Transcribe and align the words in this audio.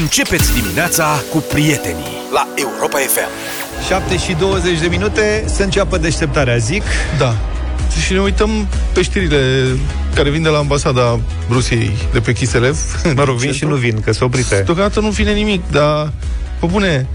Începeți 0.00 0.52
dimineața 0.52 1.22
cu 1.30 1.38
prietenii 1.38 2.16
la 2.32 2.48
Europa 2.54 2.98
FM. 2.98 3.28
7 3.86 4.16
și 4.16 4.32
20 4.32 4.80
de 4.80 4.86
minute 4.86 5.44
să 5.46 5.62
înceapă 5.62 5.98
deșteptarea, 5.98 6.56
zic. 6.56 6.82
Da. 7.18 7.34
Și 8.04 8.12
ne 8.12 8.20
uităm 8.20 8.68
pe 8.92 9.02
știrile 9.02 9.66
care 10.14 10.30
vin 10.30 10.42
de 10.42 10.48
la 10.48 10.58
ambasada 10.58 11.20
Rusiei 11.50 11.90
de 12.12 12.20
pe 12.20 12.32
Chiselev. 12.32 12.78
Mă 13.16 13.22
rog, 13.24 13.36
vin 13.36 13.52
și 13.52 13.64
nu 13.64 13.74
vin, 13.74 14.00
că 14.00 14.12
sunt 14.12 14.28
oprite. 14.28 14.62
Deocamdată 14.64 15.00
nu 15.00 15.08
vine 15.08 15.32
nimic, 15.32 15.70
dar 15.70 16.12
pe 16.60 16.66
bune, 16.66 17.06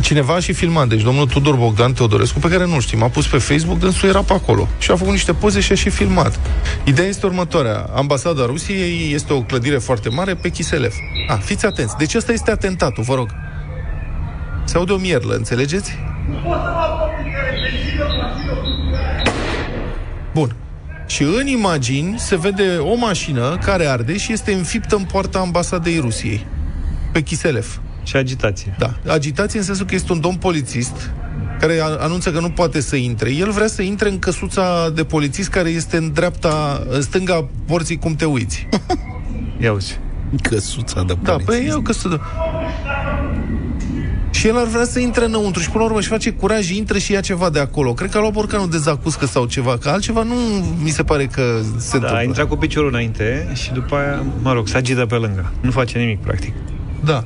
cineva 0.00 0.34
a 0.34 0.40
și 0.40 0.52
filmat, 0.52 0.88
deci 0.88 1.02
domnul 1.02 1.26
Tudor 1.26 1.54
Bogdan 1.54 1.92
Teodorescu, 1.92 2.38
pe 2.38 2.48
care 2.48 2.66
nu 2.66 2.80
știm, 2.80 3.02
a 3.02 3.08
pus 3.08 3.26
pe 3.26 3.38
Facebook, 3.38 3.78
dânsul 3.78 4.08
era 4.08 4.22
pe 4.22 4.32
acolo 4.32 4.68
și 4.78 4.90
a 4.90 4.96
făcut 4.96 5.12
niște 5.12 5.32
poze 5.32 5.60
și 5.60 5.72
a 5.72 5.74
și 5.74 5.90
filmat. 5.90 6.38
Ideea 6.84 7.08
este 7.08 7.26
următoarea. 7.26 7.90
Ambasada 7.94 8.46
Rusiei 8.46 9.14
este 9.14 9.32
o 9.32 9.40
clădire 9.40 9.78
foarte 9.78 10.08
mare 10.08 10.34
pe 10.34 10.48
Chiselev. 10.48 10.94
Ah, 11.28 11.38
fiți 11.44 11.66
atenți. 11.66 11.96
Deci 11.96 12.14
ăsta 12.14 12.32
este 12.32 12.50
atentatul, 12.50 13.02
vă 13.02 13.14
rog. 13.14 13.28
Se 14.64 14.76
aude 14.76 14.92
o 14.92 14.96
mierlă, 14.96 15.34
înțelegeți? 15.34 15.98
Bun. 20.34 20.56
Și 21.20 21.26
în 21.26 21.46
imagini 21.46 22.18
se 22.18 22.36
vede 22.36 22.76
o 22.76 22.94
mașină 22.94 23.58
care 23.64 23.86
arde 23.86 24.16
și 24.16 24.32
este 24.32 24.52
înfiptă 24.52 24.96
în 24.96 25.04
poarta 25.04 25.38
ambasadei 25.38 25.98
Rusiei. 25.98 26.46
Pe 27.12 27.22
Chiselev. 27.22 27.80
Și 28.02 28.16
agitație. 28.16 28.76
Da. 28.78 28.94
Agitație 29.06 29.58
în 29.58 29.64
sensul 29.64 29.86
că 29.86 29.94
este 29.94 30.12
un 30.12 30.20
domn 30.20 30.36
polițist 30.36 31.10
care 31.58 31.80
anunță 31.98 32.32
că 32.32 32.40
nu 32.40 32.50
poate 32.50 32.80
să 32.80 32.96
intre. 32.96 33.30
El 33.32 33.50
vrea 33.50 33.66
să 33.66 33.82
intre 33.82 34.08
în 34.08 34.18
căsuța 34.18 34.90
de 34.90 35.04
polițist 35.04 35.48
care 35.48 35.68
este 35.68 35.96
în 35.96 36.12
dreapta, 36.12 36.82
în 36.88 37.02
stânga 37.02 37.48
porții 37.66 37.98
cum 37.98 38.14
te 38.14 38.24
uiți. 38.24 38.68
Ia 39.62 39.72
uzi. 39.72 39.98
Căsuța 40.42 41.02
de 41.02 41.16
Da, 41.22 41.36
păi 41.44 41.66
e 41.66 41.74
o 41.74 41.80
căsuță. 41.80 42.20
Și 44.30 44.46
el 44.46 44.56
ar 44.56 44.66
vrea 44.66 44.84
să 44.84 44.98
intre 44.98 45.24
înăuntru 45.24 45.60
și 45.62 45.66
până 45.70 45.78
la 45.78 45.84
urmă 45.84 45.98
își 45.98 46.08
face 46.08 46.30
curaj, 46.30 46.70
intră 46.70 46.98
și 46.98 47.12
ia 47.12 47.20
ceva 47.20 47.50
de 47.50 47.58
acolo. 47.58 47.92
Cred 47.94 48.10
că 48.10 48.16
a 48.16 48.20
luat 48.20 48.32
borcanul 48.32 48.70
de 48.70 48.76
zacuscă 48.76 49.26
sau 49.26 49.44
ceva, 49.46 49.78
că 49.78 49.88
altceva 49.88 50.22
nu 50.22 50.34
mi 50.82 50.90
se 50.90 51.02
pare 51.02 51.26
că 51.26 51.42
se 51.76 51.88
Da, 51.90 51.94
întâmplă. 51.96 52.16
a 52.18 52.22
intrat 52.22 52.48
cu 52.48 52.56
piciorul 52.56 52.88
înainte 52.88 53.48
și 53.54 53.72
după 53.72 53.94
aia, 53.96 54.22
mă 54.42 54.52
rog, 54.52 54.68
se 54.68 54.76
agită 54.76 55.06
pe 55.06 55.14
lângă. 55.14 55.52
Nu 55.60 55.70
face 55.70 55.98
nimic, 55.98 56.20
practic. 56.20 56.54
Da. 57.04 57.24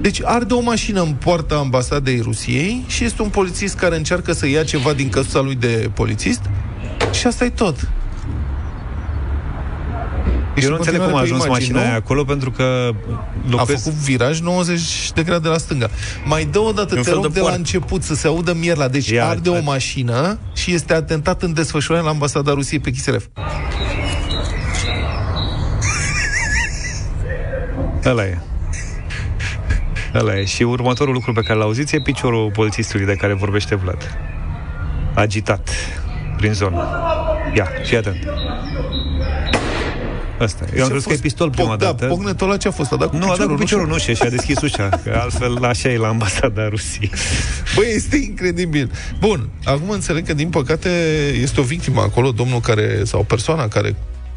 Deci 0.00 0.20
arde 0.24 0.54
o 0.54 0.60
mașină 0.60 1.02
în 1.02 1.12
poarta 1.12 1.54
ambasadei 1.54 2.20
Rusiei 2.20 2.84
și 2.86 3.04
este 3.04 3.22
un 3.22 3.28
polițist 3.28 3.76
care 3.76 3.96
încearcă 3.96 4.32
să 4.32 4.48
ia 4.48 4.64
ceva 4.64 4.92
din 4.92 5.08
căsuța 5.08 5.40
lui 5.40 5.54
de 5.54 5.90
polițist 5.94 6.40
și 7.12 7.26
asta 7.26 7.44
e 7.44 7.50
tot. 7.50 7.88
Deci 10.56 10.64
Eu 10.64 10.70
nu 10.70 10.76
în 10.76 10.82
înțeleg 10.86 11.00
cum 11.08 11.14
a 11.16 11.20
continuare 11.20 11.22
ajuns 11.22 11.42
pe 11.42 11.46
imagini, 11.48 11.72
mașina 11.72 11.78
nu? 11.80 11.86
aia 11.86 11.96
acolo, 11.96 12.24
pentru 12.24 12.50
că 12.50 12.62
A 12.62 12.94
locuiesc... 13.50 13.82
făcut 13.84 13.98
viraj 13.98 14.40
90 14.40 15.12
de 15.14 15.22
grade 15.22 15.48
la 15.48 15.58
stânga. 15.58 15.90
Mai 16.24 16.44
dă 16.44 16.58
o 16.58 16.72
dată, 16.72 16.94
Un 16.94 17.02
te 17.02 17.08
fel 17.08 17.14
rog, 17.14 17.22
de 17.22 17.28
de, 17.28 17.34
la 17.34 17.40
poartă. 17.40 17.58
început 17.58 18.02
să 18.02 18.14
se 18.14 18.26
audă 18.26 18.54
mierla. 18.54 18.88
Deci 18.88 19.08
Ia, 19.08 19.26
arde 19.28 19.48
o 19.48 19.52
hai. 19.52 19.62
mașină 19.64 20.38
și 20.54 20.72
este 20.74 20.94
atentat 20.94 21.42
în 21.42 21.52
desfășurare 21.52 22.04
la 22.04 22.10
ambasada 22.10 22.52
Rusiei 22.52 22.80
pe 22.80 22.90
Chiselev. 22.90 23.28
Ăla 28.04 28.24
e. 28.24 28.38
Ăla 30.14 30.38
e. 30.38 30.44
Și 30.44 30.62
următorul 30.62 31.12
lucru 31.14 31.32
pe 31.32 31.40
care 31.40 31.58
l 31.58 31.62
auziți 31.62 31.94
e 31.94 32.00
piciorul 32.00 32.50
polițistului 32.50 33.06
de 33.06 33.14
care 33.14 33.34
vorbește 33.34 33.74
Vlad. 33.74 34.16
Agitat 35.14 35.68
prin 36.36 36.52
zonă. 36.52 36.88
Ia, 37.56 37.68
fii 37.84 37.96
atent. 37.96 38.16
Asta. 40.38 40.64
e. 40.64 40.76
Eu 40.76 40.82
am 40.82 40.88
Ce-a 40.88 40.88
crezut 40.88 41.02
că 41.02 41.08
e 41.08 41.10
fost? 41.12 41.20
pistol 41.22 41.50
prima 41.50 41.68
Poc, 41.68 41.78
da, 41.78 41.84
dată. 41.84 42.06
pocnetul 42.06 42.46
ăla 42.48 42.56
ce 42.56 42.68
a 42.68 42.70
fost? 42.70 42.92
A 42.92 42.96
dat 42.96 43.08
cu 43.10 43.16
nu, 43.16 43.30
a 43.30 43.36
dat 43.36 43.46
cu 43.46 43.54
piciorul, 43.54 43.58
piciorul 43.58 43.86
nu 43.86 43.92
în 43.92 43.98
ușă 43.98 44.12
și 44.12 44.22
a 44.22 44.28
deschis 44.28 44.60
ușa. 44.60 44.88
Că 45.04 45.18
altfel 45.22 45.64
așa 45.64 45.88
e 45.88 45.96
la 45.96 46.08
ambasada 46.08 46.68
Rusiei. 46.68 47.10
Băi, 47.76 47.86
este 47.94 48.16
incredibil. 48.16 48.90
Bun, 49.20 49.48
acum 49.64 49.90
înțeleg 49.90 50.26
că, 50.26 50.34
din 50.34 50.48
păcate, 50.48 50.88
este 51.40 51.60
o 51.60 51.62
victimă 51.62 52.00
acolo, 52.00 52.30
domnul 52.30 52.60
care, 52.60 53.00
sau 53.04 53.22
persoana 53.22 53.68
care 53.68 53.96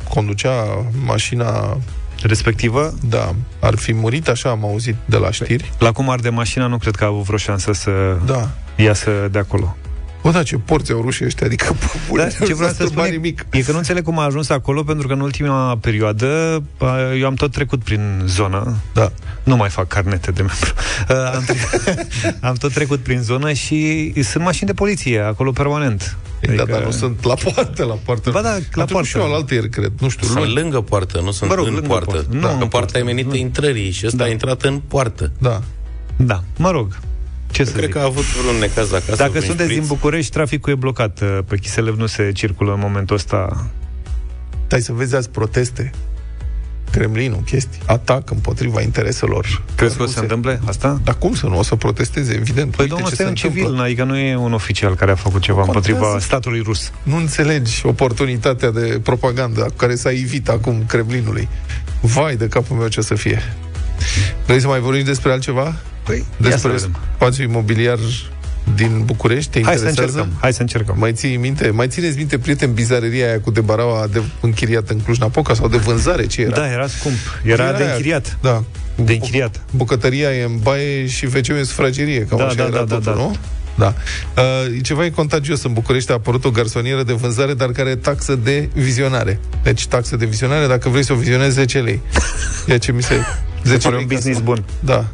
conducea 0.09 0.85
mașina, 1.05 1.77
Respectivă, 2.23 2.93
da, 3.09 3.35
ar 3.59 3.75
fi 3.75 3.93
murit, 3.93 4.27
așa 4.27 4.49
am 4.49 4.63
auzit 4.65 4.95
de 5.05 5.17
la 5.17 5.31
știri. 5.31 5.71
la 5.79 5.91
cum 5.91 6.09
arde 6.09 6.29
mașina, 6.29 6.67
nu 6.67 6.77
cred 6.77 6.95
că 6.95 7.03
a 7.03 7.07
avut 7.07 7.23
vreo 7.23 7.37
șansă 7.37 7.71
să 7.73 7.91
Da. 8.25 8.49
iasă 8.75 9.11
de 9.31 9.39
acolo. 9.39 9.77
Bă, 10.23 10.31
da, 10.31 10.43
ce 10.43 10.55
porți 10.57 10.91
au 10.91 11.01
rușii 11.01 11.25
ăștia, 11.25 11.45
adică, 11.47 11.75
bă, 11.79 11.85
bune, 12.09 12.23
Da, 12.39 12.45
ce 12.45 12.53
vreau 12.53 12.71
să 12.71 12.85
spun 12.85 13.03
e, 13.03 13.09
nimic. 13.09 13.45
e 13.51 13.61
că 13.61 13.71
nu 13.71 13.77
înțeleg 13.77 14.03
cum 14.03 14.19
a 14.19 14.23
ajuns 14.23 14.49
acolo, 14.49 14.83
pentru 14.83 15.07
că 15.07 15.13
în 15.13 15.19
ultima 15.19 15.77
perioadă 15.77 16.63
a, 16.77 17.13
eu 17.19 17.25
am 17.25 17.33
tot 17.33 17.51
trecut 17.51 17.83
prin 17.83 18.21
zonă, 18.25 18.75
Da. 18.93 19.11
nu 19.43 19.55
mai 19.55 19.69
fac 19.69 19.87
carnete 19.87 20.31
de 20.31 20.41
membru, 20.41 20.73
A, 21.07 21.13
am, 21.35 21.43
tre- 21.45 22.07
am 22.49 22.53
tot 22.55 22.73
trecut 22.73 22.99
prin 22.99 23.21
zonă 23.21 23.53
și 23.53 24.13
sunt 24.23 24.43
mașini 24.43 24.67
de 24.67 24.73
poliție 24.75 25.19
acolo 25.19 25.51
permanent. 25.51 26.17
Adică... 26.43 26.63
Da, 26.67 26.71
dar 26.73 26.83
nu 26.83 26.91
sunt 26.91 27.23
la 27.25 27.33
poartă, 27.33 27.83
la 27.85 27.93
poartă. 28.05 28.29
Ba 28.31 28.41
da, 28.41 28.49
la 28.49 28.55
Am 28.55 28.61
trecut 28.71 28.89
poartă. 28.91 29.07
și 29.07 29.17
eu 29.17 29.23
alaltă 29.23 29.53
ieri, 29.53 29.69
cred, 29.69 29.91
nu 29.99 30.09
știu, 30.09 30.27
Sunt 30.27 30.39
luni. 30.39 30.53
lângă 30.53 30.81
poartă, 30.81 31.21
nu 31.23 31.31
sunt 31.31 31.49
Mă 31.49 31.55
rog, 31.55 31.65
în 31.67 31.73
lângă 31.73 31.87
poartă. 31.87 32.05
poartă. 32.11 32.27
Nu 32.31 32.39
Da, 32.39 32.49
în 32.51 32.59
că 32.59 32.65
poarta 32.65 32.97
e 32.97 33.01
poartă, 33.01 33.03
menită 33.15 33.27
nu. 33.35 33.35
intrării 33.35 33.91
și 33.91 34.05
ăsta 34.05 34.17
Da. 34.17 34.23
a 34.23 34.27
intrat 34.27 34.61
în 34.61 34.81
poartă. 34.87 35.31
Da. 35.37 35.61
Da, 36.15 36.43
mă 36.57 36.71
rog, 36.71 36.99
ce 37.51 37.63
să 37.63 37.71
Cred 37.71 37.83
zic. 37.83 37.93
că 37.93 37.99
a 37.99 38.03
avut 38.03 38.23
vreun 38.23 38.55
necaz 38.59 38.91
acasă. 38.93 39.15
Dacă 39.15 39.29
vreun 39.29 39.45
sunteți 39.45 39.67
din 39.69 39.81
șpriț. 39.81 39.87
București, 39.99 40.31
traficul 40.31 40.71
e 40.73 40.75
blocat. 40.75 41.21
uh, 41.21 41.39
Pe 41.47 41.57
Chiselev 41.57 41.95
nu 41.97 42.05
se 42.05 42.31
circulă 42.31 42.73
în 42.73 42.79
momentul 42.79 43.15
ăsta. 43.15 43.65
Stai 44.65 44.81
să 44.81 44.91
vezi 44.93 45.15
azi 45.15 45.29
proteste. 45.29 45.91
Kremlinul, 46.91 47.41
chestii. 47.45 47.81
Atac 47.85 48.29
împotriva 48.31 48.81
intereselor. 48.81 49.63
Crezi 49.75 49.95
că 49.97 50.03
o 50.03 50.05
să 50.05 50.11
ruse. 50.11 50.13
se 50.13 50.19
întâmple 50.19 50.59
asta? 50.65 50.99
Dar 51.03 51.15
cum 51.17 51.35
să 51.35 51.45
nu? 51.45 51.57
O 51.57 51.63
să 51.63 51.75
protesteze, 51.75 52.33
evident. 52.33 52.75
Păi 52.75 52.83
Uite 52.85 52.87
domnul, 52.87 53.07
ce 53.07 53.11
ăsta 53.13 53.23
e 53.23 53.27
un 53.27 53.35
se 53.35 53.45
întâmplă. 53.47 53.69
civil, 53.69 53.83
adică 53.83 54.03
nu 54.03 54.17
e 54.17 54.35
un 54.35 54.53
oficial 54.53 54.95
care 54.95 55.11
a 55.11 55.15
făcut 55.15 55.41
ceva 55.41 55.61
Contează. 55.61 55.87
împotriva 55.89 56.19
statului 56.19 56.61
rus. 56.61 56.91
Nu 57.03 57.15
înțelegi 57.15 57.85
oportunitatea 57.85 58.71
de 58.71 58.99
propagandă 59.03 59.61
cu 59.61 59.73
care 59.75 59.95
s-a 59.95 60.11
evit 60.11 60.49
acum 60.49 60.83
Kremlinului. 60.87 61.47
Vai 62.01 62.35
de 62.35 62.47
capul 62.47 62.75
meu 62.77 62.87
ce 62.87 62.99
o 62.99 63.03
să 63.03 63.15
fie. 63.15 63.41
Vrei 64.45 64.59
să 64.59 64.67
mai 64.67 64.79
vorbim 64.79 65.03
despre 65.03 65.31
altceva? 65.31 65.75
Păi, 66.03 66.17
ia 66.17 66.23
să 66.37 66.49
Despre 66.49 66.71
vedem. 66.71 66.97
spațiul 67.15 67.49
imobiliar 67.49 67.97
din 68.75 69.01
București? 69.05 69.51
Te 69.51 69.63
Hai 69.63 69.73
să 69.73 69.79
interesează? 69.79 70.11
încercăm. 70.17 70.37
Hai 70.41 70.53
să 70.53 70.61
încercăm. 70.61 70.95
Mai 70.99 71.13
ții 71.13 71.35
minte? 71.35 71.69
Mai 71.69 71.87
țineți 71.87 72.17
minte, 72.17 72.37
prieten, 72.37 72.73
bizareria 72.73 73.25
aia 73.27 73.39
cu 73.39 73.51
de 73.51 73.61
baraua 73.61 74.07
de 74.11 74.21
închiriat 74.41 74.89
în 74.89 74.99
Cluj-Napoca 74.99 75.53
sau 75.53 75.67
de 75.67 75.77
vânzare? 75.77 76.25
Ce 76.25 76.41
era? 76.41 76.55
Da, 76.55 76.71
era 76.71 76.87
scump. 76.87 77.15
Era, 77.43 77.71
de 77.71 77.83
aia. 77.83 77.91
închiriat. 77.91 78.37
Da. 78.41 78.63
De 78.95 79.13
închiriat. 79.13 79.61
Bucătăria 79.71 80.33
e 80.35 80.43
în 80.43 80.57
baie 80.61 81.07
și 81.07 81.25
wc 81.25 81.47
e 81.47 81.51
în 81.53 81.63
sufragerie, 81.63 82.25
cam 82.25 82.37
Da, 82.37 82.45
așa 82.45 82.55
da, 82.55 82.63
era 82.63 82.71
da, 82.71 82.77
da, 82.83 82.95
totul, 82.95 83.13
da. 83.13 83.19
nu? 83.21 83.35
Da. 83.79 83.93
Uh, 84.37 84.81
ceva 84.83 85.05
e 85.05 85.09
contagios. 85.09 85.63
În 85.63 85.73
București 85.73 86.11
a 86.11 86.13
apărut 86.13 86.45
o 86.45 86.49
garsonieră 86.51 87.03
de 87.03 87.13
vânzare, 87.13 87.53
dar 87.53 87.71
care 87.71 87.89
e 87.89 87.95
taxă 87.95 88.35
de 88.35 88.69
vizionare. 88.73 89.39
Deci 89.63 89.87
taxă 89.87 90.15
de 90.15 90.25
vizionare, 90.25 90.67
dacă 90.67 90.89
vrei 90.89 91.03
să 91.03 91.13
o 91.13 91.15
vizionezi, 91.15 91.53
10 91.53 91.79
lei. 91.79 92.01
Ia 92.67 92.77
ce 92.77 92.91
mi 92.91 93.03
se... 93.03 93.15
10 93.63 93.77
pare 93.77 93.95
lei 93.95 94.03
un 94.03 94.09
ca 94.09 94.15
business 94.15 94.37
să- 94.37 94.43
bun. 94.45 94.63
Da. 94.79 95.05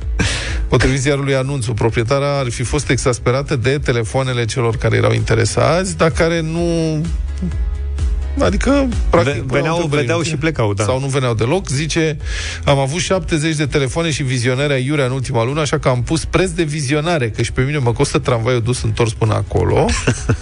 Potrivit 0.68 1.00
ziarului 1.00 1.36
anunțul, 1.36 1.74
proprietara 1.74 2.38
ar 2.38 2.50
fi 2.50 2.64
fost 2.64 2.90
exasperată 2.90 3.56
de 3.56 3.78
telefoanele 3.84 4.46
celor 4.46 4.78
care 4.78 4.96
erau 4.96 5.12
interesați, 5.14 5.98
dar 5.98 6.12
care 6.12 6.42
nu... 6.42 7.02
Adică, 8.40 8.88
practic, 9.10 9.34
Ve- 9.34 9.40
puneau 9.40 9.48
veneau, 9.48 9.74
întrebări. 9.76 10.02
vedeau 10.02 10.22
și 10.22 10.36
plecau, 10.36 10.74
da. 10.74 10.84
Sau 10.84 11.00
nu 11.00 11.08
veneau 11.08 11.34
deloc. 11.34 11.68
Zice, 11.68 12.18
am 12.66 12.78
avut 12.78 13.00
70 13.00 13.56
de 13.56 13.66
telefoane 13.66 14.12
și 14.12 14.24
vizionare 14.24 14.74
aiurea 14.74 15.06
în 15.06 15.12
ultima 15.12 15.44
lună, 15.44 15.62
așa 15.62 15.78
că 15.80 15.88
am 15.88 16.04
pus 16.04 16.26
preț 16.26 16.50
de 16.50 16.64
vizionare, 16.64 17.30
că 17.30 17.42
și 17.42 17.52
pe 17.52 17.62
mine 17.62 17.78
mă 17.78 17.92
costă 17.94 18.20
tramvaiul 18.20 18.62
dus 18.62 18.84
întors 18.84 19.14
până 19.14 19.34
acolo. 19.34 19.86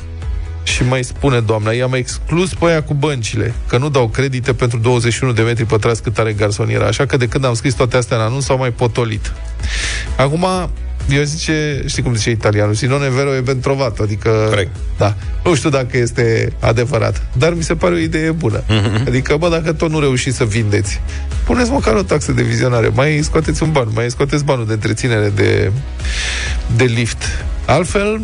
și 0.63 0.83
mai 0.83 1.03
spune 1.03 1.39
doamna, 1.39 1.71
i-am 1.71 1.93
exclus 1.93 2.53
pe 2.53 2.65
aia 2.65 2.83
cu 2.83 2.93
băncile, 2.93 3.53
că 3.67 3.77
nu 3.77 3.89
dau 3.89 4.07
credite 4.07 4.53
pentru 4.53 4.77
21 4.79 5.31
de 5.33 5.41
metri 5.41 5.65
pătrați 5.65 6.03
cât 6.03 6.17
are 6.17 6.33
garsoniera, 6.33 6.85
așa 6.85 7.05
că 7.05 7.17
de 7.17 7.27
când 7.27 7.45
am 7.45 7.53
scris 7.53 7.73
toate 7.73 7.97
astea 7.97 8.17
în 8.17 8.23
anunț, 8.23 8.43
s-au 8.43 8.57
mai 8.57 8.71
potolit. 8.71 9.33
Acum, 10.17 10.45
eu 11.09 11.23
zice, 11.23 11.83
știi 11.85 12.03
cum 12.03 12.15
zice 12.15 12.29
italianul, 12.29 12.73
si 12.73 12.85
non 12.85 13.03
è 13.03 13.09
vero 13.09 13.35
e 13.35 13.39
ben 13.39 13.59
trovato, 13.59 14.03
adică... 14.03 14.29
Corect. 14.49 14.75
Da. 14.97 15.15
Nu 15.43 15.55
știu 15.55 15.69
dacă 15.69 15.97
este 15.97 16.53
adevărat, 16.59 17.27
dar 17.37 17.53
mi 17.53 17.63
se 17.63 17.75
pare 17.75 17.93
o 17.93 17.97
idee 17.97 18.31
bună. 18.31 18.63
Adică, 19.07 19.35
bă, 19.37 19.49
dacă 19.49 19.73
tot 19.73 19.89
nu 19.89 19.99
reușiți 19.99 20.37
să 20.37 20.45
vindeți, 20.45 21.01
puneți 21.45 21.71
măcar 21.71 21.95
o 21.95 22.01
taxă 22.01 22.31
de 22.31 22.41
vizionare, 22.41 22.87
mai 22.87 23.19
scoateți 23.23 23.63
un 23.63 23.71
ban, 23.71 23.87
mai 23.93 24.09
scoateți 24.09 24.43
banul 24.43 24.65
de 24.67 24.73
întreținere 24.73 25.29
de, 25.35 25.71
de 26.75 26.83
lift. 26.83 27.45
Altfel, 27.65 28.21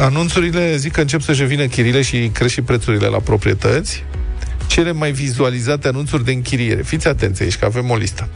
anunțurile 0.00 0.76
zic 0.76 0.92
că 0.92 1.00
încep 1.00 1.20
să-și 1.20 1.40
revină 1.40 1.64
chirile 1.64 2.02
și 2.02 2.30
cresc 2.32 2.52
și 2.52 2.62
prețurile 2.62 3.06
la 3.06 3.18
proprietăți. 3.18 4.04
Cele 4.66 4.92
mai 4.92 5.12
vizualizate 5.12 5.88
anunțuri 5.88 6.24
de 6.24 6.32
închiriere. 6.32 6.82
Fiți 6.82 7.08
atenți 7.08 7.42
aici, 7.42 7.56
că 7.56 7.64
avem 7.64 7.90
o 7.90 7.96
listă. 7.96 8.28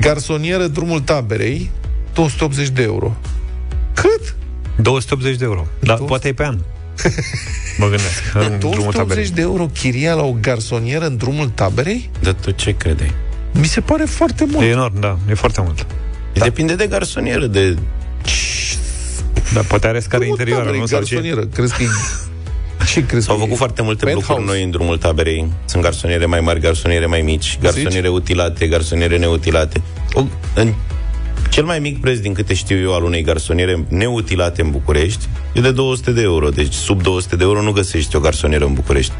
Garsonieră, 0.00 0.66
drumul 0.66 1.00
taberei, 1.00 1.70
280 2.18 2.68
de 2.68 2.82
euro. 2.82 3.16
Cât? 3.94 4.34
280 4.76 5.36
de 5.36 5.44
euro. 5.44 5.66
Da, 5.80 5.96
200? 5.96 6.04
poate 6.08 6.28
e 6.28 6.32
pe 6.32 6.44
an. 6.44 6.58
Mă 7.78 7.84
gândesc. 7.84 8.22
În 8.34 8.58
drumul 8.58 8.76
280 8.76 8.92
taberei. 8.96 9.28
de 9.30 9.40
euro 9.40 9.66
chiria 9.66 10.14
la 10.14 10.22
o 10.22 10.34
garsonieră 10.40 11.06
în 11.06 11.16
drumul 11.16 11.48
taberei? 11.48 12.10
De 12.20 12.32
tu 12.32 12.50
ce 12.50 12.76
credeai? 12.76 13.14
Mi 13.52 13.66
se 13.66 13.80
pare 13.80 14.04
foarte 14.04 14.44
mult. 14.50 14.64
E 14.66 14.68
enorm, 14.68 15.00
da. 15.00 15.18
E 15.30 15.34
foarte 15.34 15.60
mult. 15.60 15.86
Da. 16.32 16.44
Depinde 16.44 16.74
de 16.74 16.86
garsonieră, 16.86 17.46
de... 17.46 17.76
Dar 19.54 19.64
poate 19.64 19.86
are 19.86 20.00
scară 20.00 20.18
Cum 20.22 20.26
o 20.28 20.30
interioară, 20.30 20.64
tabără, 20.64 20.78
nu? 20.78 20.84
e 20.84 20.86
Sau 20.86 21.02
ce? 21.02 21.14
garsonieră. 21.14 21.46
Crezi 21.46 21.74
că 21.76 21.82
e... 21.82 21.86
Ce 22.92 23.06
crezi 23.06 23.24
S-au 23.26 23.34
că 23.34 23.40
e? 23.40 23.44
făcut 23.44 23.58
foarte 23.58 23.82
multe 23.82 24.04
Penthouse. 24.04 24.26
blocuri 24.32 24.46
noi 24.56 24.62
în 24.62 24.70
drumul 24.70 24.98
taberei. 24.98 25.52
Sunt 25.64 25.82
garsoniere 25.82 26.26
mai 26.26 26.40
mari, 26.40 26.60
garsoniere 26.60 27.06
mai 27.06 27.20
mici, 27.20 27.58
garsoniere 27.62 28.08
utilate, 28.08 28.66
garsoniere 28.66 29.18
neutilate. 29.18 29.82
O, 30.12 30.24
în 30.54 30.74
cel 31.48 31.64
mai 31.64 31.78
mic 31.78 32.00
preț, 32.00 32.18
din 32.18 32.32
câte 32.32 32.54
știu 32.54 32.78
eu, 32.80 32.94
al 32.94 33.02
unei 33.04 33.22
garsoniere 33.22 33.84
neutilate 33.88 34.62
în 34.62 34.70
București 34.70 35.26
e 35.52 35.60
de 35.60 35.70
200 35.70 36.10
de 36.10 36.22
euro. 36.22 36.48
Deci 36.48 36.72
sub 36.72 37.02
200 37.02 37.36
de 37.36 37.44
euro 37.44 37.62
nu 37.62 37.70
găsești 37.72 38.16
o 38.16 38.20
garsonieră 38.20 38.64
în 38.64 38.72
București. 38.74 39.12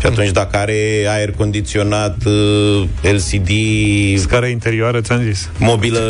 Și 0.00 0.06
atunci 0.06 0.30
dacă 0.30 0.56
are 0.56 1.06
aer 1.08 1.30
condiționat, 1.30 2.16
uh, 2.24 2.84
LCD, 3.02 3.48
Scară 4.18 4.46
interioară, 4.46 5.00
ți-am 5.00 5.22
zis. 5.22 5.48
mobilă 5.58 6.00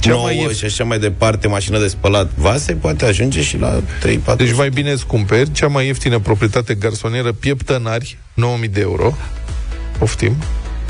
Cea 0.00 0.10
nouă 0.10 0.24
mai 0.24 0.46
ieft- 0.48 0.56
și 0.58 0.64
așa 0.64 0.84
mai 0.84 0.98
departe, 0.98 1.48
mașină 1.48 1.78
de 1.78 1.88
spălat 1.88 2.30
vase, 2.34 2.72
poate 2.72 3.04
ajunge 3.04 3.42
și 3.42 3.58
la 3.58 3.80
3-4 4.00 4.36
Deci 4.36 4.54
mai 4.56 4.68
bine 4.68 4.90
îți 4.90 5.06
cumperi 5.06 5.52
cea 5.52 5.66
mai 5.66 5.86
ieftină 5.86 6.18
proprietate 6.18 6.74
garsonieră 6.74 7.32
pieptănari, 7.32 8.18
9000 8.34 8.68
de 8.68 8.80
euro. 8.80 9.16
Poftim. 9.98 10.36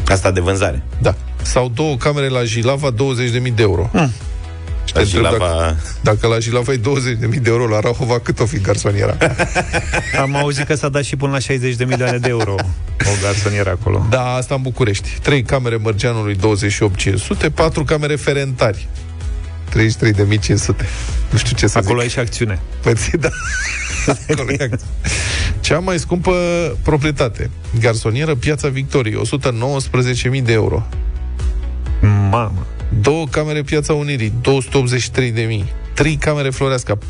Asta 0.08 0.30
de 0.30 0.40
vânzare. 0.40 0.82
Da. 1.02 1.14
Sau 1.44 1.68
două 1.74 1.96
camere 1.96 2.28
la 2.28 2.44
Jilava, 2.44 2.90
20.000 2.92 3.54
de 3.54 3.62
euro. 3.62 3.88
Hmm. 3.92 4.10
Și 4.84 4.92
te 4.92 4.98
La 4.98 5.04
întreb 5.04 5.22
Jilava- 5.22 5.38
Dacă, 5.48 5.76
dacă 6.00 6.26
la 6.26 6.38
Jilava 6.38 6.72
e 6.72 6.76
20.000 6.76 7.40
de 7.42 7.50
euro, 7.50 7.66
la 7.68 7.80
Rahova 7.80 8.18
cât 8.18 8.40
o 8.40 8.46
fi 8.46 8.58
garsoniera? 8.60 9.16
Am 10.22 10.36
auzit 10.36 10.66
că 10.66 10.74
s-a 10.74 10.88
dat 10.88 11.02
și 11.02 11.16
până 11.16 11.32
la 11.32 11.38
60 11.38 11.74
de 11.74 11.84
milioane 11.84 12.18
de 12.18 12.28
euro 12.28 12.54
o 13.00 13.10
garsonieră 13.22 13.70
acolo. 13.70 14.06
da, 14.10 14.34
asta 14.34 14.54
în 14.54 14.62
București. 14.62 15.08
Trei 15.22 15.42
camere 15.42 15.76
Mărgeanului, 15.76 16.36
28.500, 16.36 17.50
patru 17.54 17.84
camere 17.84 18.16
Ferentari, 18.16 18.88
33.500. 19.70 19.76
Nu 21.30 21.38
știu 21.38 21.56
ce 21.56 21.66
să 21.66 21.78
Acolo 21.78 21.92
zic. 21.94 22.02
ai 22.02 22.08
și 22.08 22.18
acțiune. 22.18 22.60
Păi, 22.82 22.94
da. 23.20 23.28
Acolo 24.30 24.50
e 24.50 24.62
acțiune. 24.62 24.78
Cea 25.60 25.78
mai 25.78 25.98
scumpă 25.98 26.32
proprietate. 26.82 27.50
Garsonieră 27.80 28.34
Piața 28.34 28.68
Victoriei, 28.68 29.20
119.000 30.38 30.42
de 30.42 30.52
euro. 30.52 30.86
Mamă. 32.30 32.66
Două 33.00 33.26
camere 33.30 33.62
Piața 33.62 33.92
Unirii, 33.92 34.32
283.000. 34.40 35.64
Trei 35.94 36.16
camere 36.16 36.50
Floreasca, 36.50 36.98
419.000. 36.98 37.02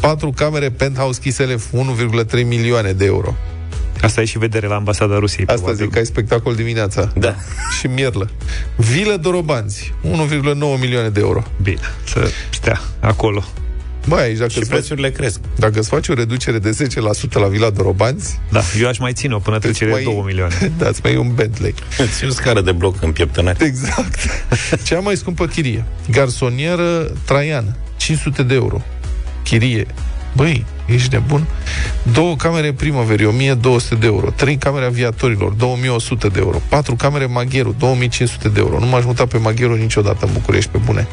Patru 0.00 0.30
camere 0.30 0.70
Penthouse 0.70 1.20
Chiselef, 1.20 1.64
1,3 1.72 2.46
milioane 2.46 2.92
de 2.92 3.04
euro. 3.04 3.34
Asta 4.02 4.20
e 4.20 4.24
și 4.24 4.38
vedere 4.38 4.66
la 4.66 4.74
ambasada 4.74 5.18
Rusiei. 5.18 5.46
Asta 5.46 5.60
probabil. 5.60 5.84
zic, 5.84 5.96
ai 5.96 6.06
spectacol 6.06 6.54
dimineața. 6.54 7.12
Da. 7.16 7.34
Și 7.78 7.86
mierlă. 7.86 8.30
Vilă 8.76 9.16
Dorobanți, 9.16 9.94
1,9 10.02 10.80
milioane 10.80 11.08
de 11.08 11.20
euro. 11.20 11.42
Bine, 11.62 11.80
să 12.04 12.30
stea 12.50 12.80
acolo. 13.00 13.44
Băi, 14.06 14.20
aici 14.22 14.36
dacă 14.38 14.50
Și 14.50 14.58
îți, 14.58 14.68
faci, 14.68 14.78
prețurile 14.78 15.10
cresc. 15.10 15.40
dacă 15.56 15.78
îți 15.78 15.88
faci 15.88 16.08
o 16.08 16.14
reducere 16.14 16.58
de 16.58 16.76
10% 17.28 17.32
la 17.32 17.46
Vila 17.46 17.70
Dorobanți, 17.70 18.40
Da, 18.50 18.60
eu 18.80 18.88
aș 18.88 18.98
mai 18.98 19.12
ține-o 19.12 19.38
până 19.38 19.58
trece 19.58 19.84
de 19.84 19.90
mai, 19.90 20.02
2 20.02 20.22
milioane. 20.26 20.72
dați 20.78 21.00
mai 21.02 21.16
un 21.16 21.34
Bentley. 21.34 21.74
Ți 22.16 22.24
o 22.24 22.30
scară 22.30 22.60
de 22.60 22.72
bloc 22.72 23.02
în 23.02 23.12
pieptănare. 23.12 23.64
Exact. 23.64 24.18
Cea 24.86 24.98
mai 25.00 25.16
scumpă 25.16 25.46
chirie. 25.46 25.84
Garsonieră 26.10 27.12
Traian, 27.24 27.76
500 27.96 28.42
de 28.42 28.54
euro. 28.54 28.82
Chirie. 29.44 29.86
Băi, 30.36 30.64
ești 30.86 31.12
nebun? 31.12 31.46
Două 32.12 32.36
camere 32.36 32.72
primăverii, 32.72 33.26
1200 33.26 33.94
de 33.94 34.06
euro. 34.06 34.30
Trei 34.30 34.56
camere 34.56 34.84
aviatorilor, 34.84 35.52
2100 35.52 36.28
de 36.28 36.38
euro. 36.38 36.60
Patru 36.68 36.94
camere 36.94 37.26
Magheru, 37.26 37.74
2500 37.78 38.48
de 38.48 38.60
euro. 38.60 38.78
Nu 38.78 38.86
m-aș 38.86 39.04
muta 39.04 39.26
pe 39.26 39.38
Magheru 39.38 39.74
niciodată 39.74 40.26
în 40.26 40.32
București, 40.32 40.70
pe 40.70 40.78
bune. 40.84 41.06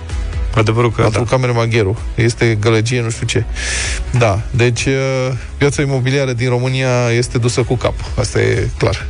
Adevărul 0.55 0.91
că 0.91 1.01
Patru 1.01 1.23
da. 1.23 1.29
camere 1.29 1.51
Magheru. 1.51 1.99
Este 2.15 2.57
gălăgie, 2.59 3.01
nu 3.01 3.09
știu 3.09 3.25
ce. 3.25 3.43
Da, 4.17 4.41
deci 4.51 4.85
uh, 4.85 4.93
piața 5.57 5.81
imobiliară 5.81 6.33
din 6.33 6.49
România 6.49 7.09
este 7.11 7.37
dusă 7.37 7.61
cu 7.61 7.75
cap. 7.75 7.93
Asta 8.19 8.41
e 8.41 8.69
clar. 8.77 9.07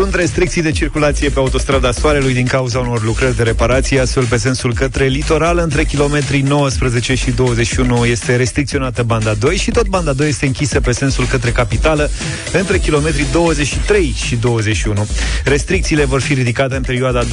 Sunt 0.00 0.14
restricții 0.14 0.62
de 0.62 0.70
circulație 0.70 1.28
pe 1.28 1.38
autostrada 1.38 1.92
Soarelui 1.92 2.32
din 2.32 2.46
cauza 2.46 2.78
unor 2.78 3.02
lucrări 3.02 3.36
de 3.36 3.42
reparație, 3.42 4.00
astfel 4.00 4.24
pe 4.24 4.36
sensul 4.36 4.74
către 4.74 5.06
litoral, 5.06 5.58
între 5.58 5.84
kilometrii 5.84 6.40
19 6.40 7.14
și 7.14 7.30
21 7.30 8.04
este 8.06 8.36
restricționată 8.36 9.02
banda 9.02 9.34
2 9.34 9.56
și 9.56 9.70
tot 9.70 9.86
banda 9.86 10.12
2 10.12 10.28
este 10.28 10.46
închisă 10.46 10.80
pe 10.80 10.92
sensul 10.92 11.26
către 11.26 11.50
capitală, 11.50 12.10
între 12.52 12.78
kilometrii 12.78 13.26
23 13.32 14.14
și 14.26 14.36
21. 14.36 15.06
Restricțiile 15.44 16.04
vor 16.04 16.20
fi 16.20 16.34
ridicate 16.34 16.76
în 16.76 16.82
perioada 16.82 17.22
21-26 17.24 17.26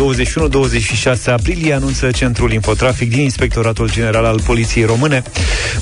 aprilie, 1.25 1.73
anunță 1.73 2.11
Centrul 2.11 2.51
Infotrafic 2.51 3.09
din 3.09 3.21
Inspectoratul 3.21 3.91
General 3.91 4.25
al 4.25 4.41
Poliției 4.45 4.85
Române. 4.85 5.23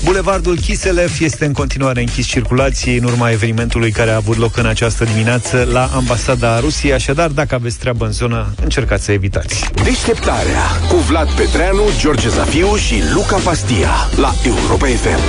Bulevardul 0.04 0.56
Chiselef 0.56 1.20
este 1.20 1.44
în 1.44 1.52
continuare 1.52 2.00
închis 2.00 2.26
circulației 2.26 2.96
în 2.96 3.04
urma 3.04 3.30
evenimentului 3.30 3.90
care 3.90 4.10
a 4.10 4.16
avut 4.16 4.36
loc 4.36 4.56
în 4.56 4.66
această 4.66 5.04
dimineață 5.04 5.68
la 5.72 5.90
ambasada 5.94 6.54
Rusiei, 6.76 6.94
așadar 6.94 7.30
dacă 7.30 7.54
aveți 7.54 7.78
treabă 7.78 8.04
în 8.04 8.12
zonă, 8.12 8.54
încercați 8.62 9.04
să 9.04 9.12
evitați. 9.12 9.70
Deșteptarea 9.84 10.62
cu 10.88 10.96
Vlad 10.96 11.30
Petreanu, 11.30 11.82
George 11.98 12.28
Zafiu 12.28 12.74
și 12.74 13.02
Luca 13.14 13.36
Pastia 13.36 13.90
la 14.16 14.34
Europa 14.44 14.86
FM. 14.86 15.20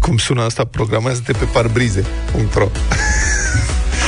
Cum 0.00 0.16
sună 0.16 0.42
asta? 0.42 0.64
Programează-te 0.64 1.32
pe 1.32 1.44
parbrize.ro 1.44 2.68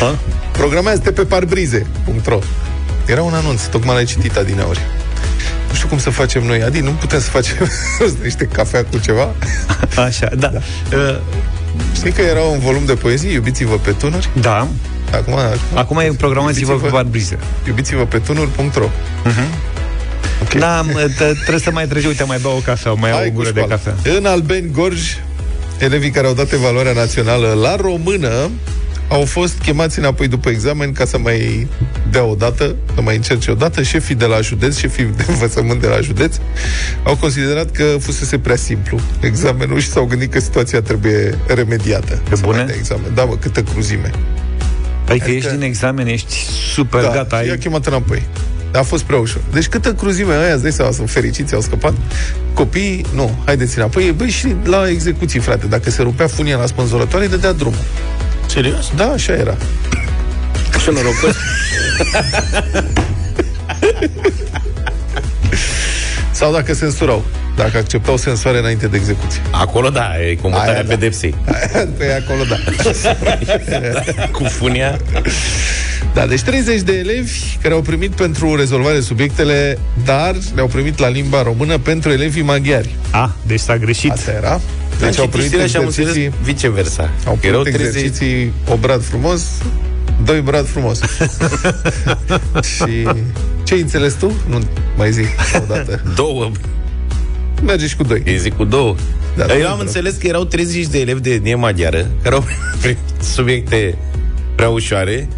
Ha? 0.00 0.19
Programează-te 0.58 1.12
pe 1.12 1.25
parbrize.ro 1.25 2.38
Era 3.06 3.23
un 3.23 3.34
anunț, 3.34 3.62
tocmai 3.62 3.94
l-ai 3.94 4.05
citit 4.05 4.37
adineauri. 4.37 4.81
Nu 5.69 5.75
știu 5.75 5.88
cum 5.88 5.99
să 5.99 6.11
facem 6.11 6.43
noi, 6.43 6.62
Adi, 6.62 6.81
nu 6.81 6.90
putem 6.90 7.20
să 7.20 7.31
facem 7.31 7.70
niște 8.23 8.44
cafea 8.44 8.84
cu 8.84 8.99
ceva? 8.99 9.34
Așa, 10.06 10.29
da. 10.38 10.49
Da, 10.49 10.61
uh, 10.96 11.19
Știi 11.95 12.13
că 12.13 12.21
era 12.23 12.41
un 12.41 12.59
volum 12.59 12.85
de 12.85 12.95
poezie, 12.95 13.33
iubiți-vă 13.33 13.75
pe 13.77 13.91
tunuri? 13.93 14.29
da. 14.41 14.69
Acum, 15.13 15.35
acum 15.75 15.99
e 15.99 16.13
programați-vă 16.19 16.67
pe 16.67 16.73
Iubiți-vă- 16.73 16.97
parbrize. 16.97 17.39
iubiți-vă 17.67 18.05
pe 18.05 18.19
tunuri.ro 18.19 18.89
Ok. 20.43 20.55
Da, 20.55 20.81
mă, 20.83 21.01
t- 21.15 21.17
trebuie 21.41 21.59
să 21.59 21.71
mai 21.73 21.87
treci, 21.87 22.05
uite, 22.05 22.25
mai 22.25 22.39
beau 22.43 22.57
o 22.57 22.61
cafea, 22.61 22.93
mai 22.93 23.11
iau 23.11 23.19
Hai 23.19 23.27
o 23.27 23.31
cu 23.31 23.37
gură 23.37 23.51
de 23.51 23.61
școala. 23.61 23.75
cafea. 23.83 24.13
În 24.17 24.27
Albeni 24.27 24.71
Gorj, 24.71 25.01
elevii 25.79 26.11
care 26.11 26.27
au 26.27 26.33
dat 26.33 26.53
evaluarea 26.53 26.93
națională 26.93 27.53
la 27.63 27.77
română 27.77 28.51
au 29.09 29.25
fost 29.25 29.59
chemați 29.59 29.99
înapoi 29.99 30.29
după 30.29 30.49
examen 30.49 30.93
ca 30.93 31.05
să 31.05 31.19
mai 31.19 31.69
dea 32.11 32.25
o 32.25 32.35
dată, 32.35 32.75
să 32.94 33.01
mai 33.01 33.17
încerce 33.17 33.51
o 33.51 33.55
dată. 33.55 33.82
Șefii 33.82 34.15
de 34.15 34.25
la 34.25 34.41
județ, 34.41 34.77
șefii 34.77 35.05
de 35.17 35.25
învățământ 35.29 35.81
de 35.81 35.87
la 35.87 36.01
județ, 36.01 36.37
au 37.03 37.17
considerat 37.17 37.71
că 37.71 37.85
fusese 38.01 38.39
prea 38.39 38.56
simplu 38.56 38.99
examenul 39.21 39.79
și 39.81 39.89
s-au 39.89 40.05
gândit 40.05 40.32
că 40.32 40.41
situația 40.41 40.81
trebuie 40.82 41.39
remediată. 41.47 42.21
Pe 42.29 42.35
Să 42.35 42.41
bune? 42.44 42.56
mai 42.56 42.67
dea 42.67 42.75
Examen. 42.79 43.11
Da, 43.15 43.25
mă, 43.25 43.37
câtă 43.37 43.63
cruzime. 43.63 44.11
Adică, 45.09 45.25
Adică- 45.25 45.31
ești 45.31 45.51
din 45.51 45.63
examen, 45.63 46.06
ești 46.06 46.35
super 46.75 47.03
Da, 47.03 47.11
gata. 47.13 47.43
i-a 47.44 47.51
Ai... 47.51 47.59
chemat 47.59 47.87
înapoi. 47.87 48.23
A 48.75 48.82
fost 48.82 49.03
prea 49.03 49.19
ușor. 49.19 49.41
Deci 49.53 49.67
câtă 49.67 49.94
cruzime 49.94 50.35
aia, 50.35 50.53
îți 50.55 50.63
dai 50.63 50.73
seama, 50.73 50.91
sunt 50.91 51.11
fericiți, 51.11 51.55
au 51.55 51.61
scăpat. 51.61 51.93
Copiii, 52.55 53.05
nu, 53.15 53.39
haideți 53.44 53.79
înapoi. 53.79 54.15
Băi, 54.17 54.29
și 54.31 54.55
la 54.65 54.89
execuții, 54.89 55.41
frate, 55.41 55.67
dacă 55.67 55.91
se 55.91 56.03
rupea 56.03 56.27
funia 56.27 56.56
la 56.56 56.67
spânzurătoare, 56.67 57.27
dădea 57.27 57.53
drumul. 57.53 57.79
Serios? 58.53 58.93
Da, 58.97 59.05
așa 59.05 59.32
era. 59.32 59.56
Ce 60.85 60.91
norocos. 60.91 61.37
Sau 66.32 66.53
dacă 66.53 66.75
censurau. 66.75 67.25
Dacă 67.56 67.77
acceptau 67.77 68.17
sensoare 68.17 68.59
înainte 68.59 68.87
de 68.87 68.97
execuție. 68.97 69.41
Acolo 69.51 69.89
da, 69.89 70.11
e 70.29 70.35
comutarea 70.35 70.73
Aia 70.73 70.82
da. 70.82 70.89
pedepsei. 70.89 71.35
Pe 71.99 72.23
acolo, 72.25 72.44
da. 72.49 72.56
Cu 74.39 74.44
funia. 74.44 74.99
Da, 76.15 76.27
deci 76.27 76.41
30 76.41 76.81
de 76.81 76.93
elevi 76.93 77.56
care 77.63 77.75
au 77.75 77.81
primit 77.81 78.11
pentru 78.11 78.56
rezolvare 78.56 79.01
subiectele, 79.01 79.79
dar 80.05 80.35
le-au 80.55 80.67
primit 80.67 80.99
la 80.99 81.09
limba 81.09 81.43
română 81.43 81.79
pentru 81.79 82.11
elevii 82.11 82.43
maghiari. 82.43 82.94
A, 83.11 83.35
deci 83.47 83.61
s-a 83.61 83.77
greșit. 83.77 84.11
Asta 84.11 84.31
era. 84.31 84.61
Deci 85.03 85.11
Deci 85.11 85.19
au 85.21 85.29
primit 85.29 85.69
și 85.69 85.77
am 85.77 85.85
înțeles 85.85 86.09
exerciții, 86.09 86.39
viceversa. 86.43 87.11
au 87.27 87.39
Erau 87.41 87.63
primit 87.63 87.81
30... 87.81 88.03
exerciții 88.03 88.53
o 88.69 88.77
brad 88.77 89.03
frumos, 89.05 89.43
doi 90.25 90.41
brad 90.41 90.67
frumos. 90.67 91.01
și 92.75 93.09
ce 93.63 93.75
ai 93.75 93.81
înțeles 93.81 94.15
tu? 94.15 94.32
Nu 94.49 94.59
mai 94.97 95.13
zic 95.13 95.27
o 95.56 95.65
dată. 95.69 96.03
Două. 96.17 96.51
Merge 97.65 97.87
și 97.87 97.97
cu 97.97 98.03
doi. 98.03 98.23
Îi 98.27 98.39
zic 98.39 98.56
cu 98.56 98.65
două. 98.65 98.94
Da, 99.37 99.44
Da, 99.47 99.53
da, 99.53 99.59
Eu 99.59 99.69
am 99.69 99.77
da. 99.77 99.82
înțeles 99.82 100.15
că 100.15 100.27
erau 100.27 100.44
30 100.44 100.87
de 100.87 101.01
elevi 101.01 101.21
de 101.21 101.31
etnie 101.31 101.55
maghiară 101.55 102.06
care 102.23 102.35
au 102.35 102.44
primit 102.81 102.99
subiecte 103.23 103.99
prea 104.55 104.69
ușoare 104.69 105.29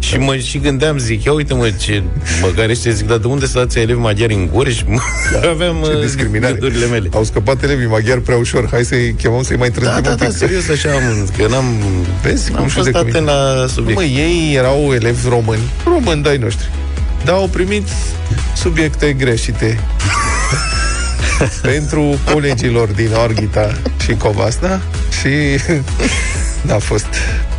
Și 0.00 0.16
mă 0.16 0.36
și 0.36 0.58
gândeam, 0.58 0.98
zic, 0.98 1.24
ia 1.24 1.32
uite 1.32 1.54
mă, 1.54 1.70
ce 1.70 2.02
măgarește, 2.42 2.90
zic, 2.90 3.06
dar 3.06 3.16
de 3.18 3.26
unde 3.26 3.46
să 3.46 3.58
dați 3.58 3.78
elevi 3.78 3.98
maghiari 4.00 4.34
în 4.34 4.48
Gorj? 4.52 4.82
Da, 5.32 5.48
Aveam 5.48 5.76
Ce 5.84 5.90
uh, 5.92 6.00
discriminare. 6.00 6.52
gândurile 6.52 6.86
mele. 6.86 7.08
Au 7.12 7.24
scăpat 7.24 7.62
elevii 7.62 7.86
maghiari 7.86 8.20
prea 8.20 8.36
ușor. 8.36 8.68
Hai 8.70 8.84
să-i 8.84 9.14
chemăm 9.18 9.42
să-i 9.42 9.56
mai 9.56 9.70
trântim 9.70 9.94
Da, 9.94 10.00
da, 10.00 10.10
un 10.10 10.16
da, 10.16 10.24
pic. 10.24 10.36
serios, 10.36 10.68
așa 10.68 10.90
am, 10.90 11.28
că 11.36 11.46
n-am, 11.48 11.64
Vezi 12.22 12.50
n-am 12.50 12.58
cum 12.60 12.68
fost 12.68 12.86
judecă 12.86 12.98
atent 12.98 13.14
mine. 13.14 13.26
la 13.30 13.60
Nu, 13.60 13.66
subiect. 13.66 13.98
Mă, 13.98 14.04
ei 14.04 14.54
erau 14.54 14.92
elevi 14.94 15.28
români, 15.28 15.62
români 15.84 16.22
de-ai 16.22 16.36
noștri. 16.36 16.70
Dar 17.24 17.34
au 17.34 17.48
primit 17.48 17.88
subiecte 18.56 19.12
greșite 19.12 19.78
pentru 21.62 22.18
colegilor 22.32 22.88
din 22.88 23.10
Orghita 23.22 23.72
și 24.04 24.14
Covasna 24.14 24.80
și 25.20 25.28
n-a 26.66 26.78
fost, 26.78 27.06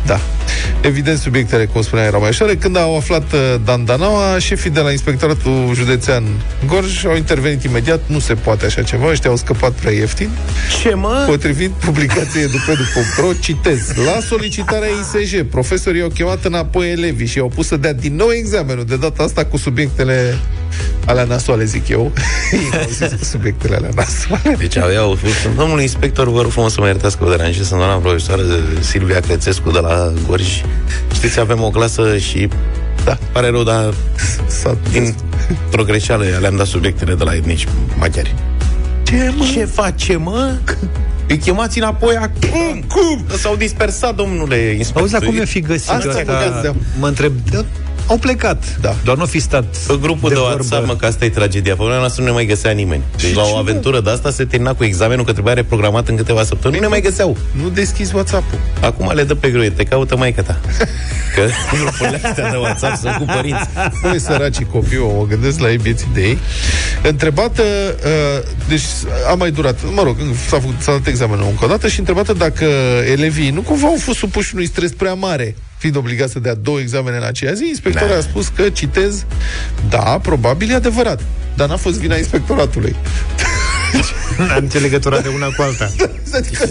da. 0.06 0.20
Evident, 0.80 1.18
subiectele, 1.18 1.64
cum 1.64 1.82
spuneam, 1.82 2.06
erau 2.06 2.20
mai 2.20 2.28
ușoare. 2.28 2.56
Când 2.56 2.76
au 2.76 2.96
aflat 2.96 3.32
uh, 3.32 3.38
Dandanaua, 3.64 4.38
șefii 4.38 4.70
de 4.70 4.80
la 4.80 4.90
Inspectoratul 4.90 5.70
Județean 5.74 6.24
Gorj 6.66 7.04
au 7.04 7.16
intervenit 7.16 7.62
imediat. 7.62 8.00
Nu 8.06 8.18
se 8.18 8.34
poate 8.34 8.66
așa 8.66 8.82
ceva, 8.82 9.06
ăștia 9.06 9.30
au 9.30 9.36
scăpat 9.36 9.72
prea 9.72 9.92
ieftin. 9.92 10.28
Ce, 10.82 10.94
mă? 10.94 11.24
Potrivit 11.26 11.70
publicației 11.70 12.42
edupedu.ro, 12.42 13.32
citez, 13.40 13.94
la 13.94 14.20
solicitarea 14.20 14.88
ISJ, 14.88 15.42
profesorii 15.50 16.02
au 16.02 16.08
chemat 16.08 16.44
înapoi 16.44 16.90
elevii 16.90 17.26
și 17.26 17.38
au 17.38 17.48
pus 17.48 17.66
să 17.66 17.76
dea 17.76 17.92
din 17.92 18.16
nou 18.16 18.30
examenul, 18.30 18.84
de 18.84 18.96
data 18.96 19.22
asta 19.22 19.44
cu 19.44 19.56
subiectele 19.56 20.38
alea 21.06 21.24
nasoale, 21.24 21.64
zic 21.64 21.88
eu. 21.88 22.12
Ei 22.52 22.78
au 22.80 22.86
zis 22.88 23.18
cu 23.18 23.24
subiectele 23.24 23.76
alea 23.76 23.90
nasoale. 23.94 24.56
Deci 24.58 24.76
aveau, 24.76 25.18
domnul 25.56 25.80
inspector, 25.80 26.28
vă 26.30 26.40
rog 26.42 26.50
frumos 26.50 26.72
să 26.72 26.80
mă 26.80 26.86
iertați 26.86 27.18
că 27.18 27.24
vă 27.24 27.30
deranjez, 27.30 27.66
sunt 27.66 27.78
doamna 27.78 27.96
profesoară 27.96 28.42
Silvia 28.80 29.20
Crețescu 29.20 29.70
de 29.70 29.78
la 29.78 30.12
Gorj. 30.26 30.62
Știți, 31.14 31.40
avem 31.40 31.62
o 31.62 31.70
clasă 31.70 32.18
și, 32.18 32.48
da, 33.04 33.18
pare 33.32 33.48
rău, 33.50 33.62
dar 33.62 33.94
S-a 34.46 34.76
dintr-o 34.90 35.84
greșeală 35.84 36.24
le-am 36.40 36.56
dat 36.56 36.66
subiectele 36.66 37.14
de 37.14 37.24
la 37.24 37.34
etnici 37.34 37.66
maghiari. 37.98 38.34
Ce, 39.02 39.32
mă? 39.36 39.44
Ce 39.52 39.64
face, 39.64 40.16
mă? 40.16 40.52
Îi 41.28 41.38
chemați 41.38 41.78
înapoi 41.78 42.14
acum? 42.16 42.84
Cum? 42.88 43.24
S-au 43.38 43.56
dispersat, 43.56 44.14
domnule 44.14 44.56
inspector. 44.56 45.00
Auzi, 45.00 45.12
dar 45.12 45.22
cum 45.22 45.34
mi-a 45.34 45.44
fi 45.44 45.60
găsit 45.60 45.90
Asta 45.90 46.08
asta? 46.08 46.22
băgați 46.26 46.62
de- 46.62 46.72
Mă 46.98 47.06
întreb, 47.06 47.32
da, 47.50 47.64
au 48.06 48.16
plecat. 48.16 48.78
Da. 48.80 48.96
Doar 49.04 49.16
nu 49.16 49.24
fi 49.24 49.38
stat 49.38 49.76
Pe 49.86 49.98
grupul 50.00 50.28
de, 50.28 50.34
de 50.34 50.40
vorbă. 50.40 50.54
WhatsApp, 50.54 50.86
mă, 50.86 50.96
că 50.96 51.06
asta 51.06 51.24
e 51.24 51.28
tragedia. 51.28 51.74
Pe 51.74 51.82
vremea 51.82 51.98
noastră 51.98 52.22
nu 52.22 52.28
ne 52.28 52.34
mai 52.34 52.46
găsea 52.46 52.70
nimeni. 52.70 53.02
Deci 53.16 53.34
la 53.34 53.42
o 53.42 53.46
ce, 53.46 53.56
aventură 53.56 54.00
de 54.00 54.10
asta 54.10 54.30
se 54.30 54.44
termina 54.44 54.74
cu 54.74 54.84
examenul, 54.84 55.24
că 55.24 55.32
trebuia 55.32 55.54
reprogramat 55.54 56.08
în 56.08 56.16
câteva 56.16 56.44
săptămâni. 56.44 56.80
Nu 56.80 56.86
ne 56.86 56.90
mai 56.90 57.00
găseau. 57.00 57.36
Nu 57.62 57.68
deschizi 57.68 58.14
WhatsApp-ul. 58.14 58.58
Acum 58.80 59.10
le 59.14 59.24
dă 59.24 59.34
pe 59.34 59.50
greu, 59.50 59.70
te 59.70 59.84
caută 59.84 60.16
maică 60.16 60.42
ta. 60.42 60.60
Că 61.34 61.48
grupurile 61.72 62.20
astea 62.24 62.50
de 62.50 62.56
WhatsApp 62.56 62.96
sunt 62.96 63.14
cu 63.14 63.24
părinți. 63.24 63.68
Băi, 64.02 64.20
săracii 64.20 64.66
copii, 64.72 64.98
o 64.98 65.16
mă 65.18 65.26
gândesc 65.26 65.58
la 65.58 65.70
ei 65.70 65.76
vieții 65.76 66.08
de 66.14 66.20
ei. 66.20 66.38
Întrebată, 67.02 67.62
uh, 67.62 68.42
deci 68.68 68.84
a 69.30 69.34
mai 69.34 69.50
durat, 69.50 69.78
mă 69.94 70.02
rog, 70.02 70.16
s-a, 70.48 70.58
făcut, 70.58 70.74
s-a 70.78 70.92
dat 70.92 71.06
examenul 71.06 71.46
încă 71.48 71.64
o 71.64 71.68
dată 71.68 71.88
și 71.88 71.98
întrebată 71.98 72.32
dacă 72.32 72.64
elevii 73.10 73.50
nu 73.50 73.60
cumva 73.60 73.86
au 73.86 73.96
fost 73.98 74.18
supuși 74.18 74.54
unui 74.54 74.66
stres 74.66 74.92
prea 74.92 75.14
mare 75.14 75.56
fiind 75.82 75.96
obligat 75.96 76.28
să 76.30 76.38
dea 76.38 76.54
două 76.54 76.78
examene 76.80 77.16
în 77.16 77.22
aceea 77.22 77.52
zi, 77.52 77.64
inspectorul 77.68 78.08
Da. 78.08 78.16
a 78.16 78.20
spus 78.20 78.46
că, 78.56 78.68
citez, 78.68 79.24
da, 79.88 79.98
probabil 80.22 80.70
e 80.70 80.74
adevărat, 80.74 81.20
dar 81.56 81.68
n-a 81.68 81.76
fost 81.76 81.98
vina 81.98 82.16
inspectoratului. 82.16 82.96
N-am 84.38 84.66
ce 84.68 84.78
legătură 84.78 85.20
de 85.22 85.28
una 85.34 85.46
cu 85.46 85.62
alta. 85.62 85.90
Adică, 86.38 86.68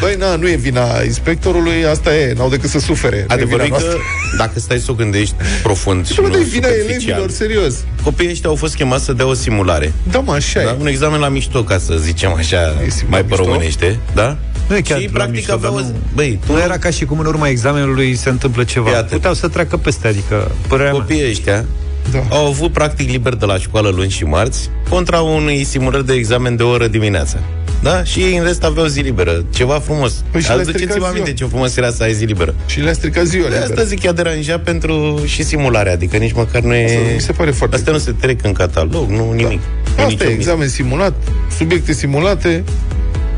băi, 0.00 0.14
na, 0.18 0.36
nu 0.36 0.48
e 0.48 0.54
vina 0.54 1.02
inspectorului, 1.04 1.84
asta 1.84 2.16
e, 2.16 2.32
n-au 2.32 2.48
decât 2.48 2.70
să 2.70 2.78
sufere. 2.78 3.16
Nu 3.16 3.22
e 3.22 3.34
Adevărul 3.34 3.60
e 3.60 3.64
vina 3.64 3.76
că, 3.76 3.82
noastră. 3.82 4.02
dacă 4.38 4.58
stai 4.60 4.78
să 4.78 4.90
o 4.90 4.94
gândești 4.94 5.34
profund 5.62 6.06
și 6.06 6.20
Nu, 6.20 6.26
nu 6.26 6.32
nu 6.32 6.38
e 6.40 6.42
vina 6.42 6.66
superficial, 6.68 7.08
elevilor, 7.08 7.30
serios. 7.30 7.74
copiii 8.02 8.30
ăștia 8.30 8.48
au 8.48 8.54
fost 8.56 8.74
chemați 8.74 9.04
să 9.04 9.12
dea 9.12 9.26
o 9.26 9.34
simulare. 9.34 9.92
Da, 10.10 10.18
mă, 10.18 10.32
așa 10.32 10.60
Da? 10.62 10.70
e. 10.70 10.76
Un 10.80 10.86
examen 10.86 11.20
la 11.20 11.28
mișto, 11.28 11.64
ca 11.64 11.78
să 11.78 11.94
zicem 11.96 12.32
așa, 12.32 12.82
E 12.86 12.90
simt 12.90 13.10
mai 13.10 13.20
la 13.20 13.26
pe 13.26 13.34
mișto? 13.34 13.44
românește. 13.44 13.98
Da? 14.14 14.36
Nu 14.68 14.76
e 14.76 14.80
chiar 14.80 14.98
și 14.98 15.04
la 15.04 15.10
practic 15.12 15.34
mișto, 15.34 15.52
aveau... 15.52 15.74
dar 15.74 15.82
nu- 15.82 15.94
Băi, 16.14 16.38
tu 16.46 16.52
Nu 16.52 16.60
era 16.60 16.78
ca 16.78 16.90
și 16.90 17.04
cum 17.04 17.18
în 17.18 17.26
urma 17.26 17.48
examenului 17.48 18.14
se 18.16 18.28
întâmplă 18.28 18.64
ceva. 18.64 18.90
Iată. 18.90 19.14
Puteau 19.14 19.34
să 19.34 19.48
treacă 19.48 19.76
peste, 19.76 20.08
adică 20.08 20.50
părerea 20.68 20.92
mea. 20.92 21.00
copiii 21.00 21.28
ăștia 21.28 21.64
Da. 22.12 22.22
au 22.36 22.46
avut 22.46 22.72
practic 22.72 23.10
liber 23.10 23.34
de 23.34 23.44
la 23.44 23.58
școală 23.58 23.88
luni 23.88 24.10
și 24.10 24.24
marți 24.24 24.70
contra 24.88 25.20
unei 25.20 25.64
simulări 25.64 26.06
de 26.06 26.12
examen 26.12 26.56
de 26.56 26.62
o 26.62 26.68
oră 26.68 26.86
dimineața. 26.88 27.38
Da? 27.82 28.04
Și 28.04 28.20
ei 28.20 28.36
în 28.36 28.44
rest 28.44 28.64
aveau 28.64 28.86
zi 28.86 29.00
liberă. 29.00 29.44
Ceva 29.54 29.74
frumos. 29.78 30.12
Păi 30.30 30.40
și 30.40 30.46
le-a 30.46 30.56
Aduceți-vă 30.56 30.90
stricat 30.90 31.08
aminte 31.08 31.32
ziua. 31.36 31.48
ce 31.48 31.52
frumos 31.54 31.76
era 31.76 31.90
să 31.90 32.02
ai 32.02 32.14
zi 32.14 32.24
liberă. 32.24 32.54
Și 32.66 32.80
le-a 32.80 32.92
stricat 32.92 33.24
ziua 33.24 33.48
De 33.48 33.54
liberă. 33.54 33.70
asta 33.70 33.84
zic, 33.84 34.02
i-a 34.02 34.12
deranjat 34.12 34.62
pentru 34.62 35.22
și 35.24 35.42
simularea, 35.44 35.92
adică 35.92 36.16
nici 36.16 36.32
măcar 36.32 36.60
nu 36.62 36.68
Asta 36.70 36.80
e... 36.82 37.12
mi 37.14 37.20
se 37.20 37.32
pare 37.32 37.50
foarte 37.50 37.76
Astea 37.76 37.92
nu 37.92 37.98
se 37.98 38.12
trec 38.20 38.44
în 38.44 38.52
catalog, 38.52 39.08
nu 39.10 39.32
nimic. 39.32 39.58
Nu 39.58 39.58
Asta 39.96 40.02
nicio 40.06 40.24
e, 40.24 40.26
mită. 40.26 40.38
examen 40.40 40.68
simulat, 40.68 41.14
subiecte 41.56 41.92
simulate. 41.92 42.64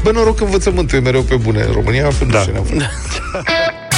Bă, 0.03 0.11
noroc 0.11 0.41
învățământul 0.41 0.99
e 0.99 1.01
mereu 1.01 1.23
pe 1.23 1.37
bune 1.37 1.61
în 1.63 1.73
România, 1.73 2.05
altfel 2.05 2.29
Da. 2.31 2.39
nu 2.39 2.43
știu 2.43 2.53
ce 2.55 2.59
ne-am 2.59 2.65
făcut. 2.65 2.91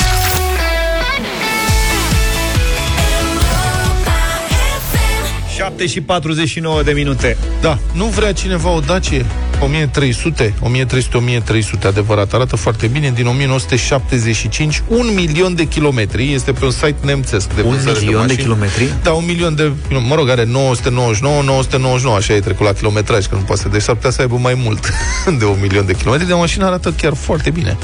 7 5.57 5.87
și 5.87 6.01
49 6.01 6.83
de 6.83 6.93
minute. 6.93 7.37
Da, 7.61 7.79
nu 7.93 8.05
vrea 8.05 8.33
cineva 8.33 8.71
o 8.71 8.81
Dacie 8.81 9.27
1300, 9.61 10.55
1300, 10.61 11.17
1300, 11.17 11.87
adevărat, 11.87 12.33
arată 12.33 12.57
foarte 12.57 12.87
bine, 12.87 13.11
din 13.15 13.27
1975, 13.27 14.83
un 14.89 15.11
milion 15.15 15.55
de 15.55 15.65
kilometri, 15.65 16.33
este 16.33 16.53
pe 16.53 16.65
un 16.65 16.71
site 16.71 16.95
nemțesc 17.05 17.55
de 17.55 17.63
Un 17.63 17.71
vânzare 17.71 17.99
milion 17.99 18.13
de 18.13 18.27
mașini. 18.27 18.43
kilometri? 18.43 18.95
Da, 19.03 19.13
un 19.13 19.25
milion 19.27 19.55
de, 19.55 19.73
mă 20.09 20.15
rog, 20.15 20.29
are 20.29 20.45
999, 20.45 21.43
999, 21.43 22.17
așa 22.17 22.35
e 22.35 22.41
trecut 22.41 22.67
la 22.67 22.73
kilometraj, 22.73 23.27
că 23.27 23.35
nu 23.35 23.41
poate 23.41 23.63
să, 23.63 23.69
deci 23.69 23.83
s-ar 23.83 23.95
putea 23.95 24.11
să 24.11 24.21
aibă 24.21 24.37
mai 24.37 24.55
mult 24.57 24.91
de 25.39 25.45
un 25.45 25.57
milion 25.61 25.87
de 25.87 25.95
kilometri, 25.95 26.29
dar 26.29 26.39
mașina 26.39 26.67
arată 26.67 26.91
chiar 26.93 27.15
foarte 27.15 27.51
bine 27.51 27.77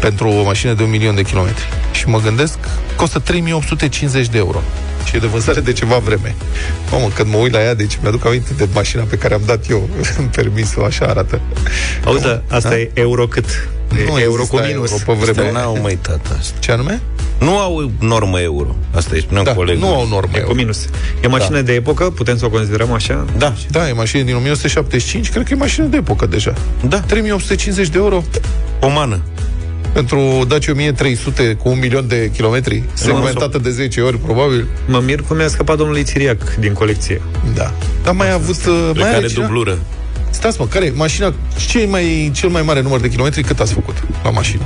pentru 0.00 0.28
o 0.28 0.42
mașină 0.42 0.72
de 0.72 0.82
un 0.82 0.90
milion 0.90 1.14
de 1.14 1.22
kilometri. 1.22 1.64
Și 1.92 2.08
mă 2.08 2.20
gândesc, 2.20 2.58
costă 2.96 3.18
3850 3.18 4.28
de 4.28 4.38
euro 4.38 4.62
și 5.06 5.16
e 5.16 5.18
de 5.18 5.26
vânzare 5.26 5.60
de 5.60 5.72
ceva 5.72 5.98
vreme. 5.98 6.34
Mamă, 6.90 7.08
când 7.14 7.30
mă 7.30 7.36
uit 7.36 7.52
la 7.52 7.62
ea, 7.62 7.74
deci 7.74 7.98
mi-aduc 8.02 8.24
aminte 8.26 8.50
de 8.56 8.68
mașina 8.74 9.02
pe 9.02 9.16
care 9.18 9.34
am 9.34 9.42
dat 9.46 9.64
eu 9.70 9.88
în 10.18 10.26
permisul, 10.36 10.84
așa 10.84 11.04
arată. 11.06 11.40
Auzi, 12.04 12.22
da, 12.22 12.42
asta 12.50 12.68
Da? 12.68 12.78
e 12.78 12.90
euro 12.94 13.26
cât? 13.26 13.68
Nu 14.08 14.18
E 14.18 14.22
euro 14.22 14.40
exista 14.40 14.56
cu 14.56 14.62
minus. 14.66 14.90
Euro 14.90 15.02
pe 15.06 15.12
vreme. 15.24 15.48
Astea 15.48 15.60
n-au 15.60 15.78
mai 15.82 15.98
tata 16.02 16.36
asta. 16.38 16.54
Ce 16.58 16.72
anume? 16.72 17.00
Nu 17.38 17.58
au 17.58 17.90
normă 18.00 18.40
euro. 18.40 18.74
Asta 18.94 19.10
îi 19.14 19.20
spuneam 19.20 19.44
Da, 19.44 19.54
colegul. 19.54 19.80
nu 19.88 19.94
au 19.94 20.06
normă 20.08 20.30
E 20.32 20.38
cu 20.38 20.38
euro. 20.40 20.54
minus. 20.54 20.86
E 21.22 21.26
mașină 21.26 21.60
de 21.60 21.72
epocă? 21.72 22.10
Putem 22.10 22.38
să 22.38 22.44
o 22.44 22.48
considerăm 22.48 22.92
așa? 22.92 23.24
Da, 23.38 23.54
Da, 23.70 23.88
e 23.88 23.92
mașină 23.92 24.22
din 24.22 24.34
1975, 24.34 25.30
cred 25.30 25.44
că 25.44 25.52
e 25.52 25.56
mașină 25.56 25.86
de 25.86 25.96
epocă 25.96 26.26
deja. 26.26 26.54
da, 26.88 27.00
3850 27.00 27.88
de 27.88 27.98
euro 27.98 28.22
o 28.80 28.88
mană. 28.88 29.20
Pentru 29.96 30.44
Dacia 30.48 30.72
1300 30.72 31.54
cu 31.62 31.68
un 31.68 31.78
milion 31.78 32.08
de 32.08 32.30
kilometri, 32.34 32.82
segmentată 32.92 33.58
de 33.58 33.70
10 33.70 34.00
ori, 34.00 34.18
probabil. 34.18 34.66
Mă 34.86 35.00
mir 35.04 35.20
cum 35.22 35.36
mi-a 35.36 35.48
scăpat 35.48 35.76
domnul 35.76 35.96
Ițiriac 35.96 36.54
din 36.54 36.72
colecție. 36.72 37.20
Da. 37.54 37.72
Dar 38.02 38.14
mai 38.14 38.30
a 38.30 38.34
avut... 38.34 38.56
uh, 38.66 38.90
Pe 38.92 38.98
Mai 38.98 39.08
are 39.08 39.14
care 39.14 39.26
cineva? 39.26 39.46
dublură. 39.46 39.78
Stați 40.30 40.60
mă, 40.60 40.66
care 40.66 40.84
e 40.84 40.92
mașina, 40.94 41.34
cel 41.68 41.86
mai, 41.86 42.30
cel 42.34 42.48
mai 42.48 42.62
mare 42.62 42.82
număr 42.82 43.00
de 43.00 43.08
kilometri 43.08 43.42
cât 43.42 43.60
ați 43.60 43.72
făcut 43.72 43.94
la 44.24 44.30
mașină? 44.30 44.62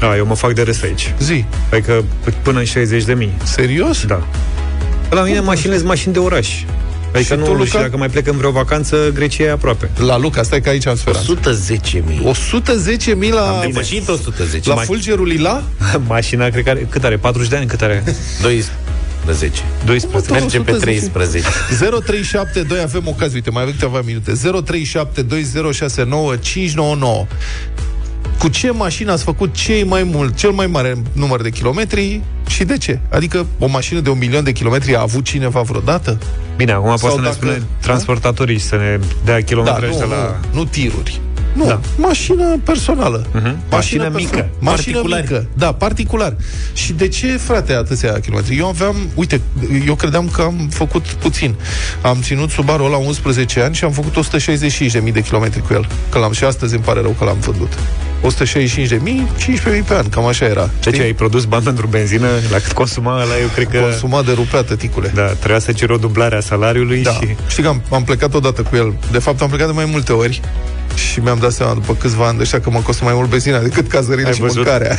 A, 0.00 0.16
eu 0.16 0.26
mă 0.26 0.34
fac 0.34 0.52
de 0.52 0.62
rest 0.62 0.82
aici. 0.82 1.14
Zi. 1.20 1.44
Adică 1.72 2.04
până 2.42 2.58
în 2.58 2.64
60 2.64 3.04
de 3.04 3.14
mii. 3.14 3.32
Serios? 3.42 4.04
Da. 4.06 4.26
La 5.10 5.22
mine 5.22 5.40
mașinile 5.40 5.76
sunt 5.76 5.88
mașini 5.88 6.12
de 6.12 6.18
oraș. 6.18 6.48
Adică 7.14 7.34
Și 7.34 7.40
nu, 7.40 7.44
tu, 7.46 7.56
nu 7.56 7.64
știu 7.64 7.78
Luca? 7.78 7.90
dacă 7.90 7.96
mai 7.96 8.08
plec 8.08 8.26
în 8.26 8.36
vreo 8.36 8.50
vacanță, 8.50 9.10
Grecia 9.14 9.44
e 9.44 9.50
aproape. 9.50 9.90
La 9.98 10.18
Luca, 10.18 10.42
stai 10.42 10.60
că 10.60 10.68
aici 10.68 10.86
am 10.86 10.96
speranță. 10.96 11.38
110.000. 11.72 13.22
110.000 13.22 13.30
la, 13.32 13.48
Am 13.48 13.60
depășit 13.66 14.08
110. 14.08 14.68
la 14.68 14.74
mai- 14.74 14.84
Fulgerul 14.84 15.26
Lila? 15.26 15.62
Mașina, 16.06 16.48
cred 16.48 16.64
că 16.64 16.70
are, 16.70 16.86
cât 16.90 17.04
are? 17.04 17.16
40 17.16 17.48
de 17.50 17.56
ani? 17.56 17.66
Cât 17.66 17.80
are? 17.82 18.04
12. 18.42 18.70
12. 19.84 20.28
Tot 20.28 20.38
Merge 20.40 20.60
pe 20.60 20.70
110. 20.70 21.08
13. 21.08 21.48
0372 21.78 22.80
avem 22.80 23.02
ocazie, 23.06 23.34
uite, 23.34 23.50
mai 23.50 23.62
avem 23.62 23.74
câteva 23.74 24.00
minute. 24.04 24.32
0372069599. 24.32 24.36
Cu 28.40 28.48
ce 28.48 28.70
mașină 28.70 29.12
ați 29.12 29.22
făcut 29.22 29.54
cei 29.54 29.84
mai 29.84 30.02
mult, 30.02 30.36
cel 30.36 30.50
mai 30.50 30.66
mare 30.66 30.94
număr 31.12 31.42
de 31.42 31.50
kilometri 31.50 32.20
și 32.46 32.64
de 32.64 32.78
ce? 32.78 32.98
Adică 33.10 33.46
o 33.58 33.66
mașină 33.66 34.00
de 34.00 34.10
un 34.10 34.18
milion 34.18 34.44
de 34.44 34.52
kilometri 34.52 34.96
a 34.96 35.00
avut 35.00 35.24
cineva 35.24 35.60
vreodată? 35.60 36.18
Bine, 36.56 36.72
acum 36.72 36.84
poate 36.84 37.00
Sau 37.00 37.10
să 37.10 37.16
ne 37.16 37.22
dacă- 37.22 37.34
spune 37.36 37.62
transportatorii 37.80 38.58
să 38.58 38.76
ne 38.76 38.98
dea 39.24 39.34
Da, 39.34 39.40
kilometraj 39.40 39.90
nu, 39.90 39.98
de 39.98 40.04
la... 40.04 40.38
nu, 40.52 40.58
nu 40.58 40.64
tiruri. 40.64 41.20
Nu, 41.52 41.66
Da. 41.66 41.80
mașină 41.96 42.58
personală. 42.64 43.26
Mhm. 43.32 43.56
Mașină 43.70 44.10
mică. 44.14 44.48
Mașină 44.58 44.94
Particulari. 44.94 45.22
mică. 45.22 45.46
Da, 45.54 45.72
particular. 45.72 46.36
Și 46.74 46.92
de 46.92 47.08
ce, 47.08 47.26
frate, 47.36 47.72
atâția 47.72 48.20
kilometri? 48.20 48.56
Eu 48.58 48.66
aveam, 48.68 48.96
uite, 49.14 49.40
eu 49.86 49.94
credeam 49.94 50.28
că 50.28 50.42
am 50.42 50.68
făcut 50.70 51.02
puțin. 51.06 51.54
Am 52.02 52.18
ținut 52.22 52.50
Subaru 52.50 52.88
la 52.88 52.96
11 52.96 53.60
ani 53.60 53.74
și 53.74 53.84
am 53.84 53.90
făcut 53.92 54.16
165.000 54.16 55.12
de 55.12 55.20
kilometri 55.22 55.60
cu 55.60 55.72
el. 55.72 55.86
Că 56.08 56.18
l-am 56.18 56.32
și 56.32 56.44
astăzi 56.44 56.74
îmi 56.74 56.84
pare 56.84 57.00
rău 57.00 57.14
că 57.18 57.24
l-am 57.24 57.38
vândut. 57.38 57.78
165 58.20 58.88
de 58.88 58.98
mii, 59.02 59.26
15 59.38 59.68
mii 59.70 59.82
pe 59.88 59.94
an, 59.94 60.08
cam 60.08 60.24
așa 60.26 60.44
era. 60.46 60.70
Deci 60.82 60.98
ai 60.98 61.12
produs 61.12 61.44
bani 61.44 61.64
pentru 61.64 61.86
benzină, 61.86 62.26
la 62.50 62.56
cât 62.58 62.72
consuma 62.72 63.12
ăla, 63.22 63.38
eu 63.40 63.48
cred 63.54 63.68
că... 63.68 63.78
Consuma 63.78 64.22
de 64.22 64.32
rupea, 64.32 64.62
tăticule. 64.62 65.10
Da, 65.14 65.22
trebuia 65.26 65.58
să 65.58 65.72
cer 65.72 65.90
o 65.90 65.96
dublare 65.96 66.36
a 66.36 66.40
salariului 66.40 67.02
Da. 67.02 67.10
și... 67.10 67.36
Știi 67.48 67.62
că 67.62 67.68
am, 67.68 67.82
am 67.90 68.04
plecat 68.04 68.34
odată 68.34 68.62
cu 68.62 68.76
el. 68.76 68.94
De 69.12 69.18
fapt, 69.18 69.40
am 69.42 69.48
plecat 69.48 69.66
de 69.66 69.72
mai 69.72 69.84
multe 69.84 70.12
ori 70.12 70.40
și 70.94 71.20
mi-am 71.20 71.38
dat 71.38 71.52
seama 71.52 71.74
după 71.74 71.94
câțiva 71.94 72.26
ani 72.26 72.36
de 72.36 72.42
ăștia 72.42 72.60
că 72.60 72.70
mă 72.70 72.78
costă 72.80 73.04
mai 73.04 73.14
mult 73.14 73.28
benzina 73.30 73.58
decât 73.58 73.88
cazările 73.88 74.26
Ai 74.26 74.34
și 74.34 74.40
văzut? 74.40 74.56
mâncarea. 74.56 74.96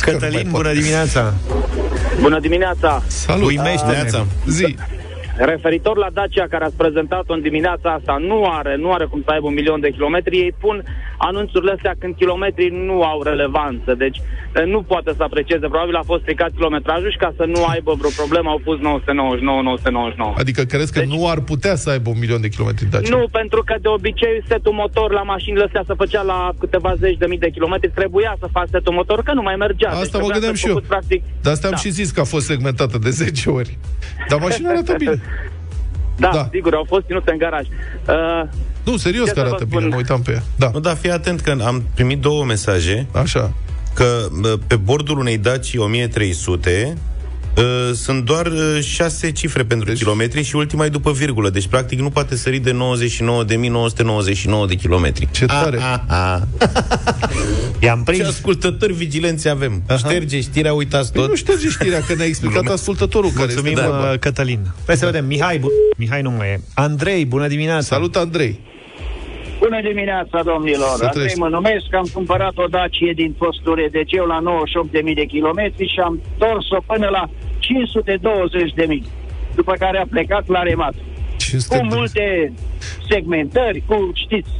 Cătălin, 0.00 0.48
bună 0.50 0.72
dimineața! 0.72 1.34
Bună 2.20 2.40
dimineața! 2.40 3.02
Salut! 3.06 3.46
Uimește-ne! 3.46 4.24
Zi! 4.48 4.76
Referitor 5.38 5.96
la 5.96 6.08
Dacia 6.12 6.46
care 6.50 6.64
a 6.64 6.70
prezentat-o 6.76 7.32
în 7.32 7.40
dimineața 7.40 7.88
asta, 7.92 8.16
nu 8.20 8.44
are, 8.58 8.76
nu 8.76 8.92
are 8.92 9.04
cum 9.04 9.22
să 9.24 9.30
aibă 9.30 9.46
un 9.46 9.54
milion 9.54 9.80
de 9.80 9.90
kilometri. 9.90 10.36
Ei 10.38 10.52
pun 10.60 10.84
anunțurile 11.18 11.72
astea 11.76 11.94
când 11.98 12.14
kilometrii 12.16 12.68
nu 12.88 13.02
au 13.02 13.22
relevanță. 13.22 13.94
Deci 13.94 14.18
eh, 14.54 14.64
nu 14.64 14.82
poate 14.82 15.12
să 15.16 15.22
aprecieze. 15.22 15.66
Probabil 15.68 15.94
a 15.94 16.02
fost 16.04 16.22
stricat 16.22 16.50
kilometrajul 16.56 17.10
și 17.10 17.16
ca 17.16 17.32
să 17.36 17.44
nu 17.44 17.64
aibă 17.64 17.92
vreo 17.98 18.10
problemă 18.16 18.48
au 18.50 18.60
pus 18.64 18.78
999, 18.78 19.62
999. 19.62 20.34
Adică 20.38 20.62
crezi 20.62 20.92
că 20.92 20.98
Deci- 20.98 21.08
nu 21.14 21.28
ar 21.28 21.40
putea 21.40 21.74
să 21.74 21.90
aibă 21.90 22.08
un 22.10 22.18
milion 22.18 22.40
de 22.40 22.48
kilometri 22.48 22.86
Dacia? 22.90 23.16
Nu, 23.16 23.28
pentru 23.40 23.62
că 23.68 23.74
de 23.80 23.88
obicei 23.88 24.42
setul 24.48 24.72
motor 24.72 25.12
la 25.12 25.22
mașinile 25.22 25.64
astea 25.64 25.84
se 25.86 25.94
făcea 25.96 26.22
la 26.22 26.50
câteva 26.60 26.94
zeci 26.98 27.16
de 27.22 27.26
mii 27.26 27.38
de 27.38 27.50
kilometri. 27.50 27.90
Trebuia 27.94 28.36
să 28.38 28.46
faci 28.52 28.68
setul 28.70 28.92
motor, 28.92 29.22
că 29.22 29.32
nu 29.32 29.42
mai 29.42 29.56
mergea. 29.56 29.88
Deci 29.90 30.00
Asta 30.04 30.18
mă 30.18 30.24
trebuia 30.24 30.32
gândeam 30.32 30.54
să 30.54 30.60
și 30.60 30.66
eu. 30.66 30.72
făcut, 30.74 30.88
Practic, 30.88 31.22
De 31.42 31.50
asta 31.50 31.66
am 31.66 31.72
da. 31.72 31.80
și 31.80 31.90
zis 31.90 32.10
că 32.10 32.20
a 32.20 32.24
fost 32.24 32.46
segmentată 32.46 32.98
de 32.98 33.10
10 33.10 33.50
ori. 33.50 33.78
Dar 34.28 34.38
mașina 34.40 34.70
arată 34.70 34.94
bine. 35.04 35.20
Da, 36.16 36.28
Da. 36.32 36.36
da, 36.36 36.48
sigur, 36.52 36.74
au 36.74 36.84
fost 36.88 37.06
ținute 37.06 37.30
în 37.30 37.38
garaj. 37.38 37.66
Uh, 38.08 38.48
Nu, 38.84 38.96
serios 38.96 39.26
Ce 39.26 39.32
că 39.32 39.38
să 39.38 39.40
vă 39.40 39.46
arată 39.46 39.64
spun? 39.68 39.78
bine, 39.78 39.90
mă 39.90 39.96
uitam 39.96 40.22
pe 40.22 40.32
ea. 40.32 40.42
Da, 40.56 40.70
Nu, 40.72 40.80
dar 40.80 40.96
fii 40.96 41.10
atent 41.10 41.40
că 41.40 41.56
am 41.64 41.82
primit 41.94 42.20
două 42.20 42.44
mesaje 42.44 43.06
așa. 43.12 43.52
că 43.94 44.26
bă, 44.40 44.58
pe 44.66 44.76
bordul 44.76 45.18
unei 45.18 45.38
Daci 45.38 45.74
1300 45.76 46.92
uh, 46.92 46.98
sunt 47.94 48.24
doar 48.24 48.46
uh, 48.46 48.78
șase 48.82 49.32
cifre 49.32 49.64
pentru 49.64 49.88
Deci- 49.88 49.98
kilometri 49.98 50.42
și 50.42 50.56
ultima 50.56 50.84
e 50.84 50.88
după 50.88 51.12
virgulă. 51.12 51.50
Deci, 51.50 51.66
practic, 51.66 51.98
nu 52.00 52.10
poate 52.10 52.36
sări 52.36 52.58
de 52.58 52.70
99.999 52.72 52.76
de 54.68 54.74
kilometri. 54.74 55.28
Ce 55.30 55.46
tare. 55.46 55.78
A, 55.80 56.04
a, 56.06 56.14
a. 56.16 56.48
I-am 57.80 58.02
Ce 58.06 58.10
prins. 58.12 58.26
ascultători 58.28 58.92
vigilenți 58.92 59.48
avem. 59.48 59.82
Aha. 59.86 59.96
Șterge 59.98 60.40
știrea, 60.40 60.72
uitați 60.72 61.12
Păi 61.12 61.20
tot. 61.20 61.30
nu 61.30 61.36
șterge 61.36 61.68
știrea, 61.68 62.00
că 62.00 62.14
ne-a 62.14 62.26
explicat 62.26 62.66
ascultătorul 62.66 63.30
care 63.30 63.46
Mulțumim, 63.46 63.72
este 63.76 63.86
vorba. 63.88 64.10
uh, 64.12 64.18
Cătălin. 64.18 64.60
Hai 64.86 64.96
să 64.96 65.04
vedem. 65.06 65.26
Mihai, 65.26 65.58
bu- 65.58 65.70
Mihai 65.96 66.22
nu 66.22 66.30
mai 66.30 66.48
e. 66.48 66.60
Andrei, 66.74 67.24
bună 67.24 67.46
dimineața! 67.48 67.80
Salut, 67.86 68.16
Andrei! 68.16 68.60
Bună 69.66 69.80
dimineața, 69.90 70.38
domnilor! 70.52 70.92
Să 70.96 71.04
Andrei 71.04 71.10
trăiești. 71.12 71.38
mă 71.38 71.48
numesc, 71.48 71.88
am 72.00 72.08
cumpărat 72.16 72.54
o 72.64 72.66
Dacie 72.76 73.12
din 73.22 73.32
fostul 73.40 73.74
RDC 73.86 74.12
la 74.32 74.38
98.000 75.08 75.14
de 75.14 75.24
kilometri 75.34 75.86
și 75.94 75.98
am 76.08 76.14
tors-o 76.38 76.78
până 76.90 77.08
la 77.16 77.24
520.000, 77.28 79.02
după 79.54 79.72
care 79.82 79.98
a 79.98 80.06
plecat 80.14 80.44
la 80.56 80.62
remat. 80.62 80.94
500 81.36 81.76
Cu 81.78 81.86
de- 81.88 81.94
multe 81.96 82.52
segmentări, 83.10 83.82
cu, 83.86 84.10
știți, 84.14 84.50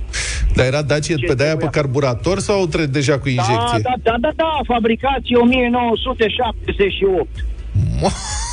Dar 0.55 0.67
era 0.67 0.83
Dacia 0.83 1.15
Ce 1.17 1.27
pe 1.27 1.35
de-aia 1.35 1.57
pe 1.57 1.59
trebuia? 1.59 1.81
carburator 1.83 2.39
sau 2.39 2.67
tre- 2.67 2.87
deja 2.99 3.13
cu 3.19 3.25
da, 3.25 3.31
injecție? 3.31 3.79
da, 3.83 3.93
da, 4.03 4.15
da, 4.21 4.31
da, 4.37 4.51
fabricație 4.67 5.37
1978. 5.37 7.29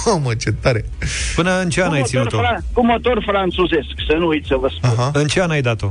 Mamă, 0.05 0.33
ce 0.39 0.51
tare! 0.51 0.86
Până 1.36 1.60
în 1.63 1.69
ce 1.69 1.81
an 1.81 1.88
Cu 1.88 1.93
ai 1.93 2.00
motor, 2.00 2.10
ținut-o? 2.27 2.38
fra- 2.48 2.63
cu 2.74 2.86
motor 2.86 3.24
franțuzesc, 3.25 3.88
să 4.07 4.15
nu 4.19 4.27
uit 4.27 4.45
să 4.45 4.55
vă 4.55 4.67
spun. 4.77 4.89
Aha. 4.89 5.12
În 5.13 5.27
ce 5.27 5.41
an 5.41 5.50
ai 5.50 5.62
dat-o? 5.62 5.88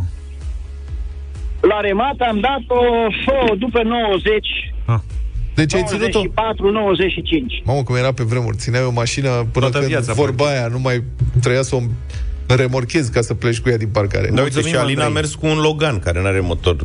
La 1.72 1.80
remat 1.80 2.16
am 2.30 2.40
dat-o 2.40 2.80
oh, 3.26 3.58
după 3.58 3.82
90, 3.82 4.46
Ah. 4.84 4.98
Deci 5.54 5.74
ai 5.74 5.84
ținut-o... 5.86 6.18
94, 6.18 6.70
95. 6.70 7.62
Mamă, 7.64 7.82
cum 7.82 7.94
era 7.96 8.12
pe 8.12 8.22
vremuri. 8.22 8.56
Țineai 8.56 8.84
o 8.84 8.90
mașină 8.90 9.28
până 9.28 9.48
Toată 9.52 9.78
când 9.78 9.88
viața, 9.90 10.12
vorba 10.12 10.46
aia 10.46 10.66
nu 10.66 10.78
mai 10.78 11.02
treia 11.42 11.62
să 11.62 11.74
o 11.74 11.80
remorchezi 12.56 13.12
ca 13.12 13.20
să 13.20 13.34
pleci 13.34 13.60
cu 13.60 13.68
ea 13.68 13.76
din 13.76 13.88
parcare. 13.88 14.22
Da, 14.26 14.28
uite, 14.28 14.40
Mulțumim, 14.40 14.68
și 14.68 14.76
Alina 14.76 15.02
a 15.02 15.04
Andrei. 15.04 15.22
mers 15.22 15.34
cu 15.34 15.46
un 15.46 15.58
Logan, 15.58 15.98
care 15.98 16.20
nu 16.20 16.26
are 16.26 16.40
motor 16.40 16.76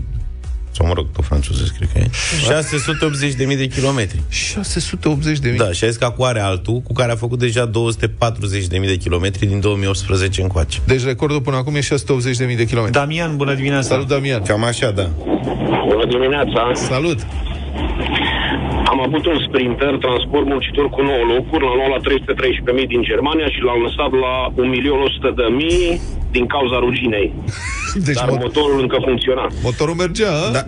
sau 0.77 0.86
mă 0.88 0.93
rog, 0.93 1.05
tot 1.15 1.25
francezesc, 1.25 1.72
cred 1.77 1.89
că 1.93 1.98
e. 2.00 2.07
680.000 3.51 3.57
de 3.57 3.67
kilometri. 3.67 4.19
680 4.29 5.39
de 5.39 5.50
mii. 5.50 5.57
Da, 5.57 5.72
și 5.72 5.84
a 5.84 5.88
zis 5.88 5.98
că 5.98 6.05
acum 6.05 6.25
are 6.25 6.39
altul, 6.39 6.77
cu 6.88 6.93
care 6.93 7.12
a 7.12 7.15
făcut 7.15 7.39
deja 7.39 7.69
240.000 7.69 7.71
de 8.93 8.97
kilometri 9.06 9.45
din 9.45 9.60
2018 9.60 10.41
încoace. 10.41 10.78
Deci 10.86 11.04
recordul 11.04 11.41
până 11.41 11.58
acum 11.58 11.75
e 11.75 11.82
680 11.82 12.38
de 12.38 12.45
mii 12.45 12.56
de 12.56 12.65
kilometri. 12.65 12.99
Damian, 12.99 13.38
bună 13.38 13.54
dimineața! 13.54 13.88
Salut, 13.88 14.08
Damian! 14.08 14.41
Cam 14.41 14.63
așa, 14.63 14.91
da. 14.91 15.08
Bună 15.91 16.06
dimineața! 16.10 16.71
Salut! 16.73 17.19
Am 18.91 18.99
avut 19.08 19.25
un 19.25 19.38
sprinter, 19.47 19.93
transport 20.06 20.45
muncitor 20.54 20.89
cu 20.95 21.02
9 21.02 21.17
locuri, 21.34 21.63
l-am 21.65 21.78
luat 21.80 21.91
la 21.95 21.99
313.000 22.84 22.88
din 22.93 23.02
Germania 23.12 23.47
și 23.54 23.62
l-am 23.67 23.80
lăsat 23.88 24.12
la 24.25 24.34
1.100.000 25.97 26.17
din 26.36 26.45
cauza 26.54 26.78
ruginei. 26.86 27.28
Deci 28.05 28.15
Dar 28.15 28.29
mo- 28.29 28.41
motorul 28.41 28.79
încă 28.81 28.97
funcționa. 29.05 29.47
motorul 29.63 29.95
mergea, 29.95 30.31
a? 30.47 30.51
Da. 30.51 30.63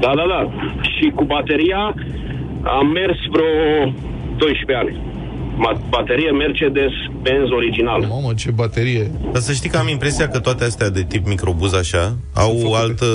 Da, 0.00 0.12
da, 0.20 0.24
da. 0.34 0.40
Și 0.82 1.12
cu 1.14 1.24
bateria 1.24 1.94
am 2.78 2.86
mers 2.86 3.18
vreo 3.32 3.92
12 4.36 4.76
ani. 4.82 5.10
Ma- 5.64 5.88
baterie 5.88 6.30
Mercedes-Benz 6.30 7.50
original. 7.50 8.00
Mamă, 8.08 8.32
ce 8.34 8.50
baterie! 8.50 9.10
Dar 9.32 9.40
să 9.42 9.52
știi 9.52 9.70
că 9.70 9.76
am 9.78 9.88
impresia 9.88 10.28
că 10.28 10.38
toate 10.38 10.64
astea 10.64 10.90
de 10.90 11.02
tip 11.08 11.26
microbuz 11.26 11.74
așa 11.74 12.16
au 12.34 12.56
făcute. 12.58 12.76
altă, 12.76 13.06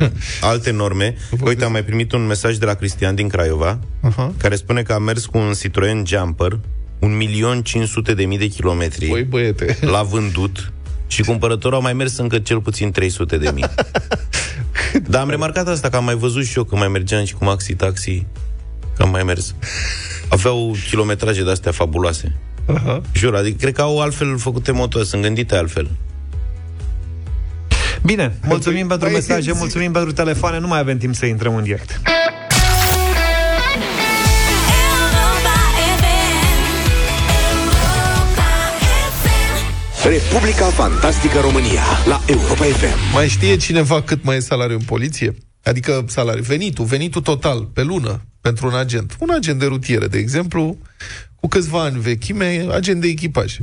alte 0.52 0.70
norme. 0.72 1.14
Uite, 1.44 1.64
am 1.64 1.72
mai 1.72 1.82
primit 1.84 2.12
un 2.12 2.26
mesaj 2.26 2.56
de 2.56 2.64
la 2.66 2.74
Cristian 2.74 3.14
din 3.14 3.28
Craiova, 3.28 3.78
Aha. 4.02 4.32
care 4.38 4.54
spune 4.54 4.82
că 4.82 4.92
a 4.92 4.98
mers 4.98 5.26
cu 5.26 5.38
un 5.38 5.52
Citroen 5.60 6.02
Jumper, 6.06 6.58
1.500.000 7.00 8.38
de 8.38 8.46
kilometri, 8.46 9.06
Băi, 9.08 9.22
băiete! 9.22 9.76
l-a 9.80 10.02
vândut 10.02 10.72
și 11.08 11.22
cumpărătorul 11.22 11.78
a 11.78 11.80
mai 11.80 11.92
mers 11.92 12.16
încă 12.16 12.38
cel 12.38 12.60
puțin 12.60 12.90
300 12.90 13.36
de 13.36 13.50
mii. 13.54 13.64
Dar 15.10 15.20
am 15.20 15.30
remarcat 15.30 15.68
asta, 15.68 15.88
că 15.88 15.96
am 15.96 16.04
mai 16.04 16.14
văzut 16.14 16.44
și 16.44 16.56
eu 16.56 16.64
când 16.64 16.80
mai 16.80 16.90
mergeam 16.90 17.24
și 17.24 17.34
cu 17.34 17.44
Maxi 17.44 17.74
Taxi, 17.74 18.26
că 18.96 19.02
am 19.02 19.10
mai 19.10 19.22
mers. 19.22 19.54
Aveau 20.28 20.76
kilometraje 20.90 21.42
de-astea 21.44 21.72
fabuloase. 21.72 22.36
Aha. 22.74 23.02
Jur, 23.12 23.34
adică 23.34 23.56
cred 23.60 23.74
că 23.74 23.82
au 23.82 24.00
altfel 24.00 24.38
făcute 24.38 24.72
motoare, 24.72 25.06
sunt 25.06 25.22
gândite 25.22 25.56
altfel. 25.56 25.90
Bine, 28.02 28.38
mulțumim 28.42 28.86
Păi, 28.86 28.88
pentru 28.88 29.06
mai 29.06 29.16
mesaje, 29.16 29.52
zi. 29.52 29.58
mulțumim 29.58 29.92
pentru 29.92 30.12
telefoane, 30.12 30.58
nu 30.58 30.66
mai 30.66 30.78
avem 30.78 30.98
timp 30.98 31.14
să 31.14 31.26
intrăm 31.26 31.54
în 31.54 31.62
direct. 31.62 32.00
Republica 40.04 40.64
Fantastică 40.64 41.38
România 41.40 41.82
la 42.06 42.20
Europa 42.26 42.64
FM. 42.64 43.12
Mai 43.14 43.28
știe 43.28 43.56
cineva 43.56 44.02
cât 44.02 44.24
mai 44.24 44.36
e 44.36 44.40
salariul 44.40 44.78
în 44.78 44.84
poliție? 44.84 45.34
Adică 45.62 46.04
salariul, 46.08 46.44
venitul, 46.44 46.84
venitul 46.84 47.20
total, 47.22 47.64
pe 47.72 47.82
lună, 47.82 48.20
pentru 48.40 48.66
un 48.66 48.74
agent. 48.74 49.16
Un 49.20 49.28
agent 49.30 49.58
de 49.58 49.66
rutieră, 49.66 50.06
de 50.06 50.18
exemplu, 50.18 50.78
cu 51.34 51.48
câțiva 51.48 51.82
ani 51.82 52.00
vechime, 52.00 52.66
agent 52.72 53.00
de 53.00 53.08
echipaj. 53.08 53.56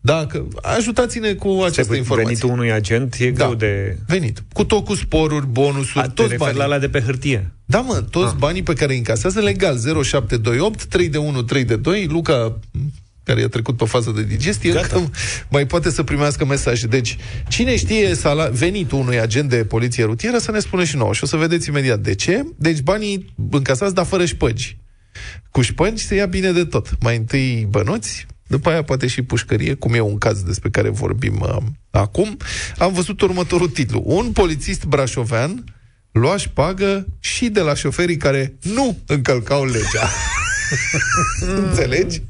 Dacă, 0.00 0.46
ajutați-ne 0.62 1.32
cu 1.32 1.62
această 1.66 1.94
informație. 1.94 2.26
Venitul 2.26 2.50
unui 2.50 2.72
agent 2.72 3.14
e 3.18 3.30
Da. 3.30 3.44
greu 3.44 3.54
de... 3.54 3.96
Venit. 4.06 4.42
Cu 4.52 4.64
tot 4.64 4.84
cu 4.84 4.94
sporuri, 4.94 5.46
bonusuri, 5.46 6.04
A, 6.04 6.08
te 6.08 6.12
toți 6.14 6.20
referi 6.28 6.38
banii. 6.38 6.56
la 6.58 6.64
alea 6.64 6.78
de 6.78 6.88
pe 6.88 7.00
hârtie. 7.00 7.50
Da, 7.64 7.80
mă, 7.80 8.04
toți 8.10 8.36
banii 8.36 8.62
pe 8.62 8.72
care 8.72 8.92
îi 8.92 8.98
încasează 8.98 9.40
legal. 9.40 9.78
0728 10.02 10.84
3 10.84 11.08
de 11.08 11.18
1 11.18 11.42
3 11.42 11.64
de 11.64 11.76
2. 11.76 12.06
Luca 12.10 12.58
care 13.28 13.40
i-a 13.40 13.48
trecut 13.48 13.76
pe 13.76 13.84
fază 13.84 14.10
de 14.10 14.22
digestie, 14.22 14.72
Gata. 14.72 14.96
încă 14.96 15.10
mai 15.48 15.66
poate 15.66 15.90
să 15.90 16.02
primească 16.02 16.44
mesaje. 16.44 16.86
Deci, 16.86 17.16
cine 17.48 17.76
știe 17.76 18.14
sala- 18.14 18.50
venitul 18.52 18.98
unui 18.98 19.20
agent 19.20 19.48
de 19.48 19.64
poliție 19.64 20.04
rutieră 20.04 20.38
să 20.38 20.50
ne 20.50 20.58
spună 20.58 20.84
și 20.84 20.96
nouă. 20.96 21.12
Și 21.12 21.24
o 21.24 21.26
să 21.26 21.36
vedeți 21.36 21.68
imediat 21.68 21.98
de 21.98 22.14
ce. 22.14 22.44
Deci 22.56 22.80
banii 22.80 23.34
încasați, 23.50 23.94
dar 23.94 24.04
fără 24.04 24.24
șpăgi. 24.24 24.76
Cu 25.50 25.60
șpăgi 25.60 26.04
se 26.04 26.14
ia 26.14 26.26
bine 26.26 26.52
de 26.52 26.64
tot. 26.64 26.88
Mai 27.00 27.16
întâi 27.16 27.66
bănuți, 27.70 28.26
după 28.46 28.70
aia 28.70 28.82
poate 28.82 29.06
și 29.06 29.22
pușcărie, 29.22 29.74
cum 29.74 29.94
e 29.94 30.00
un 30.00 30.18
caz 30.18 30.42
despre 30.42 30.70
care 30.70 30.88
vorbim 30.88 31.40
uh, 31.40 31.56
acum. 31.90 32.36
Am 32.78 32.92
văzut 32.92 33.20
următorul 33.20 33.68
titlu. 33.68 34.02
Un 34.04 34.32
polițist 34.32 34.84
brașovean 34.84 35.64
lua 36.12 36.36
șpagă 36.36 37.06
și 37.20 37.48
de 37.48 37.60
la 37.60 37.74
șoferii 37.74 38.16
care 38.16 38.54
nu 38.62 38.98
încălcau 39.06 39.64
legea. 39.64 40.10
Înțelegi? 41.66 42.22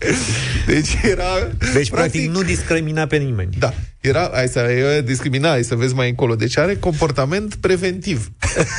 Deci 0.67 0.97
era... 1.03 1.25
Deci, 1.73 1.91
practic, 1.91 2.31
nu 2.31 2.43
discrimina 2.43 3.07
pe 3.07 3.17
nimeni. 3.17 3.51
Da, 3.59 3.75
era, 4.01 4.31
hai 4.33 4.49
să 4.49 4.59
e 4.59 5.03
discrimina, 5.03 5.49
hai 5.49 5.63
să 5.65 5.75
vezi 5.75 5.95
mai 5.95 6.09
încolo. 6.09 6.35
Deci 6.35 6.57
are 6.59 6.77
comportament 6.77 7.55
preventiv. 7.55 8.31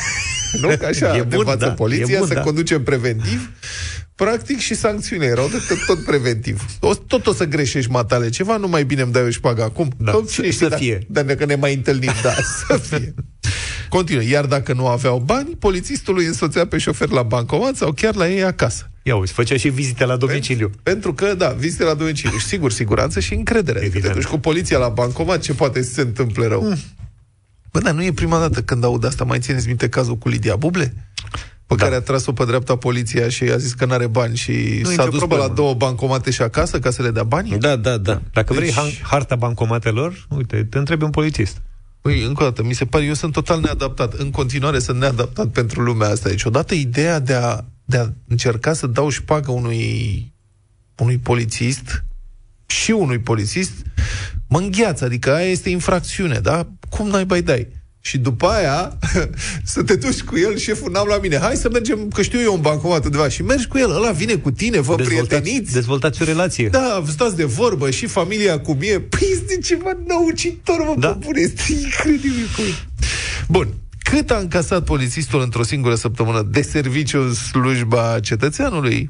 nu? 0.61 0.67
Că 0.79 0.85
așa 0.85 1.15
E 1.15 1.19
te 1.19 1.23
bun, 1.25 1.37
învață 1.39 1.65
da, 1.65 1.71
poliția 1.71 2.15
e 2.15 2.17
bun, 2.17 2.27
să 2.27 2.33
da. 2.33 2.41
conducem 2.41 2.83
preventiv. 2.83 3.49
Practic 4.15 4.59
și 4.59 4.75
sancțiune 4.75 5.25
erau 5.25 5.47
de 5.47 5.57
tot, 5.67 5.85
tot 5.85 6.03
preventiv. 6.05 6.65
O, 6.79 6.95
tot 6.95 7.27
o 7.27 7.33
să 7.33 7.43
greșești 7.45 7.91
matale 7.91 8.29
ceva, 8.29 8.57
nu 8.57 8.67
mai 8.67 8.83
bine 8.83 9.01
îmi 9.01 9.11
dai 9.11 9.23
o 9.23 9.29
șpagă 9.29 9.63
acum. 9.63 9.91
Da, 9.97 10.11
Că 10.11 10.19
să- 10.25 10.31
cine 10.31 10.51
să 10.51 10.65
știe, 10.65 10.77
fie. 10.77 11.05
Dar, 11.09 11.23
dar 11.23 11.35
că 11.35 11.45
ne 11.45 11.55
mai 11.55 11.73
întâlnim, 11.73 12.11
da, 12.23 12.33
să 12.67 12.77
fie. 12.89 13.13
Continuă. 13.89 14.23
Iar 14.23 14.45
dacă 14.45 14.73
nu 14.73 14.87
aveau 14.87 15.19
bani, 15.25 15.49
polițistul 15.59 16.17
îi 16.17 16.25
însoțea 16.25 16.67
pe 16.67 16.77
șofer 16.77 17.09
la 17.09 17.23
bancomat 17.23 17.75
sau 17.75 17.91
chiar 17.91 18.15
la 18.15 18.29
ei 18.29 18.43
acasă. 18.43 18.89
Ia 19.03 19.15
uite, 19.15 19.31
făcea 19.33 19.57
și 19.57 19.69
vizite 19.69 20.05
la 20.05 20.15
domiciliu. 20.15 20.69
Pentru, 20.69 20.81
pentru 20.83 21.13
că, 21.13 21.33
da, 21.33 21.49
vizite 21.49 21.83
la 21.83 21.93
domiciliu. 21.93 22.37
Și 22.37 22.45
sigur, 22.45 22.71
siguranță 22.71 23.19
și 23.19 23.33
încredere. 23.33 23.79
Evident. 23.79 24.03
Că 24.03 24.09
te 24.09 24.15
duci 24.15 24.29
cu 24.29 24.39
poliția 24.39 24.77
la 24.77 24.89
bancomat, 24.89 25.41
ce 25.41 25.53
poate 25.53 25.81
să 25.81 25.93
se 25.93 26.01
întâmple 26.01 26.47
rău? 26.47 26.61
Mm. 26.61 26.77
Bă, 27.71 27.79
dar 27.79 27.93
nu 27.93 28.03
e 28.03 28.11
prima 28.11 28.39
dată 28.39 28.61
când 28.61 28.83
aud 28.83 29.05
asta. 29.05 29.23
Mai 29.23 29.39
țineți 29.39 29.67
minte 29.67 29.89
cazul 29.89 30.17
cu 30.17 30.29
Lidia 30.29 30.55
Buble? 30.55 30.93
Pe 31.65 31.75
da. 31.75 31.83
care 31.83 31.95
a 31.95 32.01
tras-o 32.01 32.31
pe 32.31 32.45
dreapta 32.45 32.75
poliția 32.75 33.29
și 33.29 33.43
a 33.43 33.57
zis 33.57 33.73
că 33.73 33.85
nu 33.85 33.93
are 33.93 34.07
bani 34.07 34.35
și 34.35 34.79
nu 34.83 34.89
s-a 34.89 35.05
dus 35.05 35.17
problemă. 35.17 35.41
pe 35.41 35.47
la 35.47 35.53
două 35.53 35.73
bancomate 35.73 36.31
și 36.31 36.41
acasă 36.41 36.79
ca 36.79 36.91
să 36.91 37.01
le 37.01 37.11
dea 37.11 37.23
bani? 37.23 37.57
Da, 37.59 37.75
da, 37.75 37.97
da. 37.97 38.21
Dacă 38.33 38.53
deci... 38.53 38.73
vrei 38.73 38.99
harta 39.01 39.35
bancomatelor, 39.35 40.27
uite, 40.29 40.67
te 40.69 40.77
întrebi 40.77 41.03
un 41.03 41.09
polițist. 41.09 41.61
Păi, 42.01 42.23
încă 42.23 42.43
o 42.43 42.45
dată, 42.45 42.63
mi 42.63 42.73
se 42.73 42.85
pare, 42.85 43.05
eu 43.05 43.13
sunt 43.13 43.33
total 43.33 43.59
neadaptat. 43.59 44.13
În 44.13 44.31
continuare 44.31 44.79
sunt 44.79 44.99
neadaptat 44.99 45.47
pentru 45.47 45.81
lumea 45.81 46.09
asta. 46.09 46.29
Deci, 46.29 46.43
odată 46.43 46.73
ideea 46.73 47.19
de 47.19 47.33
a, 47.33 47.61
de 47.85 47.97
a 47.97 48.07
încerca 48.27 48.73
să 48.73 48.87
dau 48.87 49.09
șpagă 49.09 49.51
unui, 49.51 50.33
unui 50.97 51.17
polițist 51.17 52.03
și 52.65 52.91
unui 52.91 53.19
polițist, 53.19 53.71
mă 54.47 54.57
îngheață, 54.57 55.05
adică 55.05 55.33
aia 55.33 55.49
este 55.49 55.69
infracțiune, 55.69 56.39
da? 56.39 56.67
Cum 56.89 57.07
n-ai 57.07 57.25
bai 57.25 57.41
dai? 57.41 57.67
Și 58.01 58.17
după 58.17 58.47
aia 58.47 58.97
să 59.73 59.83
te 59.83 59.95
duci 59.95 60.21
cu 60.21 60.37
el, 60.37 60.57
șeful 60.57 60.91
n-am 60.91 61.07
la 61.07 61.17
mine. 61.17 61.37
Hai 61.37 61.55
să 61.55 61.69
mergem, 61.69 62.07
că 62.07 62.21
știu 62.21 62.39
eu 62.39 62.53
un 62.53 62.61
bancomat 62.61 63.05
undeva. 63.05 63.29
Și 63.29 63.43
mergi 63.43 63.67
cu 63.67 63.77
el, 63.77 63.91
ăla 63.91 64.11
vine 64.11 64.35
cu 64.35 64.51
tine, 64.51 64.79
vă 64.79 64.95
dezvoltați, 64.95 65.27
prieteniți. 65.27 65.73
Dezvoltați 65.73 66.21
o 66.21 66.25
relație. 66.25 66.67
Da, 66.67 67.03
stați 67.07 67.35
de 67.35 67.43
vorbă 67.43 67.89
și 67.89 68.05
familia 68.05 68.59
cu 68.59 68.71
mie. 68.73 68.99
Păi 68.99 69.27
este 69.31 69.57
ceva 69.57 69.91
năucitor, 70.07 70.77
mă, 70.77 70.95
da? 70.97 71.11
bune, 71.11 71.39
este 71.39 71.63
incredibil. 71.71 72.47
Bun, 73.47 73.67
cât 74.03 74.31
a 74.31 74.37
încasat 74.37 74.83
polițistul 74.83 75.41
într-o 75.41 75.63
singură 75.63 75.95
săptămână 75.95 76.47
de 76.51 76.61
serviciu 76.61 77.21
în 77.21 77.33
slujba 77.33 78.19
cetățeanului? 78.19 79.09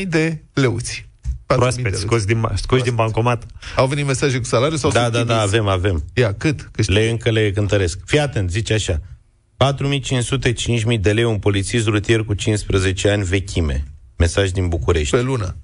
4.000 0.00 0.08
de 0.08 0.42
leuți. 0.52 1.07
Proaspet, 1.56 1.94
scoși 1.94 2.24
din, 2.24 2.48
scoși 2.54 2.82
din 2.82 2.94
bancomat. 2.94 3.46
Au 3.76 3.86
venit 3.86 4.06
mesaje 4.06 4.38
cu 4.38 4.44
salariu 4.44 4.76
sau 4.76 4.90
Da, 4.90 5.10
da, 5.10 5.24
da, 5.24 5.40
avem, 5.40 5.66
avem. 5.66 6.04
Ia, 6.14 6.34
cât? 6.34 6.68
Câștig? 6.72 6.94
Le 6.96 7.08
încă 7.08 7.30
le 7.30 7.50
cântăresc. 7.50 7.98
Fii 8.04 8.20
atent, 8.20 8.50
zice 8.50 8.72
așa. 8.72 9.00
4.500-5.000 10.92 11.00
de 11.00 11.12
lei 11.12 11.24
un 11.24 11.38
polițist 11.38 11.86
rutier 11.86 12.24
cu 12.24 12.34
15 12.34 13.08
ani 13.08 13.24
vechime. 13.24 13.84
Mesaj 14.16 14.50
din 14.50 14.68
București. 14.68 15.16
Pe 15.16 15.22
lună. 15.22 15.56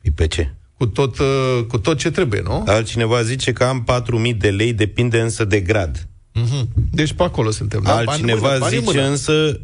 E 0.00 0.10
pe 0.14 0.26
ce? 0.26 0.54
Cu 0.76 0.86
tot, 0.86 1.18
uh, 1.18 1.64
cu 1.68 1.78
tot 1.78 1.98
ce 1.98 2.10
trebuie, 2.10 2.40
nu? 2.40 2.64
Altcineva 2.66 3.22
zice 3.22 3.52
că 3.52 3.64
am 3.64 3.84
4.000 4.30 4.36
de 4.36 4.50
lei, 4.50 4.72
depinde 4.72 5.20
însă 5.20 5.44
de 5.44 5.60
grad. 5.60 6.08
Mm-hmm. 6.34 6.66
Deci 6.90 7.12
pe 7.12 7.22
acolo 7.22 7.50
suntem. 7.50 7.80
Da? 7.82 7.96
Altcineva 7.96 8.56
bani 8.58 8.76
mână, 8.76 8.90
zice 8.90 9.00
însă 9.00 9.60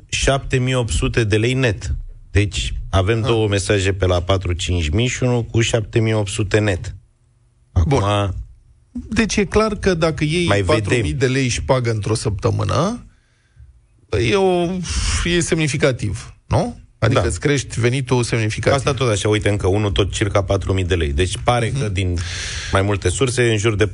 7.800 1.21 1.27
de 1.27 1.37
lei 1.37 1.53
net. 1.53 1.95
Deci 2.33 2.73
avem 2.90 3.18
ah. 3.18 3.27
două 3.27 3.49
mesaje 3.49 3.92
pe 3.92 4.07
la 4.07 4.25
4-5 4.25 4.25
mii 4.92 5.07
și 5.07 5.23
unul 5.23 5.42
cu 5.42 5.61
7800 5.61 6.59
net. 6.59 6.95
Acum, 7.73 7.99
Bun. 7.99 8.35
Deci 8.92 9.37
e 9.37 9.45
clar 9.45 9.75
că 9.75 9.95
dacă 9.95 10.25
iei 10.25 10.47
mai 10.47 10.64
4.000 11.03 11.16
de 11.16 11.27
lei 11.27 11.49
și 11.49 11.62
pagă 11.62 11.90
într-o 11.90 12.14
săptămână, 12.14 13.07
e, 14.31 14.35
o, 14.35 14.68
e 15.25 15.40
semnificativ, 15.40 16.35
nu? 16.47 16.81
Adică 16.99 17.21
da. 17.21 17.27
îți 17.27 17.40
crești 17.40 17.81
venitul 17.81 18.23
semnificativ. 18.23 18.79
Asta 18.79 18.95
tot 18.95 19.11
așa, 19.11 19.29
uite, 19.29 19.49
încă 19.49 19.66
unul 19.66 19.90
tot 19.90 20.12
circa 20.12 20.45
4.000 20.79 20.87
de 20.87 20.95
lei. 20.95 21.12
Deci 21.12 21.38
pare 21.45 21.68
mm-hmm. 21.68 21.81
că 21.81 21.88
din 21.88 22.18
mai 22.73 22.83
multe 22.83 23.09
surse 23.09 23.51
în 23.51 23.57
jur 23.57 23.75
de 23.75 23.87
4.000, 23.87 23.90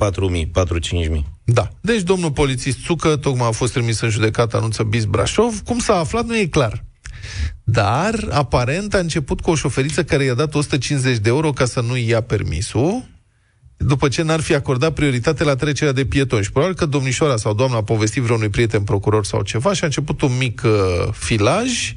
4-5.000. 1.09 1.21
Da. 1.45 1.69
Deci 1.81 2.01
domnul 2.01 2.31
polițist 2.31 2.79
Țucă 2.85 3.17
tocmai 3.17 3.49
a 3.49 3.51
fost 3.51 3.73
trimis 3.73 4.01
în 4.01 4.09
judecată, 4.09 4.57
anunță 4.57 4.83
Bis 4.83 5.05
Brașov. 5.05 5.61
Cum 5.61 5.79
s-a 5.79 5.99
aflat 5.99 6.27
nu 6.27 6.37
e 6.37 6.47
clar. 6.47 6.85
Dar, 7.65 8.29
aparent, 8.31 8.95
a 8.95 8.99
început 8.99 9.41
cu 9.41 9.51
o 9.51 9.55
șoferiță 9.55 10.05
care 10.05 10.25
i-a 10.25 10.35
dat 10.35 10.55
150 10.55 11.17
de 11.19 11.29
euro 11.29 11.53
ca 11.53 11.65
să 11.65 11.81
nu 11.81 11.97
ia 11.97 12.21
permisul, 12.21 13.05
după 13.79 14.09
ce 14.09 14.23
n-ar 14.23 14.41
fi 14.41 14.55
acordat 14.55 14.93
prioritate 14.93 15.45
la 15.45 15.55
trecerea 15.55 15.93
de 15.93 16.05
pietoni. 16.05 16.45
Și 16.45 16.53
probabil 16.53 16.77
că 16.77 16.87
domnișoara 16.87 17.37
sau 17.37 17.55
doamna 17.55 17.77
a 17.77 17.83
povestit 17.83 18.23
vreunui 18.23 18.49
prieten 18.49 18.83
procuror 18.83 19.25
sau 19.25 19.43
ceva 19.43 19.73
și 19.73 19.83
a 19.83 19.87
început 19.87 20.21
un 20.21 20.37
mic 20.39 20.63
uh, 20.65 20.73
filaj 21.13 21.95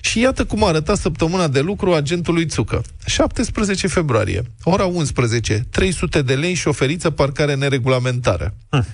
și 0.00 0.20
iată 0.20 0.44
cum 0.44 0.64
a 0.64 0.68
arătat 0.68 0.96
săptămâna 0.96 1.48
de 1.48 1.60
lucru 1.60 1.92
agentului 1.92 2.46
Țucă. 2.46 2.82
17 3.06 3.86
februarie, 3.86 4.42
ora 4.62 4.84
11, 4.84 5.66
300 5.70 6.22
de 6.22 6.34
lei 6.34 6.54
șoferiță 6.54 7.10
parcare 7.10 7.54
neregulamentară. 7.54 8.54
Hm. 8.70 8.86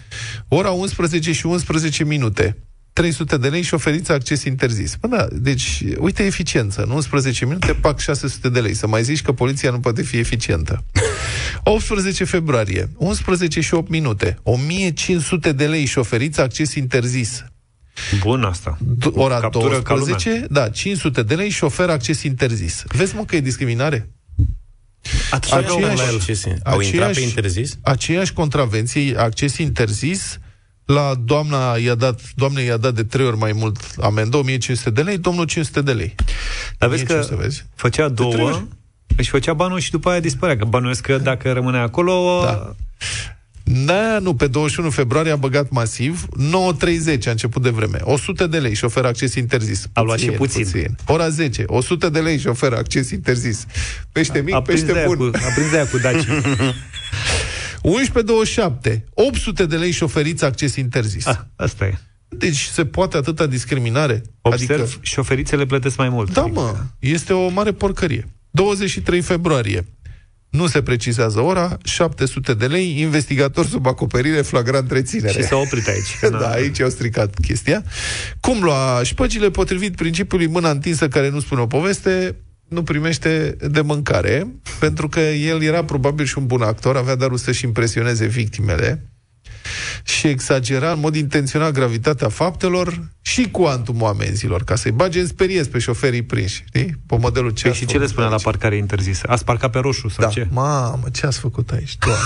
Ora 0.48 0.70
11 0.70 1.32
și 1.32 1.46
11 1.46 2.04
minute, 2.04 2.56
300 2.98 3.36
de 3.36 3.48
lei 3.48 3.62
și 3.62 3.74
oferiți 3.74 4.12
acces 4.12 4.44
interzis. 4.44 4.96
Bă, 5.00 5.06
da, 5.06 5.26
deci, 5.32 5.82
uite 5.98 6.24
eficiență. 6.24 6.82
În 6.82 6.90
11 6.90 7.44
minute, 7.44 7.72
pac 7.72 8.00
600 8.00 8.48
de 8.48 8.60
lei. 8.60 8.74
Să 8.74 8.86
mai 8.86 9.02
zici 9.02 9.22
că 9.22 9.32
poliția 9.32 9.70
nu 9.70 9.80
poate 9.80 10.02
fi 10.02 10.16
eficientă. 10.16 10.84
18 11.62 12.24
februarie, 12.24 12.90
11 12.96 13.60
și 13.60 13.74
8 13.74 13.90
minute, 13.90 14.38
1500 14.42 15.52
de 15.52 15.66
lei 15.66 15.84
și 15.84 15.98
oferiți 15.98 16.40
acces 16.40 16.74
interzis. 16.74 17.44
Bun 18.20 18.42
asta. 18.42 18.78
D- 18.80 19.12
ora 19.12 19.40
Captură 19.40 19.82
12, 19.86 20.46
da, 20.50 20.68
500 20.68 21.22
de 21.22 21.34
lei 21.34 21.48
și 21.48 21.64
oferă 21.64 21.92
acces 21.92 22.22
interzis. 22.22 22.82
Vezi, 22.86 23.14
mă, 23.14 23.24
că 23.24 23.36
e 23.36 23.40
discriminare? 23.40 24.08
Aceeași, 25.30 25.68
aceeași, 25.70 26.48
Au 26.62 26.80
intrat 26.80 27.12
pe 27.12 27.20
interzis? 27.20 27.78
Aceeași 27.82 28.32
contravenție, 28.32 29.18
acces 29.18 29.58
interzis, 29.58 30.38
la 30.94 31.14
doamna 31.24 31.76
i-a 31.76 31.94
dat, 31.94 32.20
doamne 32.34 32.62
i-a 32.62 32.76
dat 32.76 32.94
de 32.94 33.04
trei 33.04 33.26
ori 33.26 33.36
mai 33.36 33.52
mult 33.52 33.76
amendă, 34.00 34.36
1500 34.36 34.90
de 34.90 35.02
lei, 35.02 35.18
domnul 35.18 35.44
500 35.44 35.80
de 35.80 35.92
lei. 35.92 36.14
Dar 36.78 36.88
vezi 36.88 37.04
că 37.04 37.26
vezi? 37.30 37.64
făcea 37.74 38.08
două, 38.08 38.62
își 39.16 39.30
făcea 39.30 39.52
banul 39.52 39.78
și 39.78 39.90
după 39.90 40.10
aia 40.10 40.20
dispărea. 40.20 40.56
Că 40.56 40.64
bănuiesc 40.64 41.02
că 41.02 41.18
dacă 41.18 41.52
rămâne 41.52 41.78
acolo... 41.78 42.40
Da. 42.44 42.74
Da, 43.84 44.18
nu, 44.18 44.34
pe 44.34 44.46
21 44.46 44.90
februarie 44.90 45.32
a 45.32 45.36
băgat 45.36 45.70
masiv, 45.70 46.26
9.30 46.26 47.26
a 47.26 47.30
început 47.30 47.62
de 47.62 47.70
vreme, 47.70 47.98
100 48.02 48.46
de 48.46 48.58
lei 48.58 48.74
și 48.74 48.84
oferă 48.84 49.06
acces 49.06 49.34
interzis. 49.34 49.86
A 49.92 50.00
luat 50.00 50.18
și 50.18 50.30
puțin. 50.30 50.62
puțin. 50.62 50.96
Ora 51.06 51.28
10, 51.28 51.64
100 51.66 52.08
de 52.08 52.18
lei 52.18 52.38
și 52.38 52.46
oferă 52.46 52.76
acces 52.76 53.10
interzis. 53.10 53.66
Pește 54.12 54.40
mic, 54.40 54.54
a 54.54 54.62
pește 54.62 55.04
bun. 55.06 55.16
Cu, 55.16 55.30
a 55.34 55.52
prins 55.54 55.70
de 55.70 55.88
cu 55.90 55.98
Daci. 55.98 56.24
11.27, 58.90 59.00
800 59.14 59.66
de 59.66 59.76
lei 59.76 59.90
și 59.90 59.96
șoferiți 59.96 60.44
acces 60.44 60.76
interzis. 60.76 61.26
Ah, 61.26 61.38
asta 61.56 61.84
e. 61.84 61.98
Deci 62.28 62.64
se 62.64 62.84
poate 62.84 63.16
atâta 63.16 63.46
discriminare? 63.46 64.22
Observ, 64.40 64.80
adică... 64.80 64.98
șoferițele 65.00 65.66
plătesc 65.66 65.96
mai 65.96 66.08
mult. 66.08 66.32
Da, 66.32 66.42
adică... 66.42 66.60
mă, 66.60 66.76
este 66.98 67.32
o 67.32 67.48
mare 67.48 67.72
porcărie. 67.72 68.28
23 68.50 69.20
februarie. 69.20 69.86
Nu 70.50 70.66
se 70.66 70.82
precizează 70.82 71.40
ora, 71.40 71.78
700 71.84 72.54
de 72.54 72.66
lei, 72.66 73.00
investigator 73.00 73.66
sub 73.66 73.86
acoperire, 73.86 74.42
flagrant 74.42 74.90
reținere. 74.90 75.42
Și 75.42 75.48
s-a 75.48 75.56
oprit 75.56 75.88
aici. 75.88 76.18
da, 76.40 76.50
aici 76.50 76.80
au 76.80 76.88
stricat 76.88 77.34
chestia. 77.40 77.82
Cum 78.40 78.62
lua 78.62 79.00
șpăgile 79.02 79.50
potrivit 79.50 79.96
principiului 79.96 80.46
mâna 80.46 80.70
întinsă 80.70 81.08
care 81.08 81.30
nu 81.30 81.40
spune 81.40 81.60
o 81.60 81.66
poveste, 81.66 82.36
nu 82.68 82.82
primește 82.82 83.56
de 83.70 83.80
mâncare, 83.80 84.46
pentru 84.78 85.08
că 85.08 85.20
el 85.20 85.62
era 85.62 85.84
probabil 85.84 86.24
și 86.24 86.38
un 86.38 86.46
bun 86.46 86.62
actor, 86.62 86.96
avea 86.96 87.14
darul 87.14 87.36
să-și 87.36 87.64
impresioneze 87.64 88.26
victimele 88.26 89.10
și 90.04 90.26
exagera 90.26 90.92
în 90.92 91.00
mod 91.00 91.14
intenționat 91.14 91.72
gravitatea 91.72 92.28
faptelor 92.28 93.08
și 93.20 93.50
cuantumul 93.50 94.08
amenzilor, 94.08 94.64
ca 94.64 94.74
să-i 94.74 94.90
bage 94.90 95.20
în 95.20 95.26
speriez 95.26 95.66
pe 95.66 95.78
șoferii 95.78 96.22
prinși, 96.22 96.64
știi? 96.66 97.00
Pe 97.06 97.16
modelul 97.16 97.50
ce 97.50 97.62
păi 97.62 97.76
și 97.76 97.86
ce 97.86 97.98
le 97.98 98.06
spunea 98.06 98.28
la 98.28 98.36
parcare 98.36 98.76
interzisă? 98.76 99.26
Ați 99.28 99.44
parcat 99.44 99.70
pe 99.70 99.78
roșu 99.78 100.08
sau 100.08 100.24
da. 100.24 100.30
ce? 100.30 100.48
Mamă, 100.50 101.04
ce 101.12 101.26
ați 101.26 101.38
făcut 101.38 101.70
aici? 101.70 101.96
Doamne. 101.98 102.22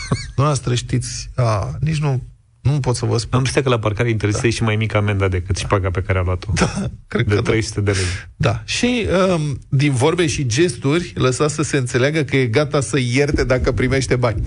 Noastră 0.36 0.74
știți, 0.74 1.30
a, 1.34 1.76
nici 1.80 1.98
nu 1.98 2.22
nu 2.62 2.80
pot 2.80 2.96
să 2.96 3.04
vă 3.04 3.18
spun. 3.18 3.38
Am 3.38 3.62
că 3.62 3.68
la 3.68 3.78
parcare 3.78 4.10
interesă 4.10 4.40
da. 4.42 4.48
și 4.48 4.62
mai 4.62 4.76
mică 4.76 4.96
amenda 4.96 5.28
decât 5.28 5.56
și 5.56 5.64
șpaga 5.64 5.90
pe 5.90 6.02
care 6.02 6.18
a 6.18 6.22
luat-o. 6.22 6.52
Da, 6.54 6.90
cred 7.06 7.26
de 7.26 7.34
că 7.34 7.42
300 7.42 7.80
da. 7.80 7.92
de 7.92 7.98
lei. 7.98 8.06
Da. 8.36 8.62
Și 8.64 9.06
um, 9.28 9.58
din 9.68 9.92
vorbe 9.92 10.26
și 10.26 10.46
gesturi 10.46 11.12
lăsa 11.14 11.48
să 11.48 11.62
se 11.62 11.76
înțeleagă 11.76 12.22
că 12.22 12.36
e 12.36 12.46
gata 12.46 12.80
să 12.80 12.98
ierte 12.98 13.44
dacă 13.44 13.72
primește 13.72 14.16
bani. 14.16 14.42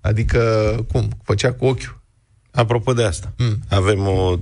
Adică, 0.00 0.40
cum? 0.92 1.20
Făcea 1.22 1.52
cu 1.52 1.64
ochiul. 1.64 2.04
Apropo 2.50 2.92
de 2.92 3.04
asta, 3.04 3.32
mm. 3.38 3.58
avem 3.68 4.06
o 4.06 4.38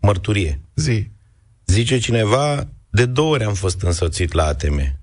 mărturie. 0.00 0.60
Zi. 0.74 1.10
Zice 1.66 1.98
cineva, 1.98 2.68
de 2.90 3.06
două 3.06 3.32
ori 3.32 3.44
am 3.44 3.54
fost 3.54 3.82
însoțit 3.82 4.32
la 4.32 4.44
ATM. 4.44 4.99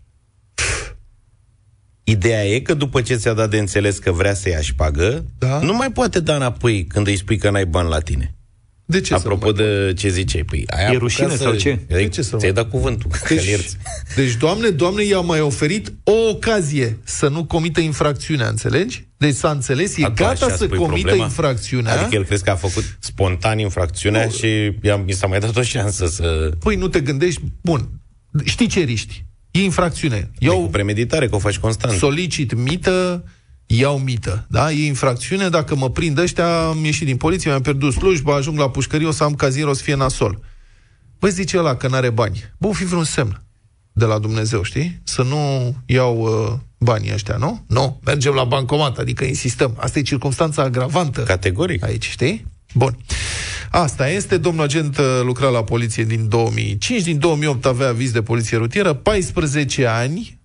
Ideea 2.10 2.46
e 2.46 2.60
că 2.60 2.74
după 2.74 3.02
ce 3.02 3.15
ți-a 3.15 3.34
dat 3.34 3.50
de 3.50 3.58
înțeles 3.58 3.98
că 3.98 4.12
vrea 4.12 4.34
să 4.34 4.50
ia 4.50 4.60
pagă, 4.76 5.26
da? 5.38 5.60
nu 5.60 5.74
mai 5.74 5.91
poate 5.91 6.20
da 6.20 6.36
înapoi 6.36 6.86
când 6.86 7.08
îi 7.08 7.17
spui 7.17 7.38
că 7.38 7.50
n-ai 7.50 7.65
bani 7.65 7.89
la 7.89 8.00
tine. 8.00 8.36
De 8.86 9.02
ce 9.02 9.13
Apropo 9.13 9.52
de 9.52 9.93
ce 9.98 10.10
ziceai, 10.10 10.43
păi 10.43 10.63
aia 10.67 10.91
e 10.91 10.98
rușine 10.98 11.30
să... 11.30 11.36
sau 11.36 11.54
ce? 11.54 11.80
De 11.88 12.08
ce 12.08 12.22
să 12.22 12.38
ți-ai 12.38 12.54
dat 12.54 12.70
cuvântul, 12.70 13.12
deci, 13.28 13.70
deci, 14.15 14.36
doamne, 14.36 14.70
doamne, 14.70 15.04
i-a 15.04 15.20
mai 15.20 15.41
oferit 15.41 15.93
o 16.04 16.30
ocazie 16.30 16.98
să 17.04 17.28
nu 17.28 17.46
comită 17.46 17.80
infracțiunea, 17.80 18.48
înțelegi? 18.48 19.08
Deci 19.17 19.36
s-a 19.36 19.50
înțeles, 19.50 19.98
e 19.98 20.04
A, 20.04 20.08
tu 20.08 20.13
gata 20.24 20.46
așa 20.46 20.56
să 20.56 20.63
spui 20.63 20.78
comită 20.78 21.00
problema? 21.00 21.24
infracțiunea. 21.24 22.00
Adică 22.00 22.15
el 22.15 22.24
crezi 22.24 22.43
că 22.43 22.50
a 22.50 22.56
făcut 22.56 22.98
spontan 23.00 23.60
infracțiunea 23.60 24.28
și 24.28 24.48
i-a, 24.82 24.96
mi 24.96 25.12
s-a 25.12 25.28
mai 25.28 25.39
dat 25.39 25.56
o 25.56 25.62
șansă 25.62 26.06
să... 26.06 26.52
Păi 26.60 26.76
nu 26.76 26.88
te 26.88 27.00
gândești, 27.00 27.41
bun, 27.62 27.89
știi 28.43 28.67
ce 28.67 28.80
riști? 28.80 29.26
E 29.58 29.63
infracțiune. 29.63 30.32
Eu... 30.39 30.54
Eu 30.54 30.62
Cu 30.62 30.70
premeditare, 30.70 31.28
că 31.28 31.36
o 31.36 31.39
faci 31.39 31.58
constant. 31.58 31.98
solicit 31.98 32.54
mită, 32.54 33.24
iau 33.65 33.98
mită. 33.98 34.46
Da? 34.50 34.72
E 34.72 34.86
infracțiune, 34.86 35.50
dacă 35.50 35.76
mă 35.76 35.89
prind 35.89 36.17
ăștia, 36.17 36.60
am 36.67 36.86
ieșit 36.86 37.06
din 37.06 37.17
poliție, 37.17 37.50
mi-am 37.50 37.62
pierdut 37.62 37.93
slujba, 37.93 38.36
ajung 38.36 38.60
la 38.60 38.70
pușcărie, 38.70 39.08
o 39.08 39.12
să 39.12 39.24
am 39.24 39.34
cazier, 39.34 39.67
o 39.67 39.74
să 39.74 39.84
fie 39.84 39.96
nasol. 39.96 40.39
Băi, 41.20 41.32
zice 41.32 41.58
ăla 41.58 41.76
că 41.76 41.88
n-are 41.88 42.10
bani. 42.10 42.43
Bă, 42.58 42.67
o 42.67 42.72
fi 42.72 42.86
vreun 42.86 43.04
semn 43.04 43.41
de 43.91 44.06
la 44.06 44.20
Dumnezeu, 44.20 44.63
știi? 44.63 45.00
Să 45.04 45.22
nu 45.22 45.76
iau 45.86 46.20
uh, 46.20 46.54
banii 46.80 47.13
ăștia, 47.13 47.36
nu? 47.36 47.63
Nu, 47.67 48.00
mergem 48.06 48.34
la 48.34 48.43
bancomat, 48.43 48.98
adică 48.98 49.24
insistăm. 49.24 49.76
Asta 49.80 50.00
e 50.00 50.02
circunstanța 50.02 50.62
agravantă. 50.62 51.24
Categoric. 51.24 51.84
Aici, 51.84 52.10
știi? 52.10 52.46
Bun. 52.74 52.98
Asta 53.71 54.10
este. 54.10 54.38
Domnul 54.38 54.63
agent 54.63 54.97
uh, 54.97 55.06
lucra 55.23 55.49
la 55.49 55.63
poliție 55.63 56.03
din 56.03 56.30
2005, 56.30 57.01
din 57.01 57.19
2008 57.19 57.65
avea 57.65 57.88
aviz 57.88 58.12
de 58.12 58.21
poliție 58.21 58.58
rutieră, 58.58 58.93
14 58.93 59.86
ani 59.86 60.39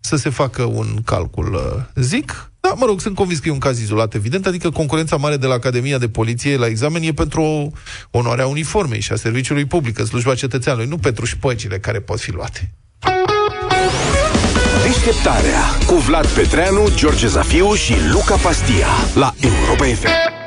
să 0.00 0.16
se 0.16 0.30
facă 0.30 0.62
un 0.62 0.86
calcul, 1.04 1.54
uh, 1.54 2.02
zic. 2.02 2.52
Da, 2.60 2.74
mă 2.76 2.86
rog, 2.86 3.00
sunt 3.00 3.14
convins 3.14 3.38
că 3.38 3.48
e 3.48 3.52
un 3.52 3.58
caz 3.58 3.80
izolat, 3.80 4.14
evident, 4.14 4.46
adică 4.46 4.70
concurența 4.70 5.16
mare 5.16 5.36
de 5.36 5.46
la 5.46 5.54
Academia 5.54 5.98
de 5.98 6.08
Poliție 6.08 6.56
la 6.56 6.66
examen 6.66 7.02
e 7.02 7.12
pentru 7.12 7.72
onoarea 8.10 8.46
uniformei 8.46 9.00
și 9.00 9.12
a 9.12 9.16
serviciului 9.16 9.64
public, 9.64 9.98
în 9.98 10.04
slujba 10.04 10.34
cetățeanului, 10.34 10.88
nu 10.88 10.96
pentru 10.96 11.24
șpăcile 11.24 11.78
care 11.78 12.00
pot 12.00 12.20
fi 12.20 12.30
luate. 12.32 12.70
Deșteptarea 14.82 15.60
cu 15.86 15.94
Vlad 15.94 16.26
Petreanu, 16.26 16.88
George 16.94 17.26
Zafiu 17.26 17.74
și 17.74 17.94
Luca 18.12 18.36
Pastia 18.36 18.86
la 19.14 19.34
Europa 19.40 19.84
FM. 19.84 20.41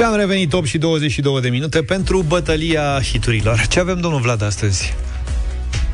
Și 0.00 0.06
am 0.06 0.16
revenit 0.16 0.52
8 0.52 0.66
și 0.66 0.78
22 0.78 1.40
de 1.40 1.48
minute 1.48 1.82
pentru 1.82 2.22
bătălia 2.28 3.00
hiturilor. 3.12 3.66
Ce 3.68 3.80
avem, 3.80 4.00
domnul 4.00 4.20
Vlad, 4.20 4.42
astăzi? 4.42 4.94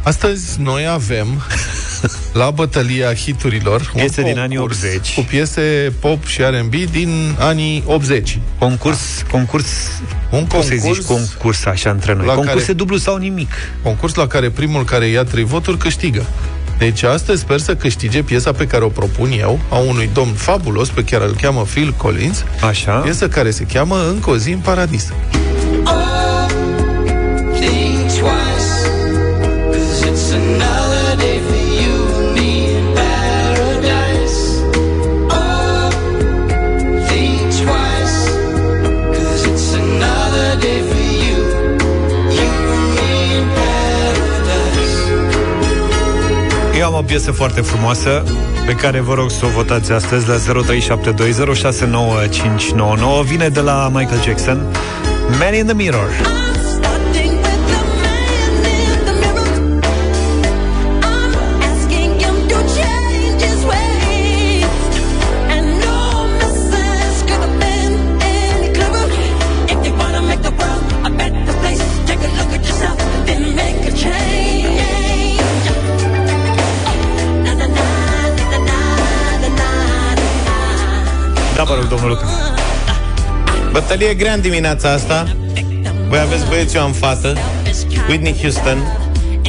Astăzi 0.02 0.60
noi 0.60 0.86
avem 0.86 1.42
la 2.40 2.50
bătălia 2.50 3.14
hiturilor 3.14 3.80
un 3.94 4.00
Piese 4.00 4.22
din 4.22 4.38
anii 4.38 4.56
concurs 4.56 4.82
80. 4.82 5.14
cu 5.14 5.20
piese 5.20 5.92
pop 6.00 6.24
și 6.26 6.40
R&B 6.42 6.74
din 6.90 7.34
anii 7.38 7.82
80. 7.86 8.38
Concurs, 8.58 8.98
concurs, 9.30 9.66
Un 10.30 10.44
poți 10.44 10.66
să 10.66 10.74
concurs 10.74 10.96
zici 10.98 11.06
concurs 11.06 11.64
așa 11.64 11.90
între 11.90 12.14
noi. 12.14 12.26
la 12.26 12.32
Concurs 12.34 12.54
care- 12.58 12.70
e 12.70 12.74
dublu 12.74 12.96
sau 12.96 13.16
nimic. 13.16 13.50
Concurs 13.82 14.14
la 14.14 14.26
care 14.26 14.50
primul 14.50 14.84
care 14.84 15.06
ia 15.06 15.24
trei 15.24 15.44
voturi 15.44 15.78
câștigă. 15.78 16.26
Deci 16.78 17.02
astăzi 17.02 17.40
sper 17.40 17.58
să 17.58 17.74
câștige 17.74 18.22
piesa 18.22 18.52
pe 18.52 18.66
care 18.66 18.84
o 18.84 18.88
propun 18.88 19.30
eu, 19.38 19.60
a 19.68 19.76
unui 19.76 20.10
domn 20.12 20.32
fabulos 20.32 20.88
pe 20.88 21.04
care 21.04 21.24
îl 21.24 21.36
cheamă 21.40 21.62
Phil 21.62 21.94
Collins, 21.96 22.44
Așa. 22.68 22.92
piesă 22.92 23.28
care 23.28 23.50
se 23.50 23.64
cheamă 23.64 23.96
Încă 24.08 24.30
o 24.30 24.36
zi 24.36 24.50
în 24.50 24.58
paradis. 24.58 25.12
Think 25.60 26.45
o 46.96 47.02
piesă 47.02 47.32
foarte 47.32 47.60
frumoasă 47.60 48.22
pe 48.66 48.72
care 48.72 49.00
vă 49.00 49.14
rog 49.14 49.30
să 49.30 49.44
o 49.44 49.48
votați 49.48 49.92
astăzi 49.92 50.28
la 50.28 50.36
0372069599. 50.36 50.42
Vine 53.24 53.48
de 53.48 53.60
la 53.60 53.90
Michael 53.92 54.22
Jackson, 54.22 54.66
Man 55.38 55.54
in 55.54 55.66
the 55.66 55.74
Mirror. 55.74 56.10
Vă 81.66 81.74
rog, 81.74 81.88
domnul 81.88 82.08
Luca. 82.08 82.26
Bătălie 83.70 84.14
grea 84.14 84.32
în 84.32 84.40
dimineața 84.40 84.92
asta. 84.92 85.36
Voi 86.08 86.18
aveți 86.18 86.46
băieți, 86.48 86.76
eu 86.76 86.82
am 86.82 86.92
fată. 86.92 87.36
Whitney 88.08 88.36
Houston. 88.40 88.78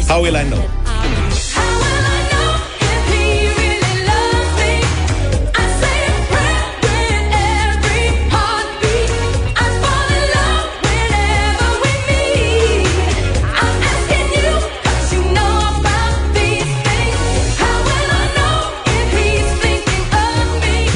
How 0.08 0.22
will 0.22 0.36
I 0.36 0.50
know? 0.50 0.77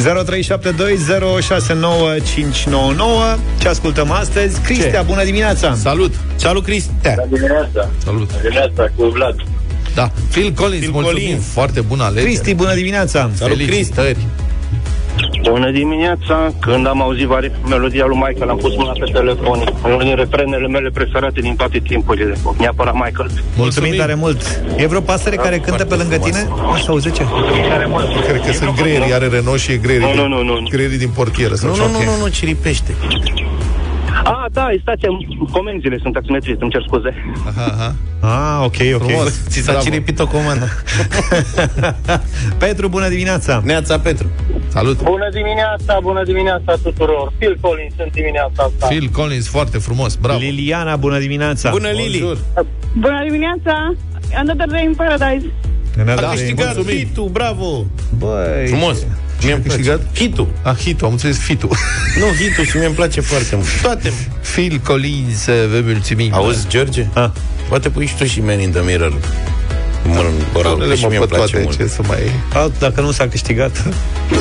0372069599. 0.02 0.08
Ce 3.60 3.68
ascultăm 3.68 4.12
astăzi? 4.12 4.60
Cristea, 4.62 5.02
bună 5.02 5.24
dimineața! 5.24 5.76
Salut! 5.76 6.14
Salut, 6.36 6.64
Cristea! 6.64 7.26
dimineața. 7.30 7.90
Salut! 8.04 8.42
Dimineața 8.42 8.92
cu 8.96 9.04
Vlad. 9.06 9.36
Da, 9.96 10.12
Phil 10.30 10.52
Collins, 10.52 10.82
Phil 10.82 10.92
mulțumim, 10.92 11.24
Collins. 11.24 11.46
foarte 11.46 11.82
bună 11.82 12.04
alegere. 12.04 12.26
Cristi, 12.26 12.54
bună 12.54 12.74
dimineața! 12.74 13.30
Salut, 13.34 13.58
Felicitări! 13.58 14.18
Bună 15.52 15.72
dimineața! 15.72 16.54
Când 16.60 16.88
am 16.88 17.02
auzit 17.02 17.26
vari- 17.28 17.52
melodia 17.70 18.06
lui 18.06 18.18
Michael, 18.26 18.50
am 18.50 18.58
pus 18.58 18.76
mâna 18.76 18.92
pe 18.92 19.12
telefon. 19.12 19.58
Unul 19.86 20.00
din 20.04 20.16
refrenele 20.16 20.68
mele 20.68 20.90
preferate 20.90 21.40
din 21.42 21.56
toate 21.56 21.80
timpurile. 21.80 22.34
Neapărat 22.58 22.94
Michael. 22.94 23.30
Mulțumim 23.56 23.94
tare 23.96 24.14
mult! 24.14 24.62
E 24.78 24.88
vreo 24.88 25.00
pasăre 25.02 25.36
care 25.36 25.58
cântă 25.60 25.86
pe 25.86 25.96
lângă 25.96 26.18
tine? 26.18 26.48
Așa, 26.74 26.86
auzi 26.88 27.12
ce? 27.12 27.24
Cred 28.28 28.42
că 28.46 28.52
sunt 28.52 28.76
greierii, 28.76 29.14
are 29.14 29.28
Renault 29.28 29.60
și 29.60 29.72
e 29.72 29.78
greierii, 29.78 30.08
Nu, 30.08 30.12
din- 30.14 30.22
nu, 30.22 30.44
nu, 30.44 30.60
nu. 30.60 30.68
greierii 30.70 30.98
din 30.98 31.10
portieră. 31.16 31.56
Sau 31.56 31.70
Nu, 31.70 31.76
ceva. 31.76 31.88
nu, 31.88 31.98
nu, 31.98 32.04
nu, 32.04 32.18
nu, 32.24 32.28
ciripește. 32.28 32.96
Ah, 34.24 34.46
da, 34.52 34.72
e 34.72 34.80
stația, 34.82 35.10
comenzile 35.52 35.98
sunt 36.02 36.14
taximetrist, 36.14 36.62
îmi 36.62 36.72
cer 36.72 36.84
scuze. 36.88 37.14
Aha, 37.48 37.66
aha. 37.72 37.96
Ah, 38.20 38.66
ok, 38.66 38.76
ok. 38.94 39.04
Frumos. 39.08 39.42
Ți 39.48 39.60
s-a 39.60 39.72
Bravo. 39.72 39.86
ciripit 39.86 40.20
o 40.20 40.28
comandă. 40.28 40.68
Petru, 42.64 42.88
bună 42.88 43.10
dimineața! 43.10 43.62
Neața 43.66 44.00
Petru. 44.00 44.28
Salut! 44.68 45.04
Bună 45.04 45.30
dimineața, 45.34 46.00
bună 46.02 46.24
dimineața 46.24 46.74
tuturor. 46.84 47.34
Phil 47.38 47.58
Collins 47.62 47.94
în 47.98 48.08
dimineața 48.12 48.64
asta. 48.64 48.88
Phil 48.88 49.10
Collins, 49.12 49.48
foarte 49.48 49.78
frumos, 49.78 50.16
bravo! 50.16 50.40
Liliana, 50.40 50.96
bună 50.96 51.20
dimineața! 51.20 51.70
Bună, 51.70 51.88
Lili. 51.90 52.18
Bonjour. 52.20 52.38
Bună 52.94 53.20
dimineața! 53.28 53.94
Another 54.36 54.68
day 54.68 54.84
in 54.84 54.94
paradise. 54.94 55.46
Renata, 55.96 56.28
A 56.28 56.30
câștigat 56.30 56.76
mulțumim. 56.76 56.98
hitul, 56.98 57.30
bravo. 57.32 57.86
Băi, 58.18 58.68
Frumos. 58.68 59.06
Mie 59.44 59.54
îmi 59.54 59.62
place. 59.62 59.82
câștigat? 59.82 60.16
Hitul. 60.16 60.48
Ah, 60.62 60.76
hitul, 60.76 61.06
am 61.08 61.12
înțeles 61.12 61.38
fitul. 61.38 61.70
Nu, 62.20 62.26
hitul 62.26 62.66
și 62.66 62.78
mie 62.78 62.86
îmi 62.86 62.96
place 62.96 63.22
foarte 63.22 63.56
mult. 63.56 63.68
Toate. 63.82 64.12
Phil 64.54 64.82
Collins, 64.84 65.46
vă 65.46 65.82
mulțumim. 65.84 66.34
Auzi, 66.34 66.68
George? 66.68 67.06
Ah. 67.14 67.30
Poate 67.70 67.90
pui 67.90 68.06
și 68.06 68.16
tu 68.16 68.26
și 68.26 68.42
Man 68.42 68.60
in 68.60 68.72
the 68.72 68.82
Mirror. 68.82 69.14
Mă, 70.08 70.14
oral, 70.14 70.32
că 70.54 70.62
Doamnele, 70.62 70.96
și 70.96 71.02
mă, 71.04 71.10
mie 71.10 71.18
pe 71.18 71.24
îmi 71.24 71.34
place 71.34 71.52
toate, 71.52 71.66
mult. 71.66 71.78
ce 71.78 71.88
să 71.88 72.02
mai... 72.08 72.32
alt, 72.54 72.80
dacă 72.80 73.02
nu 73.02 73.12
s-a 73.12 73.28
câștigat. 73.28 73.84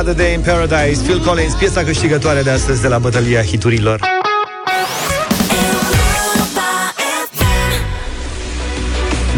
Another 0.00 0.24
Day 0.24 0.32
in 0.32 0.40
Paradise, 0.40 1.02
Phil 1.02 1.20
Collins, 1.20 1.54
piesa 1.54 1.84
câștigătoare 1.84 2.42
de 2.42 2.50
astăzi 2.50 2.80
de 2.80 2.88
la 2.88 2.98
bătălia 2.98 3.42
hiturilor. 3.42 4.00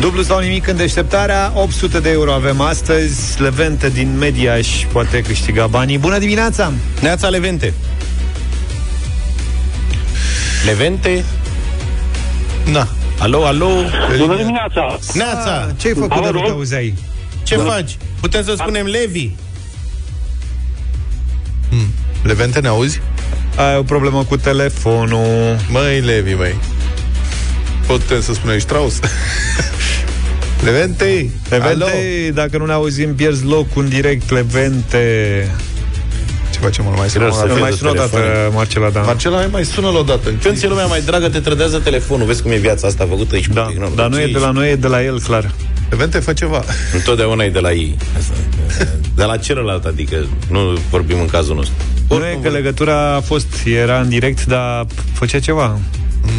Dublu 0.00 0.22
sau 0.22 0.38
nimic 0.40 0.66
în 0.66 0.76
deșteptarea 0.76 1.52
800 1.54 2.00
de 2.00 2.10
euro 2.10 2.32
avem 2.32 2.60
astăzi 2.60 3.42
Levente 3.42 3.88
din 3.88 4.18
Mediaș 4.18 4.68
poate 4.92 5.22
câștiga 5.22 5.66
banii 5.66 5.98
Bună 5.98 6.18
dimineața! 6.18 6.72
Neața 7.00 7.28
Levente. 7.28 7.74
Levente. 10.66 11.24
Na. 12.72 12.88
Alo, 13.18 13.44
alo. 13.44 13.70
Bună 14.18 14.36
dimineața! 14.36 14.98
Neața. 15.14 15.66
Ah, 15.68 15.74
Ce-ai 15.76 15.94
făcut 15.94 16.10
Alo, 16.10 16.24
de 16.24 16.30
nu 16.30 16.38
te 16.38 16.46
rog? 16.46 16.50
auzeai? 16.50 16.94
Ce 17.42 17.56
faci? 17.56 17.96
Putem 18.20 18.44
să 18.44 18.54
spunem 18.56 18.86
Levi. 18.86 19.30
Levente, 22.22 22.60
ne 22.60 22.68
auzi? 22.68 23.00
Ai 23.56 23.76
o 23.76 23.82
problemă 23.82 24.24
cu 24.24 24.36
telefonul 24.36 25.56
Măi, 25.70 26.00
Levi, 26.00 26.34
măi. 26.34 26.54
Putem 27.86 28.20
să 28.20 28.34
spunem 28.34 28.58
Strauss? 28.58 29.00
Levente! 30.64 31.30
Alo? 31.50 31.66
Levente, 31.66 32.30
dacă 32.34 32.58
nu 32.58 32.66
ne 32.66 32.72
auzim, 32.72 33.14
pierzi 33.14 33.44
locul 33.44 33.82
în 33.82 33.88
direct 33.88 34.30
Levente 34.30 35.48
Ce 36.52 36.58
facem, 36.58 36.84
mă, 36.84 36.92
mai 36.96 37.08
sună 37.08 37.28
Trebuie 37.28 37.32
să 37.32 37.44
o 37.44 37.46
dată? 37.46 37.52
fie 37.52 37.60
Mai 37.60 37.70
de 37.70 37.76
sună 37.76 37.90
o 37.90 37.94
dată, 37.94 38.16
telefon. 38.16 38.54
Marcela, 38.54 38.90
da 38.90 39.00
Marcela, 39.00 39.36
mai, 39.36 39.48
mai 39.50 39.64
sună-l 39.64 39.96
o 39.96 40.02
dată. 40.02 40.30
Când 40.42 40.56
ți 40.56 40.66
lumea 40.66 40.86
mai 40.86 41.00
dragă 41.00 41.28
te 41.28 41.38
trădează 41.38 41.78
telefonul 41.78 42.26
Vezi 42.26 42.42
cum 42.42 42.50
e 42.50 42.56
viața 42.56 42.86
asta 42.86 43.06
făcută 43.08 43.34
aici 43.34 43.46
cu 43.46 43.52
da, 43.52 43.64
tehnologie. 43.64 43.96
Dar 43.96 44.08
nu 44.08 44.20
e 44.20 44.26
de 44.26 44.38
la 44.38 44.50
noi, 44.50 44.70
e 44.70 44.76
de 44.76 44.86
la 44.86 45.04
el, 45.04 45.20
clar 45.20 45.50
Levente, 45.92 46.18
fă 46.18 46.32
ceva. 46.32 46.64
Întotdeauna 46.92 47.44
e 47.44 47.50
de 47.50 47.58
la 47.58 47.72
ei 47.72 47.96
Asta. 48.18 48.32
De 49.14 49.24
la 49.24 49.36
celălalt, 49.36 49.84
adică 49.84 50.26
Nu 50.48 50.58
vorbim 50.90 51.20
în 51.20 51.26
cazul 51.26 51.54
nostru 51.54 51.74
Nu 52.08 52.26
e 52.26 52.38
că 52.42 52.48
legătura 52.48 53.14
a 53.14 53.20
fost, 53.20 53.46
era 53.64 54.00
în 54.00 54.08
direct, 54.08 54.46
dar 54.46 54.86
făcea 55.12 55.38
ceva 55.38 55.78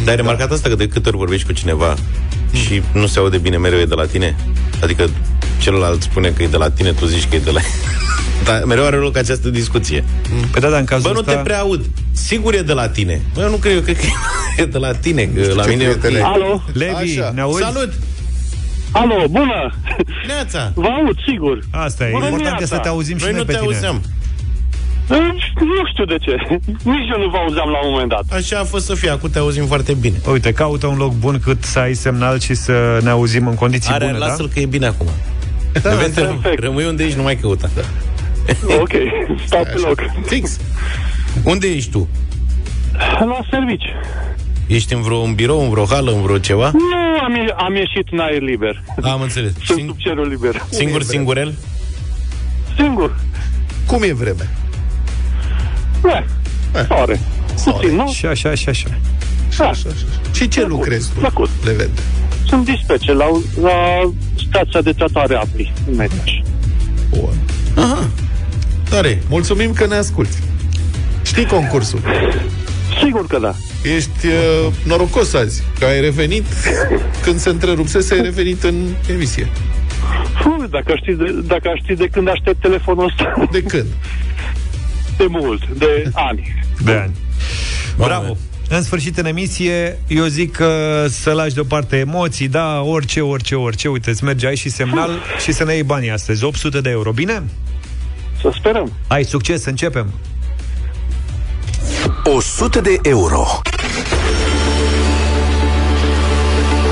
Dar 0.04 0.08
ai 0.08 0.16
remarcat 0.16 0.52
asta 0.52 0.68
că 0.68 0.74
de 0.74 0.88
câte 0.88 1.08
ori 1.08 1.16
vorbești 1.16 1.46
cu 1.46 1.52
cineva 1.52 1.94
Și 2.52 2.82
nu 2.92 3.06
se 3.06 3.18
aude 3.18 3.38
bine 3.38 3.56
mereu 3.56 3.78
e 3.78 3.84
de 3.84 3.94
la 3.94 4.06
tine 4.06 4.36
Adică 4.82 5.10
celălalt 5.58 6.02
spune 6.02 6.28
că 6.28 6.42
e 6.42 6.46
de 6.46 6.56
la 6.56 6.70
tine 6.70 6.92
Tu 6.92 7.06
zici 7.06 7.28
că 7.28 7.36
e 7.36 7.38
de 7.38 7.50
la 7.50 7.60
Dar 8.44 8.64
mereu 8.64 8.84
are 8.84 8.96
loc 8.96 9.16
această 9.16 9.48
discuție 9.48 10.04
Păi 10.50 10.60
da, 10.60 10.68
dar 10.68 10.78
în 10.78 10.84
cazul 10.84 11.08
Bă, 11.08 11.12
nu 11.12 11.18
ăsta... 11.18 11.32
te 11.32 11.38
prea 11.42 11.58
aud 11.58 11.84
Sigur 12.12 12.54
e 12.54 12.60
de 12.60 12.72
la 12.72 12.88
tine 12.88 13.22
Bă, 13.34 13.40
eu 13.40 13.50
nu 13.50 13.56
cred, 13.56 13.74
eu 13.74 13.80
cred 13.80 13.96
că 13.96 14.06
e 14.62 14.64
de 14.64 14.78
la 14.78 14.92
tine 14.94 15.24
că 15.24 15.52
La 15.54 15.62
ce 15.62 15.68
mine 15.68 15.84
e 15.84 15.88
ok. 15.88 15.98
prietene. 15.98 16.24
Alo? 16.24 16.62
Levi, 16.72 17.18
Așa. 17.18 17.32
ne 17.34 17.40
auzi? 17.40 17.62
Salut! 17.62 17.92
Alo, 19.00 19.24
bună! 19.30 19.60
Neața! 20.26 20.72
Vă 20.74 20.86
aud, 20.86 21.16
sigur. 21.26 21.58
Asta 21.70 22.06
e, 22.06 22.10
Bună 22.10 22.24
important 22.24 22.32
e 22.32 22.36
dimineața. 22.36 22.74
să 22.76 22.80
te 22.80 22.88
auzim 22.88 23.16
și 23.16 23.24
Noi 23.24 23.32
noi 23.32 23.40
nu 23.40 23.46
pe 23.46 23.52
te 23.52 23.58
tine 23.58 23.70
auzeam 23.72 24.02
Nu 25.54 25.86
știu 25.90 26.04
de 26.04 26.16
ce. 26.20 26.34
Nici 26.94 27.08
eu 27.14 27.18
nu 27.24 27.28
vă 27.30 27.36
auzeam 27.36 27.68
la 27.68 27.78
un 27.84 27.90
moment 27.90 28.08
dat. 28.08 28.24
Așa 28.32 28.58
a 28.58 28.64
fost 28.64 28.84
să 28.84 28.94
fie, 28.94 29.10
acum 29.10 29.30
te 29.30 29.38
auzim 29.38 29.66
foarte 29.66 29.94
bine 29.94 30.16
Uite, 30.32 30.52
caută 30.52 30.86
un 30.86 30.96
loc 30.96 31.12
bun 31.12 31.40
cât 31.42 31.62
să 31.64 31.78
ai 31.78 31.94
semnal 31.94 32.38
și 32.38 32.54
să 32.54 33.00
ne 33.02 33.10
auzim 33.10 33.46
în 33.46 33.54
condiții 33.54 33.92
Are, 33.92 34.04
bune, 34.06 34.18
da? 34.18 34.26
lasă-l 34.26 34.48
că 34.48 34.60
e 34.60 34.66
bine 34.66 34.86
acum 34.86 35.08
da, 35.82 35.90
perfect. 35.90 36.58
Rămâi 36.58 36.86
unde 36.86 37.04
ești, 37.04 37.16
nu 37.16 37.22
mai 37.22 37.36
căuta 37.36 37.70
da. 37.74 37.82
Ok, 38.80 38.92
stau 39.46 39.62
pe 39.62 39.74
loc. 39.76 40.02
Fix 40.26 40.60
Unde 41.44 41.66
ești 41.66 41.90
tu? 41.90 42.08
La 43.18 43.38
servici. 43.50 43.84
Ești 44.66 44.92
în 44.94 45.02
vreo 45.02 45.16
un 45.16 45.34
birou, 45.34 45.62
în 45.62 45.68
vreo 45.70 45.84
hală, 45.86 46.10
în 46.10 46.22
vreo 46.22 46.38
ceva? 46.38 46.70
Nu, 46.74 47.18
am, 47.24 47.34
ie- 47.34 47.54
am 47.56 47.74
ieșit 47.74 48.06
în 48.10 48.18
aer 48.18 48.40
liber. 48.42 48.82
Am 49.02 49.20
înțeles. 49.20 49.52
Sunt 49.64 49.78
Sing- 49.80 49.86
sub 49.86 49.96
cerul 49.98 50.28
liber. 50.28 50.62
singur, 50.70 51.02
singurel? 51.02 51.54
Singur. 52.76 53.16
Cum 53.86 54.02
e 54.02 54.12
vreme? 54.12 54.50
Ne, 56.02 56.24
soare. 56.88 57.20
Puțin, 57.64 57.94
nu? 57.94 58.12
Și 58.12 58.26
așa, 58.26 58.54
și 58.54 58.68
așa. 58.68 58.88
Da. 59.58 59.70
Și 60.32 60.48
ce 60.48 60.64
lucrezi 60.66 61.12
tu, 61.12 61.18
Plăcut. 61.18 61.48
Levente? 61.64 62.00
Sunt 62.46 62.64
dispece 62.64 63.12
la, 63.12 63.24
la 63.60 63.72
stația 64.48 64.80
de 64.80 64.92
tratare 64.92 65.34
a 65.34 65.38
apei 65.38 65.72
în 65.88 65.96
Mediaș. 65.96 66.32
Bun. 67.10 67.34
Tare. 68.90 69.22
Mulțumim 69.28 69.72
că 69.72 69.86
ne 69.86 69.94
asculti. 69.94 70.36
Știi 71.22 71.44
concursul. 71.46 72.00
Sigur 73.04 73.26
că 73.26 73.38
da. 73.38 73.54
Ești 73.84 74.26
uh, 74.26 74.72
norocos 74.84 75.34
azi, 75.34 75.62
că 75.78 75.84
ai 75.84 76.00
revenit 76.00 76.44
când 77.22 77.38
se 77.38 77.48
întrerupsese, 77.48 78.14
ai 78.14 78.20
revenit 78.20 78.62
în 78.62 78.74
emisie. 79.10 79.48
Fu, 80.42 80.66
dacă 80.70 80.92
știți 80.96 81.18
de, 81.18 81.32
dacă 81.46 81.68
aș 81.68 81.78
ști 81.82 81.94
de 81.94 82.06
când 82.06 82.28
aștept 82.28 82.60
telefonul 82.60 83.04
ăsta, 83.04 83.48
De 83.50 83.62
când? 83.62 83.86
de 85.16 85.26
mult, 85.28 85.68
de 85.68 86.10
ani. 86.12 86.64
De 86.84 86.92
ani. 86.92 87.12
Bravo! 87.96 88.36
În 88.68 88.82
sfârșit, 88.82 89.18
în 89.18 89.26
emisie, 89.26 89.98
eu 90.06 90.24
zic 90.24 90.52
că 90.52 91.04
să 91.08 91.32
lași 91.32 91.54
deoparte 91.54 91.96
emoții, 91.96 92.48
da, 92.48 92.80
orice, 92.80 93.20
orice, 93.20 93.54
orice. 93.54 93.88
Uite, 93.88 94.10
îți 94.10 94.24
merge, 94.24 94.46
ai 94.46 94.56
și 94.56 94.68
semnal 94.68 95.10
și 95.44 95.52
să 95.52 95.64
ne 95.64 95.72
iei 95.72 95.82
banii 95.82 96.10
astăzi. 96.10 96.44
800 96.44 96.80
de 96.80 96.90
euro, 96.90 97.10
bine? 97.12 97.42
Să 98.40 98.50
sperăm. 98.54 98.92
Ai 99.06 99.24
succes, 99.24 99.64
începem. 99.64 100.10
100 102.24 102.80
de 102.80 102.98
euro. 103.02 103.44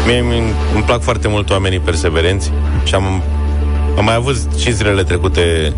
Mie 0.06 0.20
mi- 0.20 0.52
îmi 0.74 0.82
plac 0.86 1.00
foarte 1.02 1.28
mult 1.28 1.50
oamenii 1.50 1.78
perseverenți 1.80 2.50
și 2.84 2.94
am, 2.94 3.22
am 3.96 4.04
mai 4.04 4.14
avut 4.14 4.36
și 4.58 4.72
zilele 4.72 5.02
trecute 5.02 5.72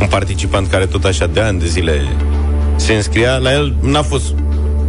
un 0.00 0.06
participant 0.06 0.68
care 0.70 0.86
tot 0.86 1.04
așa 1.04 1.26
de 1.26 1.40
ani 1.40 1.58
de 1.60 1.66
zile 1.66 2.02
se 2.76 2.92
înscria. 2.94 3.36
La 3.36 3.52
el 3.52 3.74
n-a 3.82 4.02
fost 4.02 4.34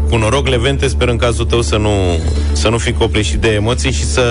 cu 0.10 0.18
noroc, 0.18 0.48
Levente, 0.48 0.88
sper 0.88 1.08
în 1.08 1.18
cazul 1.18 1.46
tău 1.46 1.62
să 1.62 1.78
nu, 1.78 1.90
să 2.52 2.70
nu 2.70 2.78
fii 2.78 2.94
copleșit 2.94 3.40
de 3.40 3.50
emoții 3.54 3.92
și 3.92 4.04
să, 4.04 4.24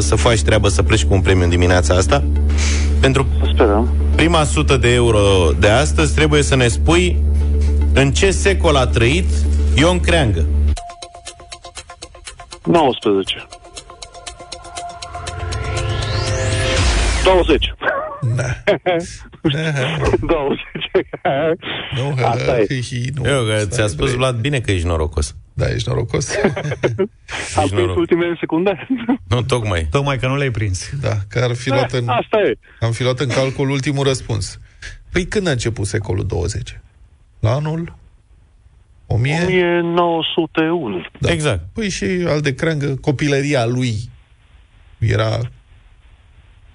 să 0.00 0.14
faci 0.14 0.40
treabă, 0.42 0.68
să 0.68 0.82
pleci 0.82 1.04
cu 1.04 1.14
un 1.14 1.20
premiu 1.20 1.42
în 1.44 1.48
dimineața 1.48 1.94
asta. 1.94 2.22
Pentru 3.00 3.26
Să 3.42 3.50
sperăm. 3.54 3.88
prima 4.14 4.44
sută 4.44 4.76
de 4.76 4.92
euro 4.94 5.20
de 5.58 5.68
astăzi 5.68 6.14
trebuie 6.14 6.42
să 6.42 6.56
ne 6.56 6.68
spui 6.68 7.16
în 7.92 8.12
ce 8.12 8.30
secol 8.30 8.76
a 8.76 8.86
trăit 8.86 9.28
Ion 9.74 10.00
Creangă. 10.00 10.44
19. 12.64 13.46
20. 17.24 17.74
Da. 18.36 18.44
20. 20.20 20.60
Nu, 21.96 22.24
Asta 22.24 22.60
e. 22.60 22.66
hi, 22.68 22.82
hi, 22.82 23.10
nu. 23.14 23.28
Eu 23.28 23.44
că 23.44 23.56
Stai, 23.56 23.66
ți-a 23.68 23.86
spus 23.86 24.06
bre. 24.08 24.16
Vlad 24.16 24.36
bine 24.40 24.60
că 24.60 24.70
ești 24.70 24.86
norocos. 24.86 25.36
Da, 25.52 25.70
ești 25.70 25.88
norocos. 25.88 26.34
Am 27.56 27.68
noroc. 27.70 27.70
prins 27.70 27.96
ultimele 27.96 28.36
secunde? 28.40 28.86
Nu, 29.28 29.42
tocmai. 29.42 29.86
Tocmai 29.90 30.18
că 30.18 30.26
nu 30.26 30.36
le-ai 30.36 30.50
prins. 30.50 30.90
Da, 31.00 31.12
că 31.28 31.38
ar 31.38 31.54
fi 31.54 31.68
luat 31.68 31.92
în, 31.92 32.08
Asta 32.08 32.38
e. 32.38 32.58
am 32.80 32.92
fi 32.92 33.02
luat 33.02 33.20
în 33.20 33.28
calcul 33.28 33.70
ultimul 33.70 34.04
răspuns. 34.04 34.58
Păi 35.12 35.24
când 35.24 35.46
a 35.46 35.50
început 35.50 35.86
secolul 35.86 36.26
20? 36.26 36.80
La 37.40 37.50
anul 37.54 37.94
1000? 39.06 39.40
1901. 39.44 41.04
Da. 41.20 41.30
Exact. 41.32 41.60
Păi 41.72 41.88
și 41.88 42.04
al 42.26 42.40
de 42.40 42.54
creangă, 42.54 42.94
copilăria 43.00 43.64
lui 43.66 43.94
era 44.98 45.38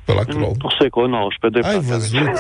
pe 0.10 0.16
la 0.20 0.24
club. 0.24 0.56
Un 0.64 0.70
secol 0.82 1.08
19 1.08 1.62
de 1.62 1.68
Ai 1.68 1.80
văzut, 1.80 2.36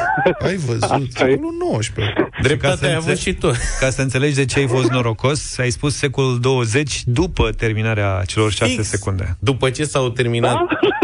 ai 0.47 0.55
văzut, 0.55 0.83
Asta 0.83 1.23
e. 1.27 1.29
secolul 1.29 1.55
19. 1.71 2.13
Ca 2.15 2.27
să 2.35 2.41
Dreptate 2.47 2.85
ai 2.87 2.93
avut 2.95 3.09
înțe- 3.09 3.21
și 3.21 3.33
tu. 3.33 3.51
Ca 3.79 3.89
să 3.89 4.01
înțelegi 4.01 4.35
de 4.35 4.45
ce 4.45 4.59
ai 4.59 4.67
fost 4.67 4.89
norocos, 4.89 5.57
ai 5.57 5.69
spus 5.69 5.95
secolul 5.95 6.39
20 6.39 7.01
după 7.05 7.49
terminarea 7.49 8.21
celor 8.25 8.51
6 8.51 8.71
Fix. 8.71 8.87
secunde. 8.87 9.35
După 9.39 9.69
ce 9.69 9.83
s-au 9.83 10.09
terminat 10.09 10.57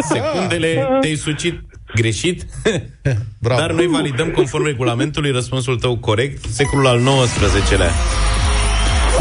secundele, 0.09 0.87
te-ai 1.01 1.15
sucit 1.15 1.59
greșit, 1.95 2.45
Bravo. 3.39 3.59
dar 3.59 3.71
noi 3.71 3.87
validăm 3.87 4.29
conform 4.29 4.65
regulamentului 4.65 5.31
răspunsul 5.31 5.75
tău 5.79 5.97
corect, 5.97 6.45
secolul 6.49 6.87
al 6.87 6.99
XIX-lea. 7.25 7.91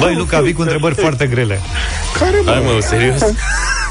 Băi, 0.01 0.15
Luca, 0.15 0.41
vii 0.41 0.53
cu 0.53 0.61
întrebări 0.63 0.95
foarte 0.95 1.27
grele. 1.27 1.59
Care 2.19 2.41
mă? 2.45 2.51
Hai 2.51 2.63
mă, 2.75 2.81
serios? 2.81 3.23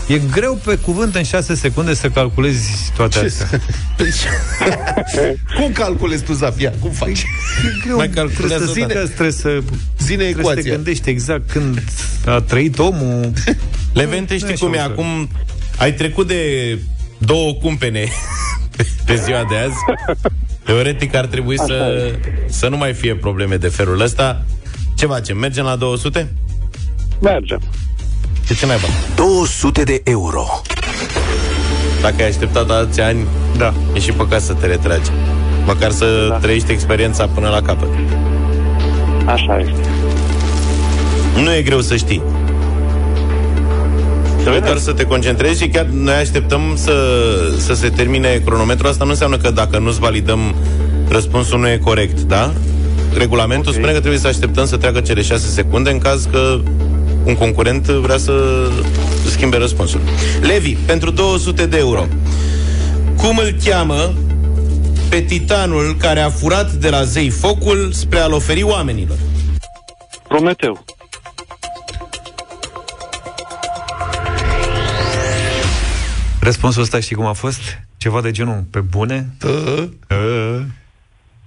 E 0.07 0.17
greu 0.31 0.59
pe 0.65 0.75
cuvânt 0.75 1.15
în 1.15 1.23
6 1.23 1.55
secunde 1.55 1.93
să 1.93 2.09
calculezi 2.09 2.91
toate 2.95 3.19
Ce 3.19 3.25
astea. 3.25 3.59
Cum 5.57 5.71
calculezi 5.71 6.23
tu, 6.23 6.33
Zafia? 6.33 6.73
Cum 6.79 6.91
faci? 6.91 7.19
E 7.19 7.79
greu. 7.83 7.95
Mai 7.95 8.09
calculează, 8.09 8.63
trebuie 8.65 8.87
să, 8.87 8.93
da. 8.99 9.03
trebuie 9.05 9.31
să, 9.31 9.59
Zine 9.99 10.23
trebuie 10.23 10.45
să 10.45 10.51
te 10.53 10.59
ecuația. 10.59 10.73
gândești 10.73 11.09
exact 11.09 11.51
când 11.51 11.83
a 12.25 12.41
trăit 12.41 12.79
omul. 12.79 13.31
Levente, 13.93 14.33
Nu 14.33 14.39
știi 14.39 14.49
e 14.51 14.53
așa 14.53 14.65
cum 14.65 14.73
e? 14.73 14.77
ușor. 14.77 14.91
Acum 14.91 15.29
ai 15.77 15.93
trecut 15.93 16.27
de 16.27 16.77
două 17.17 17.53
cumpene 17.53 18.07
pe 19.05 19.15
ziua 19.15 19.45
de 19.49 19.55
azi. 19.57 19.75
Teoretic 20.63 21.15
ar 21.15 21.25
trebui 21.25 21.57
să, 21.59 22.09
să 22.49 22.67
nu 22.67 22.77
mai 22.77 22.93
fie 22.93 23.15
probleme 23.15 23.55
de 23.57 23.67
felul 23.67 24.01
ăsta. 24.01 24.45
Ce 24.97 25.05
facem? 25.05 25.37
Mergem 25.37 25.63
la 25.65 25.75
200? 25.75 26.33
Mergem. 27.21 27.61
Ce 28.47 28.53
ce 28.53 28.65
naiba? 28.65 28.87
200 29.15 29.83
de 29.83 30.01
euro. 30.03 30.45
Dacă 32.01 32.15
ai 32.19 32.27
așteptat 32.27 32.69
alți 32.69 33.01
ani, 33.01 33.27
Da. 33.57 33.73
e 33.93 33.99
și 33.99 34.11
păcat 34.11 34.41
să 34.41 34.53
te 34.53 34.65
retragi. 34.65 35.09
Măcar 35.65 35.91
să 35.91 36.27
da. 36.29 36.35
trăiești 36.35 36.71
experiența 36.71 37.27
până 37.27 37.49
la 37.49 37.61
capăt. 37.61 37.87
Așa 39.25 39.57
este. 39.59 39.89
Nu 41.43 41.53
e 41.53 41.61
greu 41.61 41.81
să 41.81 41.95
știi. 41.95 42.21
Trebuie 44.39 44.61
doar 44.61 44.77
să 44.77 44.91
te 44.93 45.03
concentrezi 45.03 45.61
și 45.61 45.67
chiar 45.67 45.85
noi 45.85 46.13
așteptăm 46.13 46.61
să, 46.75 46.93
să 47.57 47.73
se 47.73 47.89
termine 47.89 48.41
cronometrul. 48.45 48.89
Asta 48.89 49.03
nu 49.03 49.09
înseamnă 49.09 49.37
că 49.37 49.51
dacă 49.51 49.79
nu-ți 49.79 49.99
validăm 49.99 50.55
răspunsul 51.07 51.59
nu 51.59 51.69
e 51.69 51.77
corect, 51.77 52.19
da? 52.19 52.53
Regulamentul 53.17 53.67
okay. 53.67 53.73
spune 53.73 53.91
că 53.91 53.99
trebuie 53.99 54.19
să 54.19 54.27
așteptăm 54.27 54.65
să 54.65 54.77
treacă 54.77 54.99
cele 54.99 55.21
6 55.21 55.47
secunde 55.47 55.89
în 55.89 55.97
caz 55.97 56.27
că 56.31 56.59
un 57.23 57.35
concurent 57.35 57.85
vrea 57.87 58.17
să 58.17 58.67
schimbe 59.29 59.57
răspunsul. 59.57 59.99
Levi, 60.41 60.75
pentru 60.75 61.11
200 61.11 61.65
de 61.65 61.77
euro. 61.77 62.05
Cum 63.17 63.37
îl 63.37 63.55
cheamă 63.63 64.13
pe 65.09 65.21
titanul 65.21 65.95
care 65.99 66.19
a 66.19 66.29
furat 66.29 66.71
de 66.71 66.89
la 66.89 67.03
zei 67.03 67.29
focul 67.29 67.91
spre 67.91 68.19
a-l 68.19 68.33
oferi 68.33 68.63
oamenilor? 68.63 69.17
Prometeu. 70.27 70.83
Răspunsul 76.39 76.81
ăsta 76.81 76.99
știi 76.99 77.15
cum 77.15 77.25
a 77.25 77.33
fost? 77.33 77.59
Ceva 77.97 78.21
de 78.21 78.31
genul, 78.31 78.63
pe 78.69 78.79
bune? 78.79 79.27
Tă, 79.39 79.47
Uh, 80.09 80.61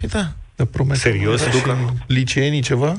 Păi 0.01 0.09
da. 0.09 0.33
da, 0.57 0.64
promet. 0.64 0.97
Serios? 0.97 1.41
Se 1.41 1.49
duc 1.51 1.66
în 1.66 1.77
liceenii 2.07 2.61
ceva? 2.61 2.99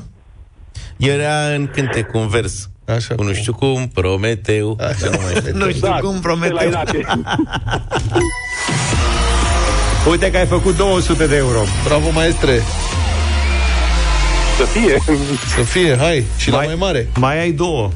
Era 0.96 1.46
în 1.54 1.68
cântec 1.72 2.14
un 2.14 2.28
vers. 2.28 2.68
Așa. 2.96 3.14
Cu 3.14 3.22
nu 3.22 3.32
știu 3.32 3.54
cum, 3.54 3.88
Prometeu. 3.94 4.78
Așa. 4.80 5.10
Nu 5.10 5.18
mai 5.22 5.34
știu. 5.40 5.56
nu 5.56 5.68
știu 5.70 5.80
Da, 5.88 5.96
cum 6.00 6.10
de 6.10 6.14
la 6.14 6.20
promete. 6.20 6.66
Inate. 6.66 7.06
Uite 10.10 10.30
că 10.30 10.36
ai 10.36 10.46
făcut 10.46 10.76
200 10.76 11.26
de 11.26 11.36
euro. 11.36 11.60
Bravo, 11.84 12.10
maestre! 12.10 12.62
Să 14.58 14.64
fie. 14.64 15.02
Să 15.56 15.62
fie, 15.62 15.96
hai! 15.96 16.24
Și 16.38 16.50
la 16.50 16.56
mai 16.56 16.74
mare! 16.78 17.08
Mai 17.14 17.38
ai 17.40 17.50
două. 17.50 17.90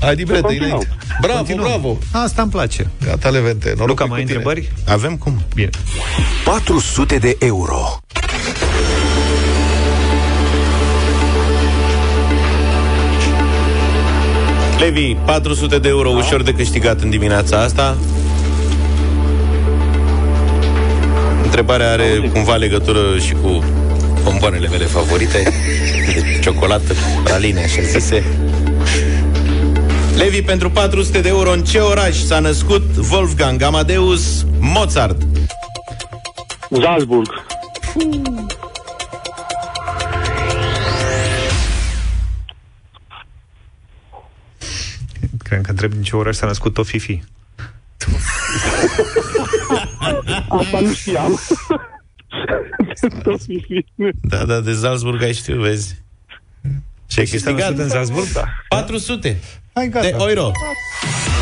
Hai, 0.00 0.14
librete, 0.14 0.40
continuăm. 0.40 0.68
înainte. 0.70 0.88
Bravo, 1.20 1.36
Continuăm. 1.38 1.68
bravo! 1.68 1.98
Asta 2.12 2.42
îmi 2.42 2.50
place. 2.50 2.90
Gata, 3.04 3.28
Levente. 3.28 3.68
Noroc 3.76 3.88
Luca, 3.88 4.04
e 4.04 4.06
mai 4.08 4.18
ai 4.18 4.24
cu 4.24 4.28
tine. 4.30 4.38
întrebări? 4.38 4.72
Avem 4.88 5.16
cum? 5.16 5.42
Bine. 5.54 5.68
400 6.44 7.16
de 7.18 7.36
euro. 7.40 7.98
Levi, 14.78 15.14
400 15.14 15.78
de 15.78 15.88
euro 15.88 16.10
ușor 16.10 16.42
de 16.42 16.52
câștigat 16.52 17.00
în 17.00 17.10
dimineața 17.10 17.62
asta. 17.62 17.96
Întrebarea 21.44 21.90
are 21.90 22.30
cumva 22.32 22.54
legătură 22.54 23.18
și 23.18 23.32
cu 23.32 23.64
bomboanele 24.24 24.68
mele 24.68 24.84
favorite 24.84 25.42
de 26.06 26.38
ciocolată, 26.42 26.94
praline, 27.24 27.60
așa 27.60 27.80
zise. 27.80 28.24
Levi, 30.16 30.42
pentru 30.42 30.70
400 30.70 31.20
de 31.20 31.28
euro, 31.28 31.52
în 31.52 31.62
ce 31.62 31.78
oraș 31.78 32.16
s-a 32.16 32.38
născut 32.38 32.82
Wolfgang 33.10 33.62
Amadeus 33.62 34.46
Mozart? 34.60 35.22
Salzburg. 36.82 37.46
Întreb 45.80 45.92
din 45.92 46.02
ce 46.02 46.16
oraș 46.16 46.36
s-a 46.36 46.46
născut 46.46 46.74
tot 46.74 46.86
Fifi. 46.86 47.22
Asta 50.48 50.80
nu 50.80 50.92
știam. 50.92 51.40
Tot 53.22 53.40
fi 53.42 53.64
fi. 53.66 53.84
Da, 54.20 54.44
da, 54.44 54.60
de 54.60 54.72
Salzburg 54.72 55.22
ai 55.22 55.32
știu, 55.32 55.60
vezi. 55.60 56.02
Și 57.06 57.18
ai 57.18 57.26
Și 57.26 57.38
s-a 57.38 57.50
câștigat. 57.50 57.58
născut 57.70 57.78
în 57.84 57.88
Salzburg? 57.88 58.26
Da. 58.32 58.44
400 58.68 59.36
Hai, 59.74 59.88
gata. 59.88 60.06
de 60.06 60.14
euro. 60.18 60.50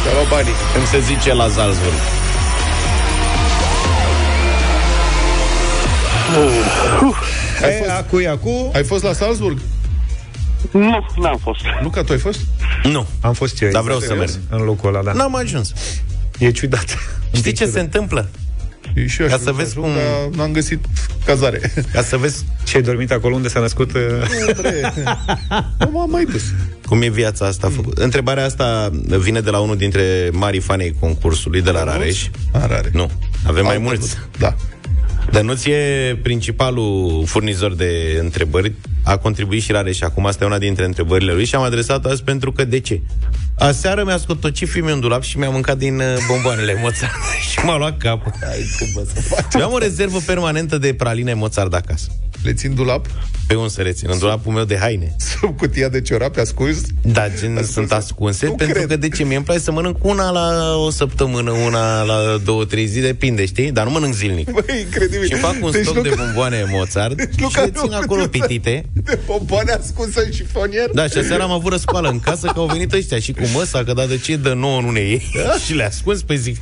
Te-a 0.02 0.12
luat 0.12 0.28
banii. 0.28 0.52
Cum 0.74 0.84
se 0.84 1.00
zice 1.00 1.34
la 1.34 1.48
Salzburg. 1.48 1.94
E, 7.62 7.90
acu, 7.90 8.20
e 8.20 8.28
acu. 8.28 8.70
Ai 8.74 8.84
fost 8.84 9.02
la 9.02 9.12
Salzburg? 9.12 9.58
Nu, 10.72 11.06
n-am 11.16 11.38
fost. 11.42 11.60
Luca, 11.82 12.02
tu 12.02 12.12
ai 12.12 12.18
fost? 12.18 12.40
Nu. 12.82 13.06
Am 13.20 13.32
fost 13.32 13.62
eu. 13.62 13.70
Dar 13.70 13.82
vreau 13.82 13.98
să 13.98 14.14
merg. 14.14 14.30
În 14.50 14.62
locul 14.62 14.88
ăla, 14.88 15.02
da. 15.02 15.12
N-am 15.12 15.36
ajuns. 15.36 15.72
E 16.38 16.50
ciudat. 16.50 16.98
Știi 17.32 17.52
ce 17.52 17.66
se 17.66 17.80
întâmplă? 17.80 18.28
Și 18.94 19.08
și 19.08 19.22
eu 19.22 19.28
Ca 19.28 19.34
aș 19.34 19.40
să 19.40 19.52
vrea 19.52 19.64
vezi 19.64 19.78
ajung, 19.78 19.84
cum- 19.94 20.02
Dar 20.30 20.38
n-am 20.38 20.52
găsit 20.52 20.84
cazare. 21.24 21.72
Ca 21.92 22.02
să 22.02 22.16
vezi 22.16 22.44
Și 22.64 22.76
ai 22.76 22.82
dormit 22.82 23.10
acolo 23.10 23.34
unde 23.34 23.48
s-a 23.48 23.60
născut... 23.60 23.92
uh, 23.94 24.00
nu 25.78 25.90
m-am 25.92 26.10
mai 26.10 26.24
dus. 26.24 26.42
cum 26.86 27.02
e 27.02 27.08
viața 27.08 27.46
asta 27.46 27.68
făcută. 27.74 28.02
Întrebarea 28.02 28.44
asta 28.44 28.90
vine 29.18 29.40
de 29.40 29.50
la 29.50 29.58
unul 29.58 29.76
dintre 29.76 30.28
marii 30.32 30.60
fanei 30.60 30.94
concursului 31.00 31.62
de 31.62 31.70
la 31.70 31.84
Rareș. 31.84 32.26
A, 32.52 32.66
rareș. 32.66 32.92
Nu, 32.92 33.10
avem 33.46 33.64
mai 33.64 33.74
Am 33.76 33.82
mulți. 33.82 34.00
văzut. 34.00 34.28
Da. 34.38 34.54
Dănuț 35.30 35.64
e 35.64 36.18
principalul 36.22 37.22
furnizor 37.26 37.74
de 37.74 38.18
întrebări. 38.20 38.72
A 39.06 39.16
contribuit 39.16 39.62
și 39.62 39.72
Rareș. 39.72 40.00
Acum 40.00 40.26
asta 40.26 40.44
e 40.44 40.46
una 40.46 40.58
dintre 40.58 40.84
întrebările 40.84 41.32
lui 41.32 41.44
și 41.44 41.54
am 41.54 41.62
adresat 41.62 42.04
azi 42.04 42.22
pentru 42.22 42.52
că 42.52 42.64
de 42.64 42.80
ce? 42.80 43.00
Aseară 43.58 44.04
mi-a 44.04 44.18
scos 44.18 44.36
tot 44.40 44.52
ce 44.52 44.64
film 44.64 44.86
în 44.86 45.00
dulap 45.00 45.22
și 45.22 45.38
mi-a 45.38 45.50
mâncat 45.50 45.78
din 45.78 45.98
uh, 45.98 46.04
bomboanele 46.28 46.78
Mozart 46.82 47.12
și 47.50 47.58
m-a 47.64 47.76
luat 47.76 47.98
capul. 47.98 48.32
Ai 48.50 48.66
cum 48.78 48.86
bă, 48.94 49.08
să 49.14 49.20
faci. 49.20 49.60
Eu 49.60 49.66
am 49.66 49.72
o 49.72 49.78
rezervă 49.78 50.18
permanentă 50.26 50.78
de 50.78 50.94
praline 50.94 51.34
Mozart 51.34 51.74
acasă. 51.74 52.08
Le 52.46 52.52
țin 52.52 52.74
dulap 52.74 53.06
Pe 53.46 53.54
un 53.54 53.68
să 53.68 53.82
rețin, 53.82 54.08
în 54.12 54.18
dulapul 54.18 54.52
meu 54.52 54.64
de 54.64 54.76
haine. 54.78 55.16
sub 55.40 55.56
cutia 55.58 55.88
de 55.88 56.00
ciorape 56.00 56.40
ascuns. 56.40 56.80
Da, 57.02 57.28
gen 57.40 57.50
Ascunse. 57.50 57.72
sunt 57.72 57.92
ascunse 57.92 58.46
Nu 58.46 58.52
Pentru 58.52 58.74
cred. 58.76 58.88
că 58.88 58.96
de 58.96 59.08
ce? 59.08 59.24
Mie 59.24 59.36
îmi 59.36 59.44
place 59.44 59.60
să 59.60 59.72
mănânc 59.72 60.04
una 60.04 60.30
la 60.30 60.74
o 60.76 60.90
săptămână 60.90 61.50
Una 61.50 62.02
la 62.02 62.36
două, 62.44 62.64
trei 62.64 62.86
zile, 62.86 63.06
depinde, 63.06 63.44
știi? 63.46 63.72
Dar 63.72 63.84
nu 63.84 63.90
mănânc 63.90 64.14
zilnic 64.14 64.50
Băi, 64.50 64.80
incredibil. 64.80 65.26
Și 65.28 65.34
fac 65.34 65.54
un 65.62 65.70
Deci 65.70 65.82
stoc 65.84 65.96
Luca- 65.96 66.02
de 66.08 66.14
bomboane 66.16 66.64
Mozart 66.70 67.14
Deci 67.16 67.28
Și 67.34 67.40
Luca 67.40 67.60
le 67.60 67.70
nu 67.74 67.80
țin 67.80 67.92
acolo 67.92 68.22
câteva 68.22 68.44
pitite 68.46 68.84
De 68.92 69.18
bomboane 69.26 69.72
ascunsă 69.72 70.20
în 70.24 70.30
șifonier. 70.30 70.90
Da, 70.92 71.06
și 71.06 71.18
aseară 71.18 71.42
am 71.42 71.50
avut 71.50 71.72
răscoală 71.72 72.08
în 72.08 72.20
casă 72.20 72.46
Că 72.46 72.58
au 72.58 72.66
venit 72.66 72.92
ăștia 72.92 73.18
și 73.18 73.32
cu 73.32 73.42
măsa 73.54 73.84
Că 73.84 73.92
da, 73.92 74.06
de 74.06 74.18
ce 74.18 74.36
dă 74.36 74.52
nouă 74.52 74.80
nu 74.80 74.90
ne 74.90 75.00
iei 75.00 75.22
Și 75.64 75.74
le 75.74 75.84
ascunzi 75.84 76.24
pe 76.24 76.34
zic 76.36 76.56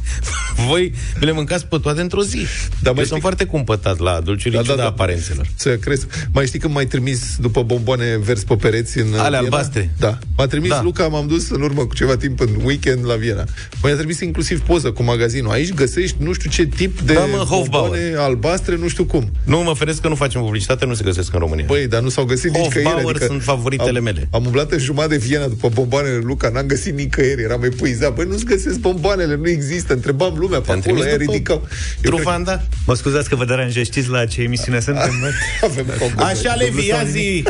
Voi 0.69 0.93
vi 1.19 1.25
le 1.25 1.33
mâncați 1.33 1.67
pe 1.67 1.79
toate 1.79 2.01
într-o 2.01 2.23
zi 2.23 2.37
Dar 2.37 2.47
mai 2.83 2.85
Eu 2.87 2.95
știi- 2.95 3.07
sunt 3.07 3.21
foarte 3.21 3.45
cumpătat 3.45 3.99
la 3.99 4.21
dulciuri 4.21 4.55
da, 4.55 4.63
da, 4.63 4.75
da. 4.75 4.87
aparențelor 4.87 5.47
Să 5.75 5.81
crezi. 5.81 6.07
Mai 6.33 6.47
știi 6.47 6.59
când 6.59 6.75
m-ai 6.75 6.87
trimis 6.87 7.37
după 7.41 7.63
bomboane 7.63 8.19
vers 8.23 8.43
pe 8.45 8.57
pereți 8.57 8.99
în 8.99 9.07
Ale 9.07 9.13
Viena? 9.21 9.39
albastre. 9.39 9.91
Da. 9.99 10.19
M-a 10.37 10.47
trimis 10.47 10.69
Da. 10.69 10.75
da. 10.75 10.83
Luca, 10.83 11.07
m-am 11.07 11.27
dus 11.27 11.51
în 11.51 11.63
urmă 11.63 11.87
cu 11.87 11.95
ceva 11.95 12.17
timp 12.17 12.41
în 12.41 12.49
weekend 12.65 13.07
la 13.07 13.15
Viena. 13.15 13.45
Mi-a 13.83 13.95
trimis 13.95 14.21
inclusiv 14.21 14.61
poză 14.61 14.91
cu 14.93 15.03
magazinul. 15.03 15.51
Aici 15.51 15.73
găsești 15.75 16.17
nu 16.19 16.33
știu 16.33 16.51
ce 16.51 16.67
tip 16.67 17.01
de 17.01 17.13
Da, 17.13 17.25
mă, 17.25 17.37
Hofbauer. 17.37 17.69
bomboane 17.69 18.15
albastre, 18.19 18.77
nu 18.77 18.89
știu 18.89 19.05
cum. 19.05 19.31
Nu 19.45 19.59
mă 19.63 19.75
feresc 19.75 20.01
că 20.01 20.09
nu 20.09 20.15
facem 20.15 20.41
publicitate 20.41 20.87
Nu 20.87 20.95
se 20.95 21.05
găsesc 21.05 21.33
în 21.33 21.39
România 21.39 21.65
Băi, 21.69 21.87
dar 21.87 22.01
nu 22.01 22.09
s-au 22.09 22.25
găsit 22.25 22.51
nici 22.51 22.63
Hofbauer 22.63 22.97
nicăieri. 22.97 23.25
sunt 23.25 23.43
favoritele 23.43 23.99
am, 23.99 24.05
mele. 24.05 24.29
Am 24.31 24.45
umblat 24.45 24.73
în 24.73 24.79
jumătate 24.79 25.17
de 25.17 25.25
Viena 25.27 25.47
după 25.47 25.69
bomboanele 25.69 26.15
lui 26.15 26.25
Luca, 26.25 26.49
n-am 26.49 26.67
găsit 26.67 26.95
nicăieri, 26.97 27.43
eram 27.43 27.63
epuizat. 27.65 28.15
Băi, 28.15 28.27
nu-ți 28.29 28.45
găsesc 28.45 28.79
bomboanele, 28.79 29.37
nu 29.37 29.49
există. 29.49 29.93
Întrebam 29.93 30.35
lumea 30.39 30.59
pe 30.59 30.65
Te-am 30.65 30.79
acolo, 30.79 30.95
trimis 30.95 31.05
aia 31.11 31.17
după 31.19 31.33
ridicau. 31.33 31.57
Eu 31.57 31.63
cred 32.01 32.11
că 32.11 32.17
Trufanda 32.17 32.63
Mă 32.87 32.95
scuzați 32.95 33.29
că 33.29 33.37
vă 33.37 33.45
deranjez, 33.45 33.85
știți 33.85 34.09
la 34.09 34.25
ce 34.27 34.43
emisiune 34.43 34.81
suntem? 34.81 35.13
bă? 35.61 35.67
avem 35.71 35.87
concurs. 35.99 36.25
Așa, 36.25 36.55
Levi, 36.55 36.87
ia 36.87 37.05
zi 37.05 37.45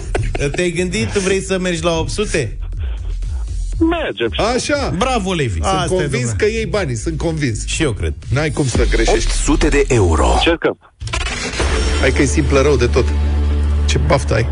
Te-ai 0.55 0.71
gândit, 0.71 1.09
vrei 1.09 1.41
să 1.43 1.59
mergi 1.59 1.83
la 1.83 1.99
800? 1.99 2.59
Mergem. 3.79 4.33
Așa. 4.55 4.95
Bravo, 4.99 5.33
Levi 5.33 5.53
Sunt 5.53 5.65
Asta 5.65 5.85
e, 5.85 5.89
convins 5.89 6.11
domnule. 6.13 6.35
că 6.37 6.45
iei 6.47 6.67
banii, 6.67 6.97
sunt 6.97 7.19
convins. 7.19 7.67
Și 7.67 7.83
eu 7.83 7.93
cred 7.93 8.15
N-ai 8.29 8.51
cum 8.51 8.67
să 8.67 8.87
greșești. 8.91 9.27
800 9.27 9.69
de 9.69 9.85
euro. 9.89 10.33
Încercăm. 10.35 10.79
Hai 12.01 12.11
că 12.13 12.23
e 12.23 12.25
simplă 12.25 12.61
rău 12.61 12.77
de 12.77 12.87
tot. 12.87 13.05
Ce 13.87 13.99
baftă 14.07 14.35
ai? 14.35 14.47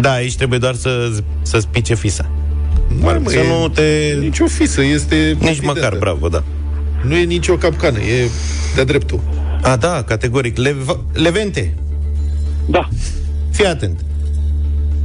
Da, 0.00 0.12
aici 0.12 0.36
trebuie 0.36 0.58
doar 0.58 0.74
să, 0.74 1.10
să-ți 1.42 1.68
pice 1.68 1.94
fisa 1.94 2.30
Mă, 3.00 3.18
mă, 3.22 3.30
Să 3.30 3.36
e 3.38 3.48
nu 3.48 3.68
te... 3.68 4.16
Nici 4.18 4.38
o 4.40 4.46
fisă, 4.46 4.82
este 4.82 5.14
Nici 5.16 5.48
evidentă. 5.48 5.64
măcar, 5.66 5.96
bravo, 5.98 6.28
da 6.28 6.42
Nu 7.02 7.16
e 7.16 7.24
nicio 7.24 7.54
capcană, 7.56 7.98
e 7.98 8.28
de-a 8.74 8.84
dreptul. 8.84 9.20
A, 9.62 9.76
da, 9.76 10.02
categoric 10.02 10.56
Lev- 10.56 10.98
Levente, 11.12 11.74
Da. 12.66 12.88
fii 13.52 13.66
atent 13.66 14.04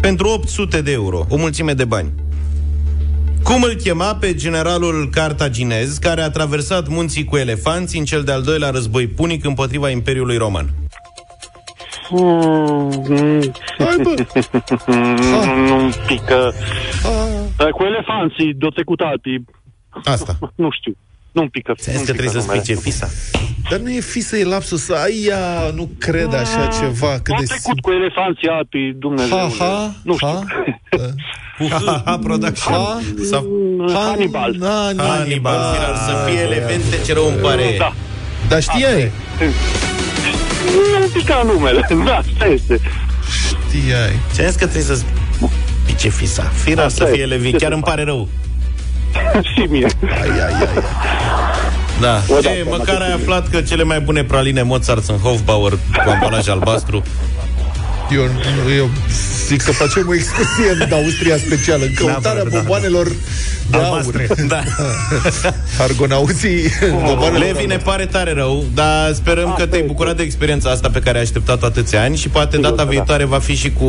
Pentru 0.01 0.27
800 0.27 0.81
de 0.81 0.91
euro, 0.91 1.25
o 1.29 1.37
mulțime 1.37 1.73
de 1.73 1.85
bani 1.85 2.11
cum 3.43 3.63
îl 3.63 3.73
chema 3.73 4.15
pe 4.15 4.35
generalul 4.35 5.09
cartaginez 5.11 5.97
care 5.97 6.21
a 6.21 6.29
traversat 6.29 6.87
munții 6.87 7.25
cu 7.25 7.37
elefanți 7.37 7.97
în 7.97 8.05
cel 8.05 8.23
de-al 8.23 8.41
doilea 8.41 8.69
război 8.69 9.07
punic 9.07 9.45
împotriva 9.45 9.89
Imperiului 9.89 10.37
Roman? 10.37 10.69
Mm, 12.09 13.53
Hai, 13.77 13.95
bă! 14.03 14.25
Nu 15.67 15.89
pică. 16.07 16.53
A, 17.03 17.09
Dar 17.57 17.69
Cu 17.69 17.83
elefanții, 17.83 18.53
do 18.53 18.67
trecutati. 18.67 19.43
Asta. 20.03 20.37
Nu 20.55 20.69
știu. 20.71 20.97
Nu-mi 21.39 21.49
pică. 21.49 21.73
Ți-am 21.77 21.95
zis 21.97 22.05
că 22.05 22.11
trebuie 22.13 22.41
să 22.41 22.47
spice 22.49 22.73
fisa. 22.75 23.07
Dar 23.69 23.79
nu 23.79 23.89
e 23.91 23.99
fisă, 23.99 24.37
e 24.37 24.43
lapsus. 24.43 24.89
Aia, 24.89 25.71
nu 25.75 25.89
cred 25.97 26.33
așa 26.33 26.63
ceva. 26.79 27.19
Cât 27.23 27.33
Am 27.33 27.39
de 27.39 27.45
trecut 27.45 27.79
cu 27.79 27.91
elefanții 27.91 28.47
alpii, 28.47 28.93
Dumnezeu. 28.99 29.37
Ha, 29.37 29.49
ha, 29.59 29.93
nu 30.03 30.13
știu. 30.15 30.27
ha. 30.27 30.43
Ha, 31.69 32.01
ha, 32.05 32.17
production. 32.17 32.73
Ha? 32.73 32.99
Sau 33.29 33.45
Hannibal. 33.93 34.55
Na, 34.57 34.91
na, 34.91 35.03
Hannibal, 35.03 35.73
firar 35.75 35.95
să 35.95 36.29
fie 36.29 36.39
elemente, 36.39 36.95
ce 37.05 37.13
rău 37.13 37.27
îmi 37.27 37.37
pare. 37.37 37.75
Da. 37.77 37.93
Dar 38.49 38.61
știai? 38.61 39.11
Nu-mi 40.65 41.09
pica 41.13 41.41
numele. 41.45 41.87
Da, 42.05 42.15
asta 42.17 42.45
este. 42.45 42.79
Știai. 43.47 44.19
Ți-am 44.31 44.47
zis 44.47 44.55
că 44.55 44.67
trebuie 44.67 44.95
să 44.97 45.03
spice 45.85 46.09
fisa. 46.09 46.43
Firar 46.43 46.85
Asta 46.85 47.03
să 47.05 47.11
e. 47.11 47.13
fie 47.13 47.25
levi. 47.25 47.49
Ce 47.51 47.57
Chiar 47.57 47.67
să 47.69 47.73
îmi 47.73 47.81
fac? 47.83 47.89
pare 47.89 48.03
rău. 48.03 48.27
Și 49.53 49.65
mie. 49.69 49.87
Ai, 50.21 50.29
ai, 50.29 50.53
ai. 50.59 50.83
Da. 52.01 52.21
O, 52.27 52.39
da, 52.41 52.49
E, 52.51 52.63
da, 52.63 52.69
măcar 52.77 52.95
da, 52.97 53.03
ai 53.03 53.09
da. 53.09 53.15
aflat 53.15 53.49
că 53.49 53.61
cele 53.61 53.83
mai 53.83 53.99
bune 53.99 54.23
praline 54.23 54.61
Mozart 54.61 55.03
sunt 55.03 55.19
Hofbauer 55.19 55.71
cu 55.71 56.09
ambalaj 56.09 56.47
albastru. 56.47 57.03
Eu, 58.11 58.21
eu 58.77 58.89
zic 59.47 59.61
să 59.61 59.71
facem 59.71 60.05
o 60.09 60.13
excursie 60.13 60.71
în 60.79 60.91
Austria 60.93 61.37
specială, 61.37 61.83
în 61.83 61.93
căutarea 61.93 62.31
Neapărat, 62.33 62.51
da. 62.51 62.57
bomboanelor 62.57 63.07
de 63.69 63.77
aur. 63.77 63.85
Albastre. 63.85 64.27
Da. 64.47 64.63
Argonauții, 65.83 66.61
bomboanele 67.03 67.45
Levi 67.45 67.65
ne 67.65 67.77
pare 67.77 68.05
tare 68.05 68.33
rău, 68.33 68.65
dar 68.73 69.13
sperăm 69.13 69.53
că 69.57 69.65
te-ai 69.65 69.81
bucurat 69.81 70.15
de 70.15 70.23
experiența 70.23 70.69
asta 70.69 70.89
pe 70.93 70.99
care 70.99 71.17
ai 71.17 71.23
așteptat 71.23 71.63
atâția 71.63 72.01
ani 72.03 72.17
și 72.17 72.29
poate 72.29 72.57
data 72.57 72.75
da. 72.75 72.83
viitoare 72.83 73.25
va 73.25 73.39
fi 73.39 73.55
și 73.55 73.71
cu 73.71 73.87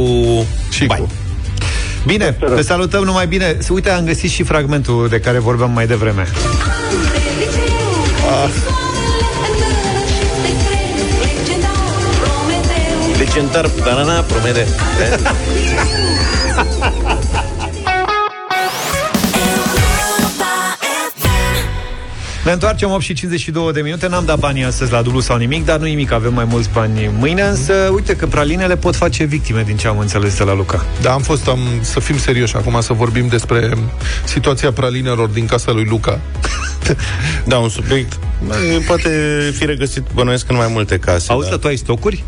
Și 0.71 0.87
bani. 0.87 1.01
cu. 1.01 1.09
Bine, 2.07 2.37
te 2.55 2.63
salutăm 2.63 3.05
numai 3.05 3.27
bine. 3.27 3.59
Uite, 3.69 3.91
am 3.91 4.05
găsit 4.05 4.31
și 4.31 4.43
fragmentul 4.43 5.09
de 5.09 5.21
care 5.21 5.39
vorbeam 5.39 5.71
mai 5.71 5.87
devreme. 5.87 6.27
Legendar, 13.19 13.71
banana, 13.85 14.21
promede. 14.21 14.67
Ne 22.51 22.57
întoarcem 22.57 22.91
8 22.91 23.03
și 23.03 23.13
52 23.13 23.73
de 23.73 23.81
minute 23.81 24.09
N-am 24.09 24.25
dat 24.25 24.39
banii 24.39 24.65
astăzi 24.65 24.93
la 24.93 25.03
dublu 25.03 25.21
sau 25.21 25.37
nimic 25.37 25.65
Dar 25.65 25.79
nu 25.79 25.85
nimic, 25.85 26.13
avem 26.13 26.35
mai 26.35 26.45
mulți 26.45 26.69
bani 26.73 27.11
mâine 27.19 27.43
Însă, 27.43 27.73
uite 27.95 28.17
că 28.17 28.27
pralinele 28.27 28.77
pot 28.77 28.97
face 28.97 29.25
victime 29.25 29.63
Din 29.63 29.77
ce 29.77 29.89
am 29.89 29.99
înțeles 29.99 30.37
de 30.37 30.45
la 30.45 30.55
Luca 30.55 30.85
Da, 31.03 31.13
am 31.13 31.23
fost, 31.23 31.49
am, 31.49 31.59
să 31.81 32.01
fim 32.01 32.19
serioși 32.19 32.57
acum, 32.57 32.81
să 32.81 32.93
vorbim 32.93 33.29
despre 33.29 33.75
situația 34.25 34.73
pralinelor 34.73 35.29
din 35.29 35.47
casa 35.47 35.73
lui 35.73 35.85
Luca. 35.85 36.21
Da, 37.45 37.59
un 37.59 37.69
subiect 37.69 38.19
bă, 38.47 38.55
poate 38.87 39.11
fi 39.57 39.65
regăsit, 39.65 40.03
bănuiesc, 40.15 40.51
în 40.51 40.57
mai 40.57 40.69
multe 40.71 40.99
case. 40.99 41.33
Auzi, 41.33 41.51
da. 41.51 41.57
tu 41.57 41.67
ai 41.67 41.77
stocuri? 41.77 42.25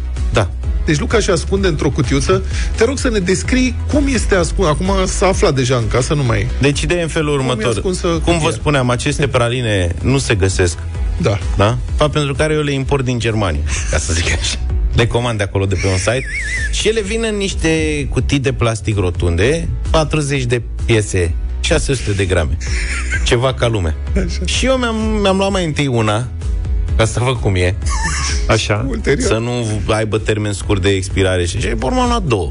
Da. 0.85 0.91
Deci 0.91 0.99
Luca 0.99 1.20
și 1.20 1.30
ascunde 1.30 1.68
într-o 1.68 1.91
cutiuță. 1.91 2.43
Te 2.76 2.85
rog 2.85 2.99
să 2.99 3.09
ne 3.09 3.18
descrii 3.18 3.74
cum 3.93 4.07
este 4.14 4.35
ascuns. 4.35 4.68
Acum 4.68 4.91
s-a 5.05 5.26
aflat 5.26 5.55
deja 5.55 5.76
în 5.76 5.89
casă, 5.89 6.14
nu 6.14 6.22
mai 6.22 6.41
e. 6.41 6.47
Deci 6.61 6.80
ideea 6.80 7.01
e 7.01 7.03
în 7.03 7.09
felul 7.09 7.33
următor. 7.33 7.70
ascunsă 7.70 8.07
Cum 8.07 8.33
vă 8.33 8.39
cutia? 8.39 8.51
spuneam, 8.51 8.91
aceste 8.91 9.28
praline 9.28 9.95
nu 10.03 10.18
se 10.18 10.35
găsesc. 10.35 10.78
Da. 11.16 11.39
Da? 11.57 11.78
Fapt 11.97 12.12
pentru 12.12 12.35
care 12.35 12.55
eu 12.55 12.62
le 12.62 12.72
import 12.72 13.05
din 13.05 13.18
Germania, 13.18 13.61
ca 13.91 13.99
să 13.99 14.12
zic 14.12 14.33
așa. 14.33 14.59
Le 14.95 15.07
comand 15.07 15.39
de 15.39 15.45
acolo 15.45 15.66
de 15.66 15.74
pe 15.74 15.87
un 15.87 15.97
site 15.97 16.24
și 16.70 16.89
ele 16.89 17.01
vin 17.01 17.24
în 17.30 17.37
niște 17.37 18.07
cutii 18.11 18.39
de 18.39 18.53
plastic 18.53 18.97
rotunde, 18.97 19.68
40 19.91 20.43
de 20.43 20.62
piese, 20.85 21.35
600 21.61 22.12
de 22.12 22.24
grame. 22.24 22.57
Ceva 23.24 23.55
ca 23.55 23.66
lume. 23.68 23.97
Și 24.45 24.66
eu 24.66 24.76
mi-am, 24.76 24.97
mi-am 24.97 25.37
luat 25.37 25.51
mai 25.51 25.64
întâi 25.64 25.87
una, 25.87 26.28
ca 26.97 27.05
să 27.05 27.20
văd 27.20 27.36
cum 27.36 27.55
e, 27.55 27.74
Așa 28.49 28.86
Ulterior. 28.88 29.26
să 29.26 29.38
nu 29.38 29.64
aibă 29.95 30.18
termen 30.18 30.53
scurt 30.53 30.82
de 30.82 30.88
expirare 30.88 31.47
și 31.47 31.57
așa. 31.57 31.68
Pe 31.78 31.84
urmă 31.84 32.01
am 32.01 32.09
luat 32.09 32.22
două. 32.22 32.49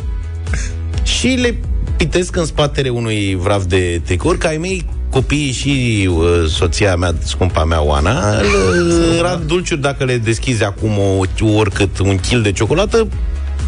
Și 1.03 1.27
le 1.27 1.55
pitesc 1.97 2.35
în 2.35 2.45
spatele 2.45 2.89
unui 2.89 3.35
vraf 3.35 3.63
de 3.63 4.01
tricouri, 4.05 4.37
ca 4.37 4.47
ai 4.47 4.57
mei 4.57 4.85
copiii 5.09 5.51
și 5.51 6.09
uh, 6.11 6.25
soția 6.47 6.95
mea, 6.95 7.13
scumpa 7.23 7.63
mea 7.63 7.81
Oana, 7.83 8.37
îl- 8.71 9.15
era 9.17 9.35
dulciuri 9.35 9.81
dacă 9.81 10.03
le 10.03 10.17
deschizi 10.17 10.63
acum 10.63 10.97
o, 10.97 11.23
oricât 11.55 11.99
un 11.99 12.17
kil 12.19 12.41
de 12.41 12.51
ciocolată, 12.51 13.07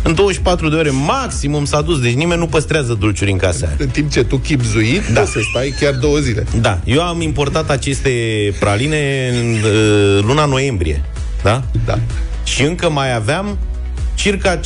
în 0.04 0.14
24 0.14 0.70
de 0.70 0.76
ore 0.76 0.90
maximum 0.90 1.66
s-a 1.66 1.82
dus, 1.82 2.00
deci 2.00 2.14
nimeni 2.14 2.40
nu 2.40 2.48
păstrează 2.48 2.94
dulciuri 2.94 3.32
în 3.32 3.38
casa 3.38 3.66
aia. 3.66 3.76
În 3.80 3.88
timp 3.88 4.12
ce 4.12 4.24
tu 4.24 4.38
chipzuit, 4.38 5.08
da. 5.08 5.26
să 5.26 5.40
stai 5.50 5.74
chiar 5.80 5.94
două 5.94 6.18
zile. 6.18 6.46
Da, 6.62 6.80
eu 6.84 7.02
am 7.02 7.22
importat 7.22 7.70
aceste 7.70 8.10
praline 8.60 9.32
în 9.42 9.54
uh, 9.54 10.24
luna 10.26 10.46
noiembrie, 10.46 11.04
da? 11.44 11.64
Da. 11.86 12.00
Și 12.44 12.64
încă 12.64 12.90
mai 12.90 13.16
aveam 13.16 13.58
circa 14.16 14.60
15-20 14.60 14.62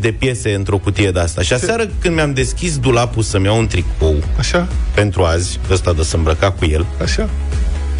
de 0.00 0.14
piese 0.18 0.54
într-o 0.54 0.78
cutie 0.78 1.10
de 1.10 1.20
asta. 1.20 1.42
Și 1.42 1.52
aseară 1.52 1.90
când 2.00 2.14
mi-am 2.14 2.32
deschis 2.32 2.78
dulapul 2.78 3.22
să-mi 3.22 3.44
iau 3.44 3.58
un 3.58 3.66
tricou 3.66 4.16
Așa, 4.38 4.68
pentru 4.94 5.22
azi, 5.22 5.58
ăsta 5.70 5.92
de 5.92 6.02
să 6.02 6.16
îmbrăca 6.16 6.50
cu 6.50 6.64
el, 6.64 6.86
așa. 7.02 7.28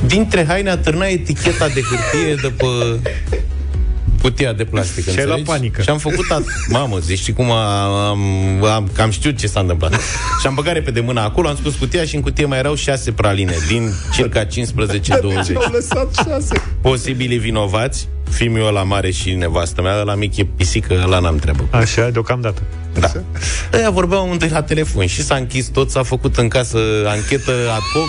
dintre 0.07 0.45
haine 0.49 0.71
atârna 0.71 1.07
eticheta 1.07 1.68
de 1.68 1.81
hârtie 1.81 2.35
de 2.35 2.53
pe 2.57 2.66
cutia 4.23 4.53
de 4.53 4.64
plastic, 4.64 5.03
Și 5.03 5.09
ai 5.09 5.14
luat 5.25 5.39
înțelegi? 5.39 5.51
panică. 5.51 5.83
Și 5.83 5.89
am 5.91 5.99
făcut 5.99 6.25
at- 6.33 6.68
Mamă, 6.68 6.99
zici 6.99 7.18
știi 7.18 7.33
cum 7.33 7.51
am, 7.51 7.91
am, 7.93 8.21
am, 8.64 8.89
cam 8.95 9.11
știut 9.11 9.39
ce 9.39 9.47
s-a 9.47 9.61
întâmplat. 9.61 9.93
și 10.41 10.47
am 10.47 10.55
băgat 10.55 10.75
repede 10.75 11.01
mâna 11.01 11.23
acolo, 11.25 11.49
am 11.49 11.57
scos 11.61 11.75
cutia 11.75 12.05
și 12.05 12.14
în 12.14 12.21
cutie 12.21 12.45
mai 12.45 12.59
erau 12.59 12.75
șase 12.75 13.12
praline 13.12 13.55
din 13.68 13.93
circa 14.12 14.45
15-20. 14.45 14.49
Au 15.55 15.73
lăsat 15.73 16.14
șase. 16.14 16.62
Posibili 16.81 17.37
vinovați, 17.39 18.09
fiul 18.31 18.72
la 18.72 18.83
mare 18.83 19.11
și 19.11 19.33
nevastă 19.33 19.83
mea, 19.83 20.03
la 20.03 20.14
mic 20.14 20.37
e 20.37 20.45
pisică, 20.45 21.05
la 21.09 21.18
n-am 21.18 21.37
treabă. 21.37 21.68
Așa, 21.70 22.11
deocamdată 22.11 22.62
Da. 23.01 23.12
Ăia 23.72 23.91
vorbeau 23.91 24.31
întâi 24.31 24.49
la 24.49 24.62
telefon 24.62 25.07
și 25.07 25.22
s-a 25.22 25.35
închis 25.35 25.66
tot, 25.66 25.91
s-a 25.91 26.03
făcut 26.03 26.37
în 26.37 26.49
casă 26.49 26.78
anchetă 27.07 27.51
ad 27.51 27.83
hoc. 27.93 28.09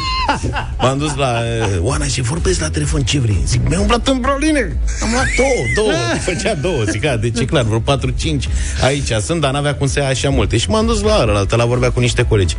M-am 0.82 0.98
dus 0.98 1.16
la 1.16 1.40
uh, 1.40 1.78
Oana 1.80 2.06
și 2.06 2.22
vorbesc 2.22 2.60
la 2.60 2.70
telefon, 2.70 3.02
ce 3.02 3.20
vrei? 3.20 3.42
Zic, 3.46 3.62
mi-am 3.70 3.82
umblat 3.82 4.08
în 4.08 4.18
praline. 4.18 4.78
Am 5.02 5.10
luat 5.12 5.26
două, 5.38 5.66
două. 5.76 5.92
Făcea 6.20 6.54
două, 6.56 6.84
zic, 6.84 7.06
a, 7.06 7.16
deci 7.16 7.40
e 7.40 7.46
clar, 7.46 7.64
vreo 7.64 7.80
4-5 7.80 7.84
aici 8.84 9.12
sunt, 9.22 9.42
dar 9.42 9.52
n-avea 9.52 9.76
cum 9.76 9.88
să 9.88 10.00
ia 10.00 10.08
așa 10.08 10.30
multe. 10.30 10.58
Și 10.58 10.70
m-am 10.70 10.86
dus 10.86 11.02
la 11.02 11.18
ăla, 11.22 11.46
la 11.50 11.66
vorbea 11.66 11.92
cu 11.92 12.00
niște 12.00 12.26
colegi. 12.26 12.56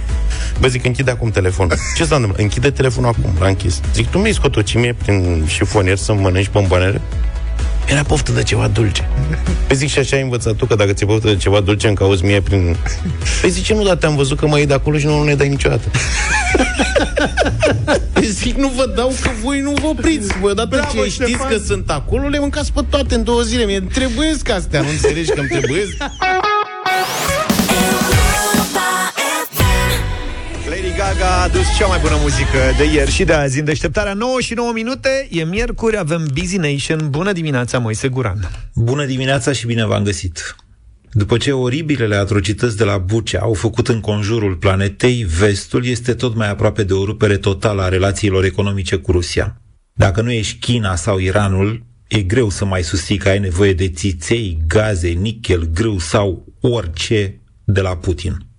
Bă, 0.60 0.68
zic, 0.68 0.84
închide 0.84 1.10
acum 1.10 1.30
telefonul. 1.30 1.76
Ce 1.96 2.04
s-a 2.04 2.14
întâmplat? 2.14 2.42
Închide 2.42 2.70
telefonul 2.70 3.14
acum, 3.18 3.36
l-a 3.40 3.46
închis. 3.46 3.80
Zic, 3.94 4.10
tu 4.10 4.18
mi-ai 4.18 4.32
scot 4.32 4.56
o 4.56 4.62
cimie 4.62 4.94
prin 5.02 5.44
șifonier 5.46 5.96
să 5.96 6.12
mănânci 6.12 6.50
bomboanele? 6.50 7.00
Era 7.86 8.02
poftă 8.02 8.32
de 8.32 8.42
ceva 8.42 8.68
dulce. 8.68 9.08
Păi 9.66 9.76
zic 9.76 9.88
și 9.88 9.98
așa 9.98 10.16
ai 10.16 10.22
învățat 10.22 10.54
tu 10.54 10.66
că 10.66 10.74
dacă 10.74 10.92
ți-e 10.92 11.06
poftă 11.06 11.28
de 11.28 11.36
ceva 11.36 11.60
dulce 11.60 11.86
îmi 11.86 11.96
cauți 11.96 12.24
mie 12.24 12.40
prin... 12.40 12.76
Păi 13.40 13.50
zice, 13.50 13.74
nu, 13.74 13.82
dar 13.82 13.96
te-am 13.96 14.16
văzut 14.16 14.38
că 14.38 14.46
mă 14.46 14.56
iei 14.56 14.66
de 14.66 14.74
acolo 14.74 14.98
și 14.98 15.06
nu, 15.06 15.16
nu 15.16 15.24
ne 15.24 15.34
dai 15.34 15.48
niciodată. 15.48 15.88
Păi 18.12 18.26
zic, 18.26 18.56
nu 18.56 18.68
vă 18.68 18.92
dau 18.96 19.14
că 19.20 19.30
voi 19.42 19.60
nu 19.60 19.74
vă 19.80 19.86
opriți. 19.86 20.38
Voi 20.40 20.50
odată 20.50 20.68
Bravo, 20.76 21.02
ce 21.02 21.08
știți 21.08 21.30
Ștefan! 21.30 21.48
că 21.48 21.56
sunt 21.66 21.90
acolo, 21.90 22.28
le 22.28 22.38
mâncați 22.38 22.72
pe 22.72 22.80
toate 22.90 23.14
în 23.14 23.24
două 23.24 23.40
zile. 23.40 23.64
Mie 23.64 23.80
trebuie 23.80 24.36
ca 24.42 24.54
astea, 24.54 24.80
nu 24.80 24.88
înțelegi 24.88 25.30
că 25.30 25.40
îmi 25.40 25.48
trebuie? 25.48 25.82
Gaga 31.12 31.26
a 31.26 31.42
adus 31.42 31.76
cea 31.78 31.86
mai 31.86 31.98
bună 32.02 32.16
muzică 32.20 32.58
de 32.76 32.84
ieri 32.84 33.10
și 33.10 33.24
de 33.24 33.32
azi 33.32 33.58
În 33.58 33.64
deșteptarea 33.64 34.14
9 34.14 34.40
și 34.40 34.54
9 34.54 34.72
minute 34.72 35.28
E 35.30 35.44
miercuri, 35.44 35.98
avem 35.98 36.26
Busy 36.34 36.56
Nation 36.56 37.10
Bună 37.10 37.32
dimineața, 37.32 37.78
Moise 37.78 38.08
Guran 38.08 38.50
Bună 38.74 39.04
dimineața 39.04 39.52
și 39.52 39.66
bine 39.66 39.86
v-am 39.86 40.02
găsit! 40.02 40.56
După 41.10 41.36
ce 41.36 41.52
oribilele 41.52 42.14
atrocități 42.14 42.76
de 42.76 42.84
la 42.84 42.98
Bucea 42.98 43.40
au 43.40 43.54
făcut 43.54 43.88
în 43.88 44.00
conjurul 44.00 44.56
planetei, 44.56 45.26
vestul 45.38 45.86
este 45.86 46.14
tot 46.14 46.34
mai 46.34 46.50
aproape 46.50 46.82
de 46.82 46.92
o 46.92 47.04
rupere 47.04 47.36
totală 47.36 47.82
a 47.82 47.88
relațiilor 47.88 48.44
economice 48.44 48.96
cu 48.96 49.12
Rusia. 49.12 49.60
Dacă 49.92 50.20
nu 50.20 50.30
ești 50.30 50.58
China 50.58 50.96
sau 50.96 51.18
Iranul, 51.18 51.82
e 52.08 52.22
greu 52.22 52.48
să 52.48 52.64
mai 52.64 52.82
susții 52.82 53.16
că 53.16 53.28
ai 53.28 53.38
nevoie 53.38 53.72
de 53.72 53.88
țiței, 53.88 54.58
gaze, 54.66 55.08
nichel, 55.08 55.70
grâu 55.74 55.98
sau 55.98 56.54
orice 56.60 57.40
de 57.64 57.80
la 57.80 57.96
Putin. 57.96 58.51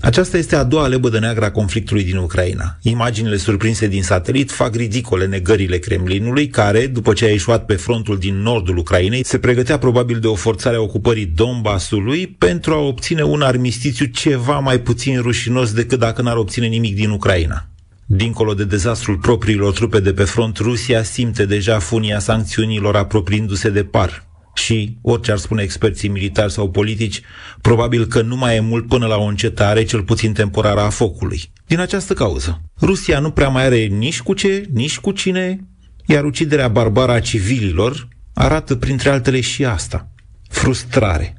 Aceasta 0.00 0.36
este 0.36 0.56
a 0.56 0.64
doua 0.64 0.86
lebădă 0.86 1.18
neagră 1.18 1.44
a 1.44 1.50
conflictului 1.50 2.04
din 2.04 2.16
Ucraina. 2.16 2.78
Imaginile 2.82 3.36
surprinse 3.36 3.86
din 3.86 4.02
satelit 4.02 4.50
fac 4.50 4.74
ridicole 4.74 5.26
negările 5.26 5.78
Kremlinului, 5.78 6.48
care, 6.48 6.86
după 6.86 7.12
ce 7.12 7.24
a 7.24 7.28
ieșuat 7.28 7.64
pe 7.64 7.74
frontul 7.74 8.18
din 8.18 8.34
nordul 8.42 8.76
Ucrainei, 8.76 9.24
se 9.24 9.38
pregătea 9.38 9.78
probabil 9.78 10.18
de 10.18 10.26
o 10.26 10.34
forțare 10.34 10.76
a 10.76 10.80
ocupării 10.80 11.26
Donbasului 11.26 12.26
pentru 12.26 12.72
a 12.72 12.78
obține 12.78 13.22
un 13.22 13.42
armistițiu 13.42 14.06
ceva 14.06 14.58
mai 14.58 14.80
puțin 14.80 15.20
rușinos 15.20 15.72
decât 15.72 15.98
dacă 15.98 16.22
n-ar 16.22 16.36
obține 16.36 16.66
nimic 16.66 16.94
din 16.94 17.10
Ucraina. 17.10 17.66
Dincolo 18.06 18.54
de 18.54 18.64
dezastrul 18.64 19.16
propriilor 19.16 19.72
trupe 19.72 20.00
de 20.00 20.12
pe 20.12 20.24
front, 20.24 20.56
Rusia 20.56 21.02
simte 21.02 21.44
deja 21.44 21.78
funia 21.78 22.18
sancțiunilor 22.18 22.96
apropiindu-se 22.96 23.70
de 23.70 23.84
par. 23.84 24.27
Și, 24.58 24.96
orice 25.02 25.30
ar 25.30 25.38
spune 25.38 25.62
experții 25.62 26.08
militari 26.08 26.52
sau 26.52 26.70
politici, 26.70 27.20
probabil 27.60 28.06
că 28.06 28.22
nu 28.22 28.36
mai 28.36 28.56
e 28.56 28.60
mult 28.60 28.86
până 28.86 29.06
la 29.06 29.16
o 29.16 29.24
încetare, 29.24 29.84
cel 29.84 30.02
puțin 30.02 30.32
temporară, 30.32 30.80
a 30.80 30.88
focului. 30.88 31.42
din 31.66 31.80
această 31.80 32.14
cauză. 32.14 32.60
Rusia 32.80 33.18
nu 33.18 33.30
prea 33.30 33.48
mai 33.48 33.64
are 33.64 33.84
nici 33.84 34.20
cu 34.20 34.34
ce, 34.34 34.68
nici 34.72 34.98
cu 34.98 35.10
cine, 35.10 35.66
iar 36.06 36.24
uciderea 36.24 36.68
barbară 36.68 37.12
a 37.12 37.20
civililor 37.20 38.08
arată 38.34 38.76
printre 38.76 39.10
altele 39.10 39.40
și 39.40 39.64
asta. 39.64 40.08
Frustrare. 40.48 41.36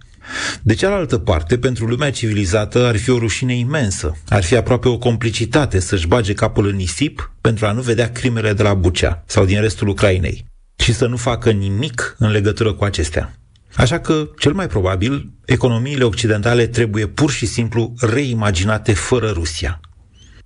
De 0.61 0.73
cealaltă 0.73 1.17
parte, 1.17 1.57
pentru 1.57 1.85
lumea 1.85 2.11
civilizată 2.11 2.85
ar 2.85 2.97
fi 2.97 3.09
o 3.09 3.17
rușine 3.17 3.55
imensă, 3.55 4.17
ar 4.27 4.43
fi 4.43 4.55
aproape 4.55 4.87
o 4.87 4.97
complicitate 4.97 5.79
să-și 5.79 6.07
bage 6.07 6.33
capul 6.33 6.67
în 6.67 6.75
nisip 6.75 7.33
pentru 7.41 7.65
a 7.65 7.71
nu 7.71 7.81
vedea 7.81 8.11
crimele 8.11 8.53
de 8.53 8.63
la 8.63 8.73
Bucea 8.73 9.23
sau 9.25 9.45
din 9.45 9.61
restul 9.61 9.87
Ucrainei 9.87 10.48
și 10.79 10.93
să 10.93 11.07
nu 11.07 11.17
facă 11.17 11.51
nimic 11.51 12.15
în 12.19 12.31
legătură 12.31 12.73
cu 12.73 12.83
acestea. 12.83 13.33
Așa 13.75 13.99
că, 13.99 14.29
cel 14.39 14.53
mai 14.53 14.67
probabil, 14.67 15.29
economiile 15.45 16.03
occidentale 16.03 16.67
trebuie 16.67 17.07
pur 17.07 17.31
și 17.31 17.45
simplu 17.45 17.93
reimaginate 17.99 18.93
fără 18.93 19.29
Rusia. 19.29 19.79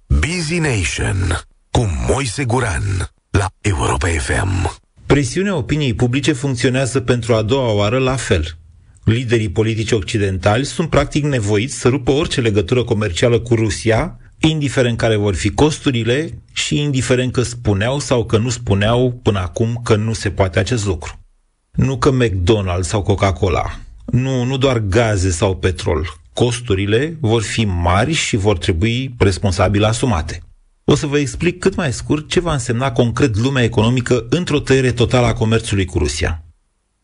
Busy 0.08 0.60
Nation 0.60 1.40
cu 1.72 1.90
Moise 2.08 2.44
Guran 2.46 3.12
la 3.30 3.48
Europa 3.62 4.08
FM. 4.08 4.82
Presiunea 5.06 5.56
opiniei 5.56 5.94
publice 5.94 6.34
funcționează 6.34 7.00
pentru 7.00 7.34
a 7.34 7.42
doua 7.42 7.72
oară 7.72 7.98
la 7.98 8.16
fel. 8.16 8.58
Liderii 9.04 9.50
politici 9.50 9.92
occidentali 9.92 10.66
sunt 10.66 10.90
practic 10.90 11.24
nevoiți 11.24 11.80
să 11.80 11.88
rupă 11.88 12.12
orice 12.12 12.42
legătură 12.42 12.84
comercială 12.84 13.40
cu 13.40 13.56
Rusia, 13.56 14.18
indiferent 14.40 14.98
care 14.98 15.16
vor 15.16 15.36
fi 15.36 15.50
costurile 15.50 16.43
și 16.54 16.80
indiferent 16.80 17.32
că 17.32 17.42
spuneau 17.42 18.00
sau 18.00 18.26
că 18.26 18.38
nu 18.38 18.50
spuneau 18.50 19.20
până 19.24 19.40
acum 19.40 19.80
că 19.84 19.96
nu 19.96 20.14
se 20.14 20.30
poate 20.30 20.60
acest 20.60 20.86
lucru. 20.86 21.20
Nu 21.72 21.98
că 21.98 22.12
McDonald's 22.12 22.82
sau 22.82 23.02
Coca-Cola, 23.02 23.80
nu, 24.06 24.44
nu 24.44 24.58
doar 24.58 24.80
gaze 24.80 25.30
sau 25.30 25.56
petrol. 25.56 26.08
Costurile 26.34 27.18
vor 27.20 27.42
fi 27.42 27.66
mari 27.66 28.12
și 28.12 28.36
vor 28.36 28.58
trebui 28.58 29.16
responsabil 29.18 29.84
asumate. 29.84 30.44
O 30.84 30.96
să 30.96 31.06
vă 31.06 31.18
explic 31.18 31.60
cât 31.60 31.76
mai 31.76 31.94
scurt 31.94 32.30
ce 32.30 32.40
va 32.40 32.54
însemna 32.54 32.92
concret 32.92 33.38
lumea 33.38 33.64
economică 33.64 34.26
într-o 34.30 34.60
tăiere 34.60 34.92
totală 34.92 35.26
a 35.26 35.34
comerțului 35.34 35.86
cu 35.86 35.98
Rusia. 35.98 36.44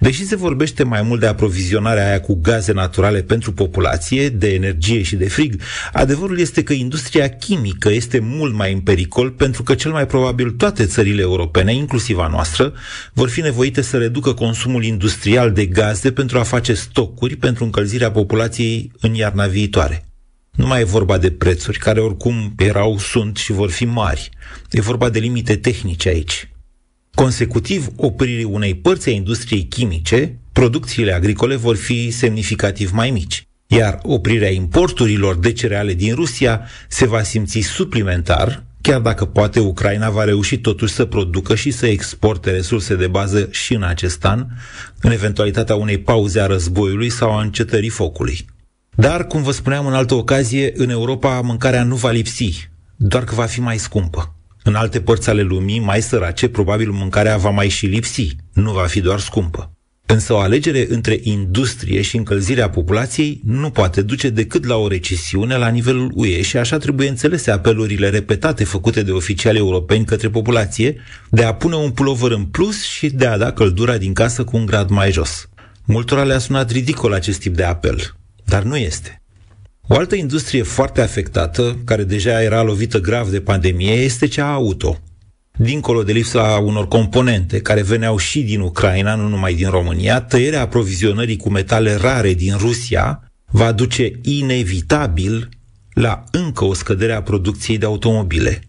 Deși 0.01 0.25
se 0.25 0.35
vorbește 0.35 0.83
mai 0.83 1.01
mult 1.01 1.19
de 1.19 1.25
aprovizionarea 1.25 2.07
aia 2.07 2.21
cu 2.21 2.39
gaze 2.41 2.71
naturale 2.71 3.21
pentru 3.21 3.53
populație, 3.53 4.29
de 4.29 4.53
energie 4.53 5.01
și 5.01 5.15
de 5.15 5.27
frig, 5.27 5.61
adevărul 5.93 6.39
este 6.39 6.63
că 6.63 6.73
industria 6.73 7.29
chimică 7.29 7.89
este 7.89 8.19
mult 8.19 8.53
mai 8.53 8.73
în 8.73 8.79
pericol 8.79 9.31
pentru 9.31 9.63
că 9.63 9.75
cel 9.75 9.91
mai 9.91 10.05
probabil 10.05 10.51
toate 10.51 10.85
țările 10.85 11.21
europene, 11.21 11.73
inclusiv 11.73 12.17
a 12.17 12.27
noastră, 12.27 12.73
vor 13.13 13.29
fi 13.29 13.41
nevoite 13.41 13.81
să 13.81 13.97
reducă 13.97 14.33
consumul 14.33 14.83
industrial 14.83 15.51
de 15.51 15.65
gaze 15.65 16.11
pentru 16.11 16.39
a 16.39 16.43
face 16.43 16.73
stocuri 16.73 17.35
pentru 17.35 17.63
încălzirea 17.63 18.11
populației 18.11 18.91
în 18.99 19.13
iarna 19.13 19.47
viitoare. 19.47 20.05
Nu 20.51 20.67
mai 20.67 20.81
e 20.81 20.83
vorba 20.83 21.17
de 21.17 21.31
prețuri, 21.31 21.77
care 21.77 21.99
oricum 21.99 22.53
erau, 22.57 22.97
sunt 22.97 23.37
și 23.37 23.51
vor 23.51 23.69
fi 23.69 23.85
mari. 23.85 24.29
E 24.71 24.81
vorba 24.81 25.09
de 25.09 25.19
limite 25.19 25.55
tehnice 25.55 26.09
aici. 26.09 26.49
Consecutiv 27.13 27.87
opririi 27.95 28.43
unei 28.43 28.75
părți 28.75 29.09
a 29.09 29.11
industriei 29.11 29.63
chimice, 29.63 30.39
producțiile 30.51 31.13
agricole 31.13 31.55
vor 31.55 31.75
fi 31.75 32.11
semnificativ 32.11 32.91
mai 32.91 33.11
mici. 33.11 33.47
Iar 33.67 33.99
oprirea 34.03 34.49
importurilor 34.49 35.35
de 35.35 35.51
cereale 35.51 35.93
din 35.93 36.15
Rusia 36.15 36.61
se 36.87 37.07
va 37.07 37.23
simți 37.23 37.59
suplimentar, 37.59 38.63
chiar 38.81 38.99
dacă 38.99 39.25
poate 39.25 39.59
Ucraina 39.59 40.09
va 40.09 40.23
reuși 40.23 40.57
totuși 40.57 40.93
să 40.93 41.05
producă 41.05 41.55
și 41.55 41.71
să 41.71 41.87
exporte 41.87 42.51
resurse 42.51 42.95
de 42.95 43.07
bază 43.07 43.47
și 43.51 43.73
în 43.73 43.83
acest 43.83 44.25
an, 44.25 44.45
în 45.01 45.11
eventualitatea 45.11 45.75
unei 45.75 45.97
pauze 45.97 46.39
a 46.39 46.45
războiului 46.45 47.09
sau 47.09 47.37
a 47.37 47.41
încetării 47.41 47.89
focului. 47.89 48.45
Dar, 48.95 49.27
cum 49.27 49.43
vă 49.43 49.51
spuneam 49.51 49.85
în 49.85 49.93
altă 49.93 50.13
ocazie, 50.13 50.71
în 50.75 50.89
Europa 50.89 51.41
mâncarea 51.41 51.83
nu 51.83 51.95
va 51.95 52.11
lipsi, 52.11 52.69
doar 52.95 53.23
că 53.23 53.35
va 53.35 53.45
fi 53.45 53.59
mai 53.59 53.77
scumpă. 53.77 54.33
În 54.63 54.75
alte 54.75 55.01
părți 55.01 55.29
ale 55.29 55.41
lumii, 55.41 55.79
mai 55.79 56.01
sărace, 56.01 56.47
probabil 56.49 56.91
mâncarea 56.91 57.37
va 57.37 57.49
mai 57.49 57.69
și 57.69 57.85
lipsi, 57.85 58.35
nu 58.53 58.71
va 58.71 58.85
fi 58.85 59.01
doar 59.01 59.19
scumpă. 59.19 59.71
Însă 60.11 60.33
o 60.33 60.37
alegere 60.37 60.85
între 60.89 61.19
industrie 61.23 62.01
și 62.01 62.17
încălzirea 62.17 62.69
populației 62.69 63.41
nu 63.45 63.69
poate 63.69 64.01
duce 64.01 64.29
decât 64.29 64.65
la 64.65 64.75
o 64.75 64.87
recesiune 64.87 65.57
la 65.57 65.67
nivelul 65.67 66.11
UE 66.15 66.41
și 66.41 66.57
așa 66.57 66.77
trebuie 66.77 67.09
înțelese 67.09 67.51
apelurile 67.51 68.09
repetate 68.09 68.63
făcute 68.63 69.03
de 69.03 69.11
oficiali 69.11 69.57
europeni 69.57 70.05
către 70.05 70.29
populație 70.29 71.01
de 71.29 71.43
a 71.43 71.53
pune 71.53 71.75
un 71.75 71.91
pulover 71.91 72.31
în 72.31 72.45
plus 72.45 72.83
și 72.83 73.09
de 73.09 73.25
a 73.25 73.37
da 73.37 73.51
căldura 73.51 73.97
din 73.97 74.13
casă 74.13 74.43
cu 74.43 74.57
un 74.57 74.65
grad 74.65 74.89
mai 74.89 75.11
jos. 75.11 75.49
Multora 75.85 76.23
le-a 76.23 76.37
sunat 76.37 76.71
ridicol 76.71 77.13
acest 77.13 77.39
tip 77.39 77.55
de 77.55 77.63
apel, 77.63 78.15
dar 78.45 78.63
nu 78.63 78.77
este. 78.77 79.21
O 79.91 79.95
altă 79.95 80.15
industrie 80.15 80.63
foarte 80.63 81.01
afectată, 81.01 81.77
care 81.85 82.03
deja 82.03 82.41
era 82.41 82.61
lovită 82.61 82.99
grav 82.99 83.29
de 83.29 83.41
pandemie, 83.41 83.91
este 83.91 84.27
cea 84.27 84.53
auto. 84.53 84.97
Dincolo 85.57 86.03
de 86.03 86.11
lipsa 86.11 86.41
unor 86.41 86.87
componente 86.87 87.61
care 87.61 87.81
veneau 87.81 88.17
și 88.17 88.41
din 88.41 88.59
Ucraina, 88.59 89.15
nu 89.15 89.27
numai 89.27 89.53
din 89.53 89.69
România, 89.69 90.21
tăierea 90.21 90.61
aprovizionării 90.61 91.37
cu 91.37 91.49
metale 91.49 91.95
rare 91.95 92.33
din 92.33 92.55
Rusia 92.57 93.31
va 93.51 93.71
duce 93.71 94.11
inevitabil 94.21 95.49
la 95.93 96.23
încă 96.31 96.65
o 96.65 96.73
scădere 96.73 97.13
a 97.13 97.21
producției 97.21 97.77
de 97.77 97.85
automobile. 97.85 98.61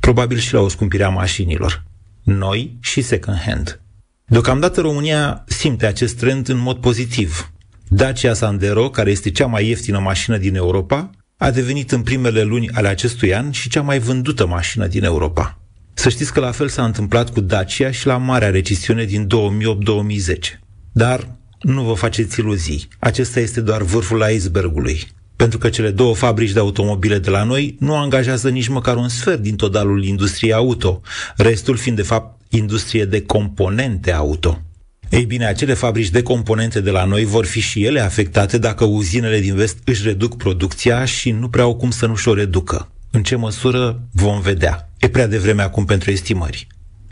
Probabil 0.00 0.38
și 0.38 0.54
la 0.54 0.60
o 0.60 0.68
scumpire 0.68 1.04
a 1.04 1.08
mașinilor. 1.08 1.84
Noi 2.22 2.76
și 2.80 3.00
second 3.02 3.38
hand. 3.38 3.80
Deocamdată 4.26 4.80
România 4.80 5.44
simte 5.46 5.86
acest 5.86 6.16
trend 6.16 6.48
în 6.48 6.58
mod 6.58 6.76
pozitiv. 6.76 7.52
Dacia 7.90 8.34
Sandero, 8.34 8.90
care 8.90 9.10
este 9.10 9.30
cea 9.30 9.46
mai 9.46 9.66
ieftină 9.66 9.98
mașină 9.98 10.36
din 10.36 10.54
Europa, 10.54 11.10
a 11.36 11.50
devenit 11.50 11.92
în 11.92 12.02
primele 12.02 12.42
luni 12.42 12.70
ale 12.70 12.88
acestui 12.88 13.34
an 13.34 13.50
și 13.50 13.68
cea 13.68 13.82
mai 13.82 13.98
vândută 13.98 14.46
mașină 14.46 14.86
din 14.86 15.04
Europa. 15.04 15.58
Să 15.94 16.08
știți 16.08 16.32
că 16.32 16.40
la 16.40 16.50
fel 16.50 16.68
s-a 16.68 16.84
întâmplat 16.84 17.30
cu 17.30 17.40
Dacia 17.40 17.90
și 17.90 18.06
la 18.06 18.16
marea 18.16 18.50
recesiune 18.50 19.04
din 19.04 19.26
2008-2010. 19.26 20.58
Dar 20.92 21.36
nu 21.60 21.82
vă 21.82 21.92
faceți 21.92 22.40
iluzii. 22.40 22.88
Acesta 22.98 23.40
este 23.40 23.60
doar 23.60 23.82
vârful 23.82 24.24
icebergului. 24.34 25.00
Pentru 25.36 25.58
că 25.58 25.68
cele 25.68 25.90
două 25.90 26.14
fabrici 26.14 26.50
de 26.50 26.58
automobile 26.58 27.18
de 27.18 27.30
la 27.30 27.44
noi 27.44 27.76
nu 27.80 27.96
angajează 27.96 28.48
nici 28.48 28.68
măcar 28.68 28.96
un 28.96 29.08
sfert 29.08 29.40
din 29.40 29.56
totalul 29.56 30.04
industriei 30.04 30.52
auto, 30.52 31.00
restul 31.36 31.76
fiind 31.76 31.96
de 31.96 32.02
fapt 32.02 32.40
industrie 32.48 33.04
de 33.04 33.22
componente 33.22 34.12
auto. 34.12 34.62
Ei 35.10 35.24
bine, 35.24 35.46
acele 35.46 35.74
fabrici 35.74 36.10
de 36.10 36.22
componente 36.22 36.80
de 36.80 36.90
la 36.90 37.04
noi 37.04 37.24
vor 37.24 37.44
fi 37.44 37.60
și 37.60 37.84
ele 37.84 38.00
afectate 38.00 38.58
dacă 38.58 38.84
uzinele 38.84 39.40
din 39.40 39.54
vest 39.54 39.78
își 39.84 40.02
reduc 40.02 40.36
producția 40.36 41.04
și 41.04 41.30
nu 41.30 41.48
prea 41.48 41.64
au 41.64 41.76
cum 41.76 41.90
să 41.90 42.06
nu-și 42.06 42.28
o 42.28 42.34
reducă. 42.34 42.92
În 43.10 43.22
ce 43.22 43.36
măsură 43.36 44.02
vom 44.12 44.40
vedea. 44.40 44.90
E 44.98 45.08
prea 45.08 45.26
devreme 45.26 45.62
acum 45.62 45.84
pentru 45.84 46.10
estimări. 46.10 46.66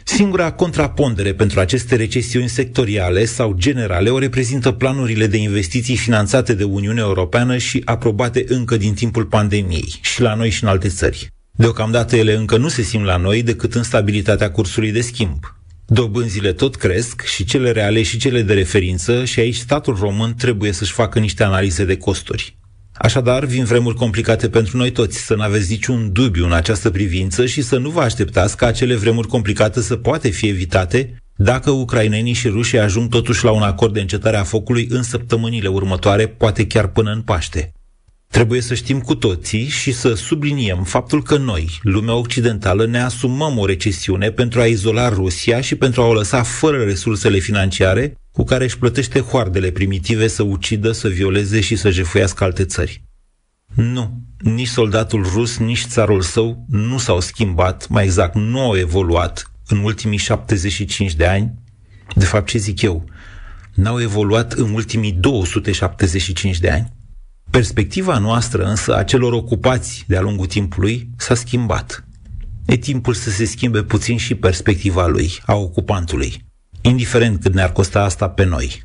Singura 0.05 0.53
contrapondere 0.53 1.35
pentru 1.35 1.61
aceste 1.61 1.97
recesiuni 1.97 2.49
sectoriale 2.49 3.25
sau 3.25 3.55
generale 3.59 4.11
o 4.11 4.19
reprezintă 4.19 4.73
planurile 4.73 5.27
de 5.27 5.37
investiții 5.37 5.97
finanțate 5.97 6.55
de 6.55 6.65
Uniunea 6.65 7.03
Europeană 7.03 7.57
și 7.57 7.83
aprobate 7.85 8.45
încă 8.49 8.77
din 8.77 8.95
timpul 8.95 9.25
pandemiei, 9.25 9.99
și 10.01 10.21
la 10.21 10.35
noi 10.35 10.51
și 10.51 10.63
în 10.63 10.69
alte 10.69 10.89
țări. 10.89 11.29
Deocamdată 11.51 12.17
ele 12.17 12.35
încă 12.35 12.57
nu 12.57 12.69
se 12.69 12.83
simt 12.83 13.05
la 13.05 13.17
noi 13.17 13.43
decât 13.43 13.75
în 13.75 13.83
stabilitatea 13.83 14.51
cursului 14.51 14.93
de 14.93 15.01
schimb. 15.01 15.56
Dobânzile 15.89 16.53
tot 16.53 16.77
cresc 16.77 17.23
și 17.23 17.45
cele 17.45 17.71
reale 17.71 18.03
și 18.03 18.19
cele 18.19 18.43
de 18.43 18.55
referință 18.55 19.25
și 19.25 19.41
aici 19.41 19.57
statul 19.57 19.97
român 20.01 20.35
trebuie 20.35 20.73
să-și 20.73 20.93
facă 20.93 21.19
niște 21.19 21.45
analize 21.45 21.85
de 21.85 21.97
costuri. 21.97 22.57
Așadar, 22.93 23.45
vin 23.45 23.65
vremuri 23.65 23.97
complicate 23.97 24.49
pentru 24.49 24.77
noi 24.77 24.91
toți, 24.91 25.19
să 25.19 25.35
nu 25.35 25.43
aveți 25.43 25.71
niciun 25.71 26.13
dubiu 26.13 26.45
în 26.45 26.53
această 26.53 26.91
privință 26.91 27.47
și 27.47 27.63
să 27.63 27.79
nu 27.79 27.91
vă 27.91 28.01
așteptați 28.01 28.57
ca 28.57 28.67
acele 28.67 28.95
vremuri 28.95 29.29
complicate 29.29 29.81
să 29.81 29.97
poate 29.97 30.29
fi 30.29 30.49
evitate 30.49 31.17
dacă 31.37 31.71
ucrainenii 31.71 32.33
și 32.33 32.49
rușii 32.49 32.79
ajung 32.79 33.09
totuși 33.09 33.45
la 33.45 33.51
un 33.51 33.63
acord 33.63 33.93
de 33.93 34.01
încetare 34.01 34.37
a 34.37 34.45
focului 34.45 34.87
în 34.91 35.03
săptămânile 35.03 35.69
următoare, 35.69 36.27
poate 36.27 36.67
chiar 36.67 36.87
până 36.87 37.11
în 37.11 37.23
Paște. 37.23 37.73
Trebuie 38.29 38.61
să 38.61 38.75
știm 38.75 39.01
cu 39.01 39.15
toții 39.15 39.67
și 39.69 39.93
să 39.93 40.15
subliniem 40.15 40.85
faptul 40.85 41.23
că 41.23 41.37
noi, 41.37 41.79
lumea 41.83 42.15
occidentală, 42.15 42.87
ne 42.87 43.01
asumăm 43.01 43.59
o 43.59 43.67
recesiune 43.67 44.31
pentru 44.31 44.61
a 44.61 44.65
izola 44.65 45.09
Rusia 45.09 45.61
și 45.61 45.75
pentru 45.75 46.03
a 46.03 46.07
o 46.07 46.13
lăsa 46.13 46.43
fără 46.43 46.83
resursele 46.83 47.39
financiare 47.39 48.15
cu 48.33 48.45
care 48.45 48.65
își 48.65 48.79
plătește 48.79 49.21
hoardele 49.21 49.71
primitive 49.71 50.27
să 50.27 50.43
ucidă, 50.43 50.93
să 50.93 51.09
violeze 51.09 51.61
și 51.61 51.77
să 51.77 51.91
jefuiască 51.91 52.45
alte 52.45 52.65
țări. 52.65 53.03
Nu, 53.75 54.21
nici 54.39 54.69
soldatul 54.69 55.23
rus, 55.23 55.59
nici 55.59 55.85
țarul 55.87 56.21
său 56.23 56.67
nu 56.69 56.99
s-au 56.99 57.21
schimbat, 57.21 57.89
mai 57.89 58.05
exact, 58.05 58.35
nu 58.35 58.61
au 58.61 58.77
evoluat 58.77 59.51
în 59.67 59.79
ultimii 59.79 60.19
75 60.19 61.15
de 61.15 61.27
ani. 61.27 61.55
De 62.15 62.25
fapt, 62.25 62.49
ce 62.49 62.59
zic 62.59 62.83
eu? 62.83 63.05
N-au 63.75 64.01
evoluat 64.01 64.53
în 64.53 64.75
ultimii 64.75 65.13
275 65.13 66.59
de 66.59 66.71
ani. 66.71 66.93
Perspectiva 67.51 68.19
noastră 68.19 68.65
însă 68.65 68.97
a 68.97 69.03
celor 69.03 69.33
ocupați 69.33 70.05
de-a 70.07 70.21
lungul 70.21 70.47
timpului 70.47 71.09
s-a 71.17 71.35
schimbat. 71.35 72.05
E 72.67 72.77
timpul 72.77 73.15
să 73.15 73.31
se 73.31 73.45
schimbe 73.45 73.83
puțin 73.83 74.17
și 74.17 74.35
perspectiva 74.35 75.07
lui, 75.07 75.33
a 75.47 75.55
ocupantului, 75.55 76.45
indiferent 76.81 77.41
cât 77.41 77.55
ne-ar 77.55 77.73
costa 77.73 78.03
asta 78.03 78.29
pe 78.29 78.45
noi. 78.45 78.83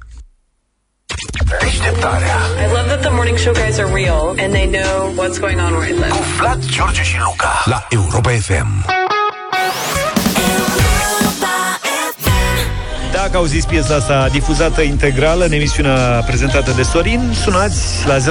Deșteptarea 1.60 2.36
I 2.36 2.68
love 2.68 2.88
that 2.88 3.02
the 3.02 3.10
morning 3.10 3.38
show 3.38 3.54
guys 3.54 3.78
are 3.78 3.94
real 3.94 4.36
and 4.40 4.54
they 4.54 4.68
know 4.68 5.14
what's 5.16 5.40
going 5.40 5.60
on 5.60 5.74
where 5.74 5.90
I 5.90 5.94
live. 5.94 6.10
cu 6.10 6.24
Vlad, 6.38 6.66
George 6.66 7.04
și 7.04 7.18
Luca 7.20 7.62
la 7.66 7.88
Europa 7.90 8.30
FM. 8.30 9.01
Dacă 13.22 13.38
auziți 13.38 13.68
piesa 13.68 13.96
asta 13.96 14.28
difuzată 14.32 14.82
integrală 14.82 15.46
în 15.46 15.52
emisiunea 15.52 16.24
prezentată 16.26 16.74
de 16.76 16.82
Sorin, 16.82 17.34
sunați 17.44 18.08
la 18.08 18.18
0372069599, 18.18 18.24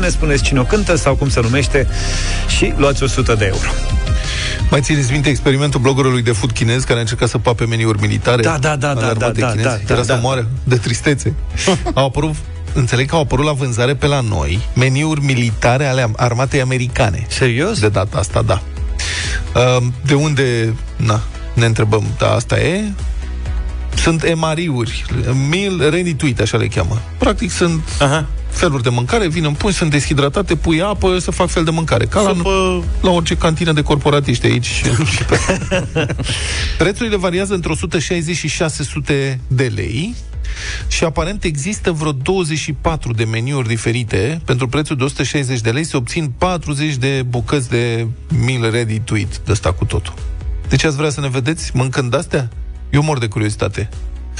ne 0.00 0.08
spuneți 0.08 0.42
cine 0.42 0.60
o 0.60 0.62
cântă 0.62 0.96
sau 0.96 1.14
cum 1.14 1.28
se 1.28 1.40
numește 1.40 1.86
și 2.56 2.74
luați 2.76 3.02
100 3.02 3.34
de 3.34 3.44
euro. 3.44 3.68
Mai 4.70 4.80
țineți 4.80 5.12
minte 5.12 5.28
experimentul 5.28 5.80
bloggerului 5.80 6.22
de 6.22 6.32
food 6.32 6.50
chinez 6.50 6.84
care 6.84 6.98
a 6.98 7.00
încercat 7.00 7.28
să 7.28 7.38
pape 7.38 7.64
meniuri 7.64 8.00
militare? 8.00 8.42
Da, 8.42 8.56
da, 8.60 8.76
da, 8.76 8.90
ale 8.90 9.00
da, 9.00 9.06
armatei 9.06 9.42
da, 9.42 9.48
chineze? 9.48 9.68
da, 9.68 9.74
da, 9.86 9.94
Era 9.94 10.02
da. 10.02 10.14
să 10.14 10.18
moară 10.22 10.46
de 10.64 10.76
tristețe. 10.76 11.34
au 11.94 12.06
apărut 12.06 12.34
Înțeleg 12.72 13.08
că 13.08 13.14
au 13.14 13.20
apărut 13.20 13.44
la 13.44 13.52
vânzare 13.52 13.94
pe 13.94 14.06
la 14.06 14.20
noi 14.20 14.60
meniuri 14.74 15.24
militare 15.24 15.86
ale 15.86 16.10
armatei 16.16 16.60
americane. 16.60 17.26
Serios? 17.28 17.80
De 17.80 17.88
data 17.88 18.18
asta, 18.18 18.42
da. 18.42 18.62
Uh, 19.54 19.82
De 20.04 20.14
unde, 20.14 20.74
na, 20.96 21.20
ne 21.56 21.64
întrebăm, 21.66 22.04
da, 22.18 22.32
asta 22.32 22.60
e? 22.60 22.84
Sunt 23.94 24.22
emariuri, 24.24 25.04
meal 25.50 25.90
ready 25.90 26.14
to 26.14 26.26
eat, 26.26 26.40
așa 26.40 26.56
le 26.56 26.66
cheamă. 26.66 27.00
Practic 27.18 27.50
sunt 27.50 27.82
Aha. 28.00 28.26
feluri 28.50 28.82
de 28.82 28.88
mâncare, 28.88 29.28
vin 29.28 29.44
în 29.44 29.52
pui, 29.52 29.72
sunt 29.72 29.90
deshidratate, 29.90 30.56
pui 30.56 30.82
apă, 30.82 31.18
să 31.18 31.30
fac 31.30 31.48
fel 31.48 31.64
de 31.64 31.70
mâncare. 31.70 32.04
Ca 32.04 32.20
la, 32.20 32.32
Supă... 32.36 32.84
la 33.00 33.10
orice 33.10 33.36
cantină 33.36 33.72
de 33.72 33.82
corporatiști 33.82 34.46
aici. 34.46 34.66
și 34.66 35.24
pe- 35.28 36.14
Prețurile 36.78 37.16
variază 37.16 37.54
între 37.54 37.70
160 37.72 38.36
și 38.36 38.48
600 38.48 39.40
de 39.48 39.72
lei 39.74 40.14
și 40.88 41.04
aparent 41.04 41.44
există 41.44 41.92
vreo 41.92 42.12
24 42.12 43.12
de 43.12 43.24
meniuri 43.24 43.68
diferite. 43.68 44.40
Pentru 44.44 44.68
prețul 44.68 44.96
de 44.96 45.04
160 45.04 45.60
de 45.60 45.70
lei 45.70 45.84
se 45.84 45.96
obțin 45.96 46.32
40 46.38 46.94
de 46.94 47.22
bucăți 47.28 47.68
de 47.68 48.06
meal 48.46 48.70
ready 48.70 48.98
to 49.00 49.16
eat, 49.18 49.40
de 49.44 49.52
ăsta 49.52 49.72
cu 49.72 49.84
totul. 49.84 50.14
Deci 50.68 50.84
ați 50.84 50.96
vrea 50.96 51.10
să 51.10 51.20
ne 51.20 51.28
vedeți 51.28 51.70
mâncând 51.74 52.14
astea? 52.14 52.48
Eu 52.90 53.02
mor 53.02 53.18
de 53.18 53.26
curiozitate. 53.26 53.88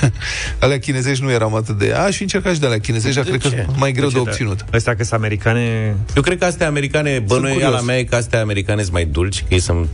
alea 0.60 0.78
chinezești 0.78 1.24
nu 1.24 1.30
eram 1.30 1.54
atât 1.54 1.78
de... 1.78 1.92
Aș 1.92 2.16
fi 2.16 2.22
încercat 2.22 2.54
și 2.54 2.60
de 2.60 2.66
alea 2.66 2.80
chinezești, 2.80 3.14
dar 3.14 3.24
De 3.24 3.30
cred 3.30 3.42
că 3.42 3.48
ce? 3.48 3.62
sunt 3.66 3.78
mai 3.78 3.92
greu 3.92 4.08
de, 4.08 4.12
Ce, 4.14 4.22
da. 4.22 4.30
obținut. 4.30 4.64
Astea 4.72 4.96
că 4.96 5.02
sunt 5.04 5.14
americane... 5.20 5.94
Eu 6.16 6.22
cred 6.22 6.38
că 6.38 6.44
astea 6.44 6.66
americane, 6.66 7.18
bănuiala 7.26 7.64
curios. 7.64 7.84
mea 7.84 7.98
e 7.98 8.04
că 8.04 8.16
astea 8.16 8.40
americane 8.40 8.80
sunt 8.80 8.92
mai 8.92 9.04
dulci, 9.04 9.40
că 9.40 9.54
ei 9.54 9.60
sunt 9.60 9.88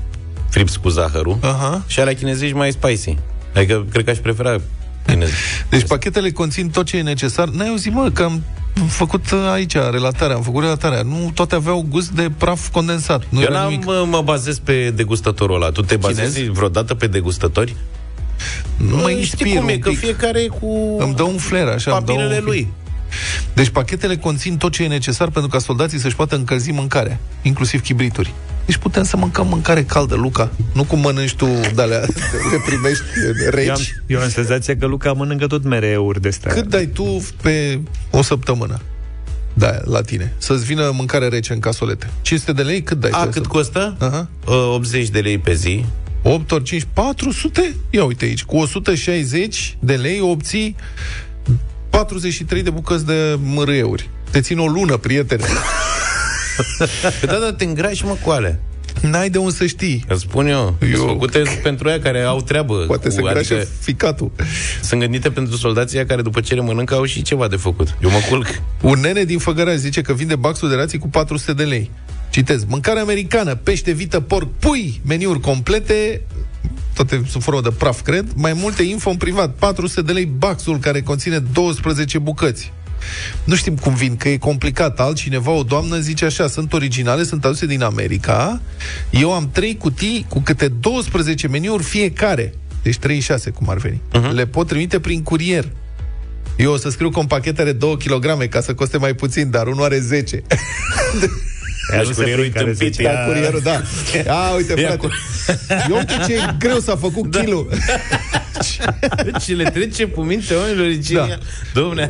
frips 0.49 0.77
cu 0.77 0.89
zahărul, 0.89 1.39
Aha. 1.41 1.85
și 1.87 2.01
alea 2.01 2.15
chinezești 2.15 2.55
mai 2.57 2.71
spicy. 2.73 3.17
Adică 3.55 3.87
cred 3.91 4.05
că 4.05 4.11
aș 4.11 4.17
prefera 4.19 4.57
chinezi. 5.07 5.33
Deci 5.69 5.87
pachetele 5.87 6.31
conțin 6.31 6.71
tot 6.71 6.87
ce 6.87 6.97
e 6.97 7.03
necesar. 7.03 7.49
N-ai 7.49 7.69
auzit, 7.69 7.93
mă, 7.93 8.11
că 8.11 8.23
am 8.23 8.43
făcut 8.89 9.31
uh, 9.31 9.39
aici 9.53 9.75
relatarea, 9.75 10.37
am 10.37 10.43
făcut 10.43 10.63
relatarea. 10.63 11.03
Nu 11.03 11.31
toate 11.35 11.55
aveau 11.55 11.87
gust 11.89 12.11
de 12.11 12.31
praf 12.39 12.69
condensat. 12.71 13.23
Nu 13.29 13.39
Eu 13.41 13.47
era 13.51 13.59
n-am, 13.59 13.71
nimic. 13.71 13.85
mă, 13.87 14.05
mă 14.11 14.21
bazez 14.21 14.59
pe 14.59 14.91
degustătorul 14.91 15.55
ăla. 15.55 15.71
Tu 15.71 15.83
te 15.83 15.97
bazezi 15.97 16.35
Chinez? 16.39 16.57
vreodată 16.57 16.95
pe 16.95 17.07
degustători? 17.07 17.77
Nu 18.77 18.97
mă 18.97 19.03
știi 19.03 19.17
inspir 19.19 19.57
cum 19.57 19.69
e, 19.69 19.73
un 19.73 19.79
că 19.79 19.89
pic. 19.89 19.99
fiecare 19.99 20.47
cu 20.61 20.97
Îmi 20.99 21.15
dă 21.15 21.23
un 21.23 21.37
flair, 21.37 21.67
așa. 21.69 21.91
îmi 21.97 22.05
dă 22.05 22.13
papilele 22.13 22.39
un... 22.39 22.45
lui. 22.45 22.73
Deci 23.55 23.69
pachetele 23.69 24.17
conțin 24.17 24.57
tot 24.57 24.73
ce 24.73 24.83
e 24.83 24.87
necesar 24.87 25.31
pentru 25.31 25.51
ca 25.51 25.59
soldații 25.59 25.99
să-și 25.99 26.17
poată 26.17 26.37
încălzi 26.37 26.71
mâncarea, 26.71 27.19
inclusiv 27.43 27.83
chibrituri. 27.83 28.33
Deci 28.67 28.77
putem 28.77 29.03
să 29.05 29.17
mâncăm 29.17 29.47
mâncare 29.47 29.85
caldă, 29.85 30.15
Luca. 30.15 30.51
Nu 30.75 30.85
cum 30.85 31.01
mănânci 31.01 31.35
tu 31.35 31.47
de-alea, 31.75 32.01
le 32.53 32.59
primești 32.67 33.03
reci. 33.51 33.67
Eu 33.67 33.73
am, 33.73 33.81
eu 34.07 34.21
am 34.21 34.29
senzația 34.29 34.77
că 34.77 34.87
Luca 34.87 35.13
mănâncă 35.13 35.47
tot 35.47 35.65
mereuri 35.65 36.21
de 36.21 36.29
astea. 36.29 36.53
Cât 36.53 36.67
dai 36.69 36.87
tu 36.87 37.27
pe 37.43 37.81
o 38.11 38.23
săptămână? 38.23 38.81
Da, 39.55 39.79
la 39.85 40.01
tine. 40.01 40.33
Să-ți 40.39 40.65
vină 40.65 40.91
mâncare 40.95 41.29
rece 41.29 41.53
în 41.53 41.59
casolete. 41.61 42.11
500 42.23 42.53
de 42.53 42.63
lei, 42.63 42.83
cât 42.83 43.01
dai? 43.01 43.11
A, 43.13 43.23
tu 43.25 43.31
cât 43.31 43.43
să- 43.43 43.49
costă? 43.49 43.97
Aha. 43.99 44.29
Uh, 44.47 44.73
80 44.75 45.09
de 45.09 45.21
lei 45.21 45.39
pe 45.39 45.55
zi. 45.55 45.85
8 46.23 46.53
ori 46.53 46.63
5, 46.65 46.87
400? 46.93 47.75
Ia 47.91 48.05
uite 48.05 48.25
aici, 48.25 48.45
cu 48.45 48.57
160 48.57 49.77
de 49.81 49.95
lei 49.95 50.21
obții 50.21 50.77
43 51.93 52.63
de 52.63 52.71
bucăți 52.71 53.07
de 53.07 53.39
mărâieuri. 53.43 54.11
Te 54.31 54.41
țin 54.41 54.59
o 54.59 54.67
lună, 54.67 54.97
prietene. 54.97 55.45
Păi 57.21 57.29
da, 57.29 57.39
da, 57.39 57.53
te 57.53 57.65
îngrași 57.65 58.05
mă 58.05 58.17
cu 58.25 58.31
alea. 58.31 58.61
N-ai 59.01 59.31
de 59.31 59.39
unde 59.39 59.55
să 59.55 59.67
știi. 59.67 60.05
Îți 60.09 60.21
spun 60.21 60.47
eu, 60.47 60.77
eu... 60.81 60.89
Eu- 60.89 60.97
sunt 60.97 61.09
făcute 61.09 61.43
pentru 61.63 61.89
aia 61.89 62.01
care 62.01 62.21
au 62.21 62.41
treabă. 62.41 62.75
Poate 62.87 63.09
cu, 63.09 63.15
să 63.15 63.21
îngrașe 63.21 63.55
adică 63.55 63.69
ficatul. 63.81 64.31
sunt 64.83 65.01
gândite 65.01 65.31
pentru 65.31 65.57
soldații 65.57 65.97
aia 65.97 66.07
care 66.07 66.23
după 66.23 66.41
ce 66.41 66.55
le 66.55 66.61
mănâncă 66.61 66.95
au 66.95 67.05
și 67.05 67.23
ceva 67.23 67.49
de 67.49 67.57
făcut. 67.57 67.97
Eu 68.03 68.11
mă 68.11 68.21
culc. 68.29 68.47
Un 68.81 69.01
nene 69.01 69.25
din 69.25 69.39
Făgăraș 69.39 69.75
zice 69.75 70.01
că 70.01 70.13
vinde 70.13 70.37
baxul 70.37 70.69
de 70.69 70.75
rații 70.75 70.99
cu 70.99 71.09
400 71.09 71.53
de 71.53 71.63
lei. 71.63 71.91
Citez, 72.31 72.65
mâncare 72.65 73.01
americană, 73.01 73.55
pește, 73.55 73.93
vită, 73.93 74.21
porc, 74.21 74.49
pui, 74.59 75.01
meniuri 75.05 75.41
complete, 75.41 76.23
toate 76.95 77.23
sub 77.29 77.43
formă 77.43 77.61
de 77.61 77.71
praf, 77.71 78.01
cred, 78.01 78.27
mai 78.35 78.53
multe 78.53 78.83
info 78.83 79.11
în 79.11 79.17
privat, 79.17 79.55
400 79.55 80.03
de 80.03 80.13
lei 80.13 80.25
baxul 80.25 80.79
care 80.79 81.01
conține 81.01 81.39
12 81.39 82.19
bucăți. 82.19 82.73
Nu 83.45 83.55
știm 83.55 83.77
cum 83.77 83.95
vin, 83.95 84.17
că 84.17 84.29
e 84.29 84.37
complicat. 84.37 85.01
Altcineva, 85.01 85.51
o 85.51 85.63
doamnă, 85.63 85.99
zice 85.99 86.25
așa, 86.25 86.47
sunt 86.47 86.73
originale, 86.73 87.25
sunt 87.25 87.45
aduse 87.45 87.67
din 87.67 87.83
America. 87.83 88.61
Eu 89.11 89.33
am 89.33 89.51
trei 89.53 89.77
cutii 89.77 90.27
cu 90.29 90.41
câte 90.41 90.69
12 90.69 91.49
meniuri 91.49 91.83
fiecare. 91.83 92.55
Deci 92.83 92.97
36, 92.97 93.51
cum 93.51 93.69
ar 93.69 93.77
veni. 93.77 94.01
Uh-huh. 94.13 94.33
Le 94.33 94.47
pot 94.47 94.67
trimite 94.67 95.01
prin 95.01 95.23
curier. 95.23 95.69
Eu 96.57 96.73
o 96.73 96.77
să 96.77 96.91
scriu 96.91 97.11
că 97.11 97.19
un 97.19 97.27
pachet 97.27 97.59
are 97.59 97.73
2 97.73 97.97
kg 97.97 98.49
ca 98.49 98.61
să 98.61 98.75
coste 98.75 98.99
mai 98.99 99.15
puțin, 99.15 99.51
dar 99.51 99.67
unul 99.67 99.85
are 99.85 99.99
10. 99.99 100.43
Aș 101.99 102.07
nu 102.07 102.13
se 102.13 102.21
curierul 102.21 102.41
prind 102.41 102.55
care 102.55 102.65
tâmpit. 102.67 102.93
zice. 102.95 103.03
Da, 103.03 103.11
ia- 103.11 103.25
curierul, 103.27 103.61
da. 103.63 103.83
A, 104.33 104.55
uite, 104.55 104.81
Ia 104.81 104.87
frate. 104.87 104.97
cu- 104.97 105.11
Eu 105.91 105.97
uite 105.97 106.15
ce 106.27 106.35
greu 106.59 106.79
s-a 106.79 106.97
făcut 106.97 107.31
da. 107.31 107.41
kilul. 107.41 107.69
Ce 109.45 109.53
le 109.55 109.65
trece 109.71 110.07
pe 110.07 110.21
minte 110.21 110.55
oamenilor 110.55 110.99
ce 111.05 111.15
Da. 111.15 111.27
da. 111.27 111.39
Domne, 111.75 112.09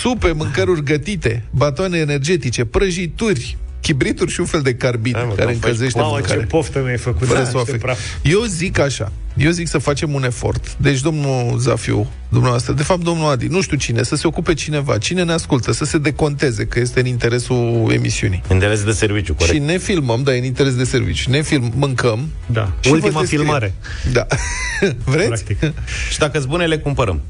Supe, 0.00 0.32
mâncăruri 0.32 0.84
gătite, 0.84 1.44
batoane 1.50 1.98
energetice, 1.98 2.64
prăjituri, 2.64 3.56
chibrituri 3.80 4.30
și 4.30 4.40
un 4.40 4.46
fel 4.46 4.60
de 4.62 4.74
carbid 4.74 5.14
Hai, 5.14 5.24
mă, 5.28 5.32
care 5.34 5.46
că 5.48 5.52
încălzește 5.54 5.98
Mamă, 5.98 6.10
ce 6.14 6.18
mâncarea. 6.18 6.46
poftă 6.48 6.78
mi-ai 6.82 6.96
făcut. 6.96 7.26
Fără 7.26 7.38
Da, 7.38 7.44
să 7.44 7.50
o 7.56 7.58
niște 7.58 7.70
afect. 7.74 7.84
praf. 7.84 7.98
Eu 8.22 8.42
zic 8.42 8.78
așa, 8.78 9.12
eu 9.36 9.50
zic 9.50 9.68
să 9.68 9.78
facem 9.78 10.14
un 10.14 10.24
efort. 10.24 10.76
Deci, 10.76 11.00
domnul 11.00 11.58
Zafiu, 11.58 12.10
dumneavoastră, 12.28 12.72
de 12.72 12.82
fapt, 12.82 13.02
domnul 13.02 13.30
Adi, 13.30 13.46
nu 13.46 13.60
știu 13.60 13.76
cine, 13.76 14.02
să 14.02 14.16
se 14.16 14.26
ocupe 14.26 14.54
cineva, 14.54 14.98
cine 14.98 15.22
ne 15.22 15.32
ascultă, 15.32 15.72
să 15.72 15.84
se 15.84 15.98
deconteze, 15.98 16.66
că 16.66 16.78
este 16.80 17.00
în 17.00 17.06
interesul 17.06 17.90
emisiunii. 17.92 18.42
interes 18.50 18.84
de 18.84 18.92
serviciu, 18.92 19.34
corect. 19.34 19.54
Și 19.54 19.60
ne 19.62 19.78
filmăm, 19.78 20.22
dar 20.22 20.34
e 20.34 20.38
în 20.38 20.44
interes 20.44 20.74
de 20.74 20.84
serviciu. 20.84 21.30
Ne 21.30 21.42
film, 21.42 21.72
mâncăm. 21.76 22.28
Da. 22.46 22.72
și 22.80 22.88
vă 22.88 22.94
Ultima 22.94 23.20
descriem. 23.20 23.42
filmare. 23.42 23.74
Da. 24.12 24.26
Vreți? 25.12 25.26
Practic. 25.26 25.58
Și 26.10 26.18
dacă 26.18 26.38
sunt 26.38 26.50
bune, 26.50 26.66
le 26.66 26.78
cumpărăm. 26.78 27.20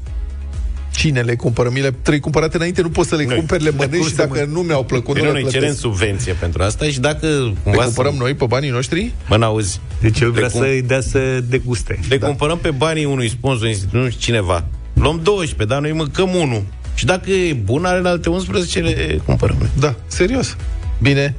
Cine 0.95 1.21
le 1.21 1.35
cumpără? 1.35 1.69
Mi 1.69 1.81
le 1.81 1.91
trebuie 1.91 2.19
cumpărate 2.21 2.55
înainte, 2.57 2.81
nu 2.81 2.89
pot 2.89 3.05
să 3.07 3.15
le 3.15 3.25
Noi. 3.25 3.35
cumperi, 3.35 3.63
le 3.63 3.69
De 3.69 3.75
mănânci 3.77 3.93
și 3.95 3.99
curse, 4.01 4.15
dacă 4.15 4.45
mă. 4.47 4.51
nu 4.53 4.59
mi-au 4.61 4.83
plăcut, 4.83 5.13
Bine, 5.15 5.27
nu 5.27 5.33
le 5.33 5.39
noi 5.41 5.49
cerem 5.49 5.61
plătesc. 5.67 5.81
subvenție 5.85 6.33
pentru 6.33 6.63
asta 6.63 6.85
și 6.85 6.99
dacă 6.99 7.25
Le 7.27 7.53
cumva 7.63 7.83
cumpărăm 7.83 8.11
să- 8.11 8.17
noi 8.19 8.33
pe 8.33 8.45
banii 8.45 8.69
noștri? 8.69 9.13
Mă, 9.29 9.37
n-auzi. 9.37 9.79
Deci 10.01 10.19
el 10.19 10.27
Le 10.27 10.33
vrea 10.33 10.47
cum- 10.49 10.61
să-i 10.61 10.81
dea 10.81 11.01
să 11.01 11.19
deguste. 11.49 11.99
Le 12.09 12.17
da. 12.17 12.25
cumpărăm 12.27 12.57
pe 12.57 12.71
banii 12.71 13.05
unui 13.05 13.29
sponsor, 13.29 13.67
nu 13.67 13.73
știu 14.09 14.19
cineva. 14.19 14.65
Luăm 14.93 15.19
12, 15.23 15.65
dar 15.65 15.81
noi 15.81 15.91
mâncăm 15.91 16.35
unul. 16.35 16.63
Și 16.95 17.05
dacă 17.05 17.31
e 17.31 17.53
bun, 17.53 17.85
are 17.85 18.07
alte 18.07 18.29
11, 18.29 18.79
le 18.79 19.21
cumpărăm. 19.25 19.55
noi. 19.59 19.69
Da, 19.79 19.95
serios. 20.07 20.57
Bine. 21.01 21.35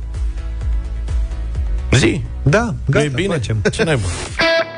Zi. 1.93 2.21
Da, 2.43 2.75
gata, 2.87 3.05
e 3.05 3.09
bine. 3.09 3.35
facem. 3.35 3.57
Ce 3.73 3.83
n-ai 3.83 3.99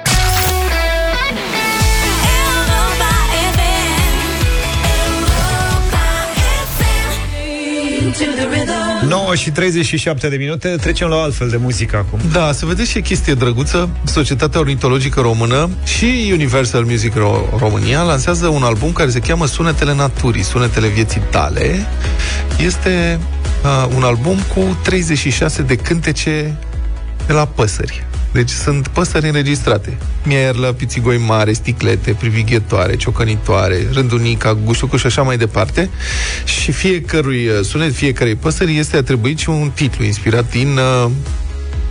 9 9.08 9.34
și 9.34 9.50
37 9.50 10.28
de 10.28 10.36
minute, 10.36 10.68
trecem 10.68 11.08
la 11.08 11.16
o 11.16 11.20
altfel 11.20 11.48
de 11.48 11.56
muzică 11.56 11.96
acum. 11.96 12.20
Da, 12.32 12.52
să 12.52 12.66
vedeți 12.66 12.90
ce 12.90 13.00
chestie 13.00 13.34
drăguță. 13.34 13.88
Societatea 14.04 14.60
Ornitologică 14.60 15.20
Română 15.20 15.70
și 15.84 16.30
Universal 16.32 16.84
Music 16.84 17.12
Ro- 17.12 17.58
România 17.58 18.02
lansează 18.02 18.46
un 18.46 18.62
album 18.62 18.92
care 18.92 19.10
se 19.10 19.18
cheamă 19.18 19.46
Sunetele 19.46 19.94
Naturii, 19.94 20.42
Sunetele 20.42 20.88
Vieții 20.88 21.22
Tale. 21.30 21.86
Este 22.58 23.18
uh, 23.64 23.94
un 23.96 24.02
album 24.02 24.38
cu 24.54 24.78
36 24.82 25.62
de 25.62 25.76
cântece 25.76 26.56
de 27.26 27.32
la 27.32 27.46
păsări. 27.46 28.06
Deci 28.36 28.50
sunt 28.50 28.88
păsări 28.88 29.26
înregistrate. 29.26 29.96
Mierlă, 30.24 30.72
pițigoi 30.72 31.18
mare, 31.18 31.52
sticlete, 31.52 32.12
privighetoare, 32.12 32.96
ciocănitoare, 32.96 33.88
rândunica, 33.92 34.54
gușucuș 34.64 35.00
și 35.00 35.06
așa 35.06 35.22
mai 35.22 35.36
departe. 35.36 35.90
Și 36.44 36.72
fiecărui 36.72 37.46
uh, 37.46 37.60
sunet, 37.62 37.94
fiecarei 37.94 38.34
păsări 38.34 38.76
este 38.76 38.96
atribuit 38.96 39.38
și 39.38 39.48
un 39.48 39.70
titlu 39.74 40.04
inspirat 40.04 40.50
din, 40.50 40.76
uh, 40.76 41.10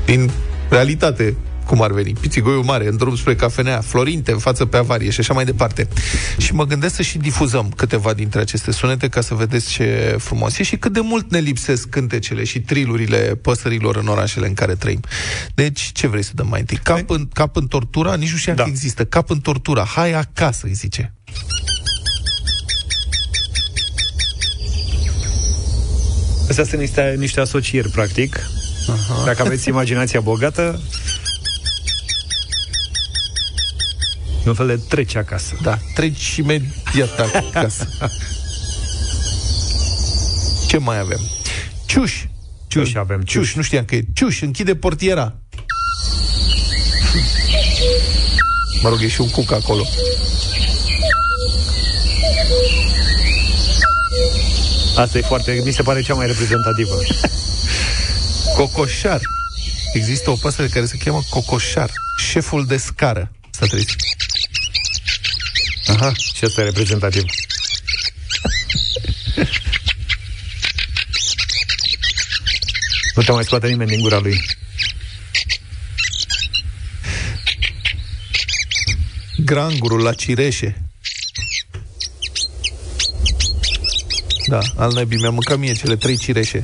din 0.05 0.29
realitate 0.69 1.35
cum 1.66 1.82
ar 1.82 1.91
veni, 1.91 2.13
Pițigoiul 2.13 2.63
Mare, 2.63 2.88
în 2.88 2.97
drum 2.97 3.16
spre 3.16 3.36
Cafenea, 3.36 3.82
Florinte, 3.82 4.32
în 4.32 4.38
față 4.38 4.66
pe 4.66 4.78
avarie 4.78 5.09
și 5.09 5.20
așa 5.20 5.34
mai 5.34 5.45
departe. 5.45 5.88
Și 6.38 6.53
mă 6.53 6.66
gândesc 6.66 6.95
să 6.95 7.01
și 7.01 7.18
difuzăm 7.18 7.74
câteva 7.76 8.13
dintre 8.13 8.39
aceste 8.39 8.72
sunete 8.72 9.07
ca 9.07 9.22
să 9.22 9.34
vedeți 9.34 9.70
ce 9.70 10.16
frumos 10.20 10.57
e 10.57 10.63
și 10.63 10.78
cât 10.78 10.93
de 10.93 10.99
mult 10.99 11.32
ne 11.32 11.39
lipsesc 11.39 11.89
cântecele 11.89 12.43
și 12.43 12.61
trilurile 12.61 13.18
păsărilor 13.41 13.95
în 13.95 14.07
orașele 14.07 14.47
în 14.47 14.53
care 14.53 14.76
trăim. 14.76 14.99
Deci, 15.53 15.91
ce 15.93 16.07
vrei 16.07 16.24
să 16.24 16.32
dăm 16.34 16.47
mai 16.47 16.59
întâi? 16.59 16.80
Cap 16.84 17.09
în, 17.09 17.28
cap 17.34 17.55
în 17.55 17.68
tortura? 17.68 18.16
Nici 18.16 18.32
nu 18.32 18.38
știam 18.38 18.55
da. 18.55 18.63
că 18.63 18.70
există. 18.70 19.05
Cap 19.05 19.30
în 19.30 19.39
tortura. 19.39 19.84
Hai 19.84 20.13
acasă, 20.13 20.68
îi 20.68 20.74
zice. 20.74 21.13
Astea 26.49 26.63
sunt 26.63 26.80
niște, 26.80 27.16
niște 27.18 27.39
asocieri, 27.39 27.89
practic. 27.89 28.39
Aha. 28.89 29.24
Dacă 29.26 29.41
aveți 29.41 29.70
imaginația 29.70 30.20
bogată, 30.20 30.82
e 34.45 34.49
un 34.49 34.55
fel 34.55 34.67
de 34.67 34.77
trece 34.87 35.17
acasă. 35.17 35.57
Da, 35.61 35.77
treci 35.93 36.35
imediat 36.35 37.19
acasă. 37.19 37.87
Ce 40.67 40.77
mai 40.77 40.99
avem? 40.99 41.19
Ciuș. 41.85 42.23
Ciuș 42.67 42.93
avem, 42.93 43.21
ciuș. 43.21 43.45
Ciuș, 43.45 43.55
nu 43.55 43.61
știam 43.61 43.85
că 43.85 43.95
e 43.95 44.05
ciuș, 44.13 44.41
închide 44.41 44.75
portiera. 44.75 45.33
Mă 48.81 48.89
rog, 48.89 49.01
e 49.01 49.07
și 49.07 49.21
un 49.21 49.29
cuc 49.29 49.51
acolo. 49.51 49.85
Asta 54.97 55.17
e 55.17 55.21
foarte, 55.21 55.61
mi 55.65 55.71
se 55.71 55.81
pare 55.81 56.01
cea 56.01 56.13
mai 56.13 56.27
reprezentativă. 56.27 56.95
Cocoșar. 58.55 59.19
Există 59.93 60.29
o 60.29 60.35
păsăre 60.35 60.67
care 60.67 60.85
se 60.85 60.97
cheamă 60.97 61.21
cocoșar. 61.29 61.89
Șeful 62.17 62.65
de 62.65 62.77
scară. 62.77 63.31
Să 63.49 63.65
trăiți. 63.65 63.95
Aha, 65.88 66.13
și 66.36 66.43
asta 66.43 66.61
e 66.61 66.63
reprezentativ. 66.63 67.23
Nu 73.15 73.21
te 73.23 73.31
mai 73.31 73.43
scoate 73.43 73.67
nimeni 73.67 73.89
din 73.89 73.99
gura 73.99 74.19
lui. 74.19 74.41
Grangurul 79.38 80.01
la 80.01 80.13
cireșe. 80.13 80.81
Da, 84.47 84.59
al 84.75 84.91
năbii. 84.93 85.17
Mi-am 85.17 85.33
mâncat 85.33 85.57
mie 85.57 85.73
cele 85.73 85.95
trei 85.95 86.17
cireșe. 86.17 86.61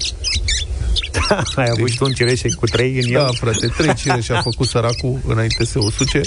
Ai 1.56 1.70
avut 1.70 1.90
și 1.90 1.98
tu 1.98 2.06
un 2.06 2.14
cireșe 2.14 2.50
cu 2.50 2.66
trei 2.66 3.00
în 3.00 3.12
Da, 3.12 3.20
el? 3.20 3.36
frate, 3.36 3.68
trei 3.68 3.96
cireșe 3.96 4.34
a 4.34 4.42
făcut 4.42 4.68
săracul 4.68 5.22
înainte 5.28 5.66
să 5.66 5.80
o 5.80 5.90
suce. 5.90 6.22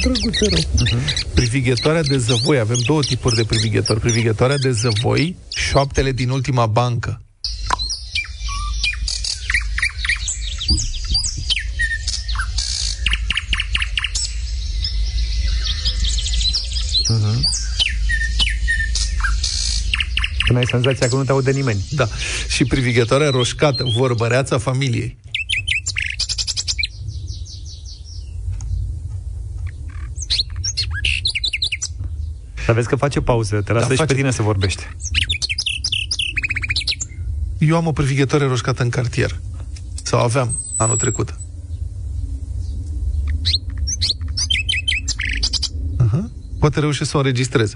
Sunt 0.00 0.18
drăguțe 0.18 0.48
rău. 0.48 0.58
Uh-huh. 0.58 1.34
Privighetoarea 1.34 2.02
de 2.02 2.18
zăvoi. 2.18 2.58
Avem 2.58 2.78
două 2.86 3.00
tipuri 3.00 3.34
de 3.34 3.44
privighetori. 3.44 4.00
Privighetoarea 4.00 4.56
de 4.56 4.70
zăvoi, 4.70 5.36
șoaptele 5.54 6.12
din 6.12 6.30
ultima 6.30 6.66
bancă. 6.66 7.22
Mhm. 17.08 17.50
Când 20.46 20.58
ai 20.58 20.64
senzația 20.70 21.08
că 21.08 21.14
nu 21.16 21.24
te 21.24 21.30
aude 21.30 21.50
nimeni. 21.50 21.84
Da. 21.90 22.08
Și 22.48 22.64
privighetoarea 22.64 23.30
roșcată, 23.30 23.84
vorbăreața 23.96 24.58
familiei. 24.58 25.16
Dar 32.72 32.80
vezi 32.80 32.92
că 32.92 33.00
face 33.00 33.20
pauză, 33.20 33.60
te 33.62 33.72
lasă 33.72 33.86
Da, 33.86 33.90
și 33.92 33.96
face. 33.98 34.12
pe 34.12 34.18
tine 34.20 34.30
să 34.30 34.42
vorbește. 34.42 34.96
Eu 37.58 37.76
am 37.76 37.86
o 37.86 37.92
privighetoare 37.92 38.46
roșcată 38.46 38.82
în 38.82 38.88
cartier. 38.88 39.40
Sau 40.02 40.20
aveam 40.20 40.58
anul 40.76 40.96
trecut. 40.96 41.34
Aha. 45.96 46.30
Poate 46.58 46.80
reușesc 46.80 47.10
să 47.10 47.16
o 47.16 47.20
înregistrez. 47.20 47.72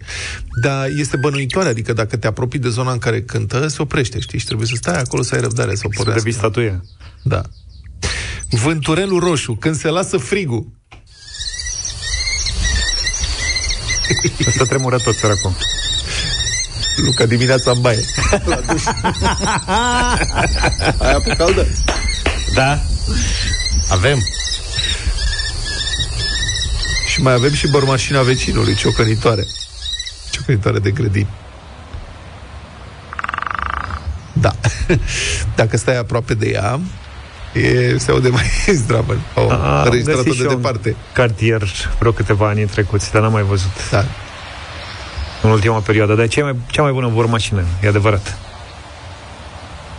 Dar 0.63 0.87
este 0.99 1.17
bănuitoare, 1.17 1.69
adică 1.69 1.93
dacă 1.93 2.17
te 2.17 2.27
apropii 2.27 2.59
de 2.59 2.69
zona 2.69 2.93
în 2.93 2.99
care 2.99 3.23
cântă, 3.23 3.67
se 3.69 3.83
oprește, 3.83 4.21
știi? 4.21 4.39
Și 4.39 4.45
trebuie 4.47 4.67
să 4.67 4.75
stai 4.77 5.01
acolo 5.01 5.23
să 5.23 5.35
ai 5.35 5.41
răbdare, 5.41 5.75
să 5.75 5.83
o 5.87 5.91
Să 5.91 5.97
pornească. 5.97 6.23
devii 6.23 6.39
statuie. 6.39 6.81
Da. 7.23 7.43
Vânturelul 8.51 9.19
roșu, 9.21 9.53
când 9.55 9.75
se 9.77 9.89
lasă 9.89 10.17
frigul. 10.17 10.67
Asta 14.47 14.65
tremură 14.65 14.99
tot, 14.99 15.17
săracul. 15.17 15.57
Luca 16.97 17.27
dimineața 17.27 17.71
în 17.71 17.81
baie. 17.81 18.05
La 18.45 18.57
duș. 18.57 18.83
Ai 20.99 21.13
apă 21.13 21.35
caldă? 21.39 21.67
Da. 22.55 22.81
Avem. 23.89 24.19
Și 27.07 27.23
mai 27.23 27.33
avem 27.33 27.53
și 27.53 27.69
bărmașina 27.69 28.23
vecinului, 28.23 28.75
ciocănitoare. 28.75 29.47
Ciocănitoare 30.31 30.79
de 30.79 30.91
grădini. 30.91 31.31
Da. 34.33 34.55
Dacă 35.57 35.77
stai 35.77 35.97
aproape 35.97 36.35
de 36.35 36.49
ea, 36.49 36.81
e, 37.63 37.99
se 37.99 38.11
aude 38.11 38.29
mai 38.29 38.45
zdravă. 38.83 39.17
O 39.35 39.51
A, 39.51 39.79
am 39.79 39.85
înregistrat-o 39.85 40.23
găsit 40.23 40.33
de 40.33 40.37
și 40.45 40.51
eu 40.51 40.57
departe. 40.57 40.89
un 40.89 40.95
cartier 41.13 41.63
vreo 41.99 42.13
câteva 42.13 42.49
ani 42.49 42.65
trecuți, 42.65 43.13
dar 43.13 43.23
n-am 43.23 43.33
mai 43.33 43.43
văzut. 43.43 43.91
Da. 43.91 44.05
În 45.43 45.51
ultima 45.51 45.79
perioadă. 45.79 46.15
Dar 46.15 46.25
e 46.25 46.29
cea 46.29 46.43
mai, 46.45 46.55
cea 46.67 46.83
mai 46.83 46.93
bună 46.93 47.09
vor 47.09 47.27
mașină, 47.27 47.65
e 47.83 47.89
adevărat. 47.89 48.39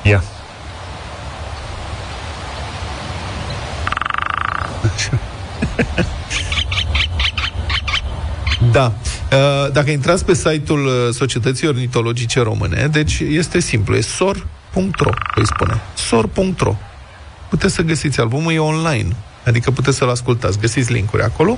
Ia. 0.04 0.24
Da. 8.72 8.94
Uh, 9.32 9.72
Dacă 9.72 9.90
intrați 9.90 10.26
pe 10.26 10.34
site-ul 10.34 10.86
uh, 10.86 10.92
Societății 11.14 11.68
Ornitologice 11.68 12.42
Române, 12.42 12.88
deci 12.92 13.20
este 13.20 13.60
simplu, 13.60 13.96
e 13.96 14.02
sor.ro, 14.02 15.10
îi 15.36 15.46
spune. 15.46 15.82
sor.ro. 15.94 16.76
Puteți 17.50 17.74
să 17.74 17.82
găsiți 17.82 18.20
albumul, 18.20 18.54
e 18.54 18.60
online. 18.60 19.16
Adică 19.46 19.72
puteți 19.72 19.98
să-l 19.98 20.10
ascultați, 20.10 20.60
găsiți 20.60 20.92
linkuri 20.92 21.24
acolo 21.24 21.58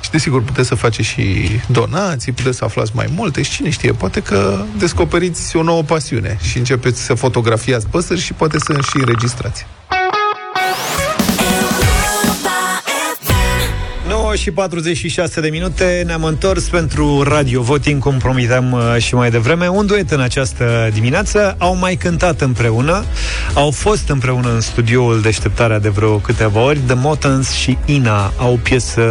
și 0.00 0.10
desigur 0.10 0.42
puteți 0.42 0.68
să 0.68 0.74
faceți 0.74 1.08
și 1.08 1.50
donații, 1.66 2.32
puteți 2.32 2.56
să 2.56 2.64
aflați 2.64 2.90
mai 2.94 3.08
multe 3.14 3.42
și 3.42 3.50
cine 3.50 3.70
știe, 3.70 3.92
poate 3.92 4.22
că 4.22 4.64
descoperiți 4.78 5.56
o 5.56 5.62
nouă 5.62 5.82
pasiune 5.82 6.38
și 6.42 6.58
începeți 6.58 7.02
să 7.02 7.14
fotografiați 7.14 7.86
păsări 7.86 8.20
și 8.20 8.32
poate 8.32 8.58
să 8.58 8.72
și 8.72 8.96
înregistrați. 8.96 9.66
9 14.30 14.42
și 14.42 14.50
46 14.50 15.40
de 15.40 15.48
minute. 15.48 16.02
Ne-am 16.06 16.24
întors 16.24 16.68
pentru 16.68 17.22
Radio 17.22 17.62
Voting 17.62 18.02
Cum 18.02 18.18
promiteam 18.18 18.72
uh, 18.72 18.96
și 18.98 19.14
mai 19.14 19.30
devreme. 19.30 19.68
Un 19.68 19.86
duet 19.86 20.10
în 20.10 20.20
această 20.20 20.90
dimineață. 20.92 21.54
Au 21.58 21.76
mai 21.76 21.96
cântat 21.96 22.40
împreună. 22.40 23.04
Au 23.54 23.70
fost 23.70 24.08
împreună 24.08 24.52
în 24.54 24.60
studioul 24.60 25.20
Deșteptarea 25.20 25.78
de 25.78 25.88
vreo 25.88 26.16
câteva 26.16 26.60
ori. 26.60 26.78
The 26.78 26.94
Motans 26.94 27.50
și 27.50 27.78
Ina 27.84 28.32
Au 28.36 28.52
o 28.52 28.56
piesă 28.62 29.02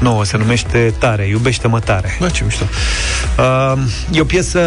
nouă. 0.00 0.24
Se 0.24 0.36
numește 0.36 0.94
Tare, 0.98 1.26
Iubește-mă 1.28 1.80
tare. 1.80 2.16
Da, 2.20 2.28
ce 2.28 2.44
mișto. 2.44 2.64
Uh, 3.38 3.78
e 4.12 4.20
o 4.20 4.24
piesă 4.24 4.60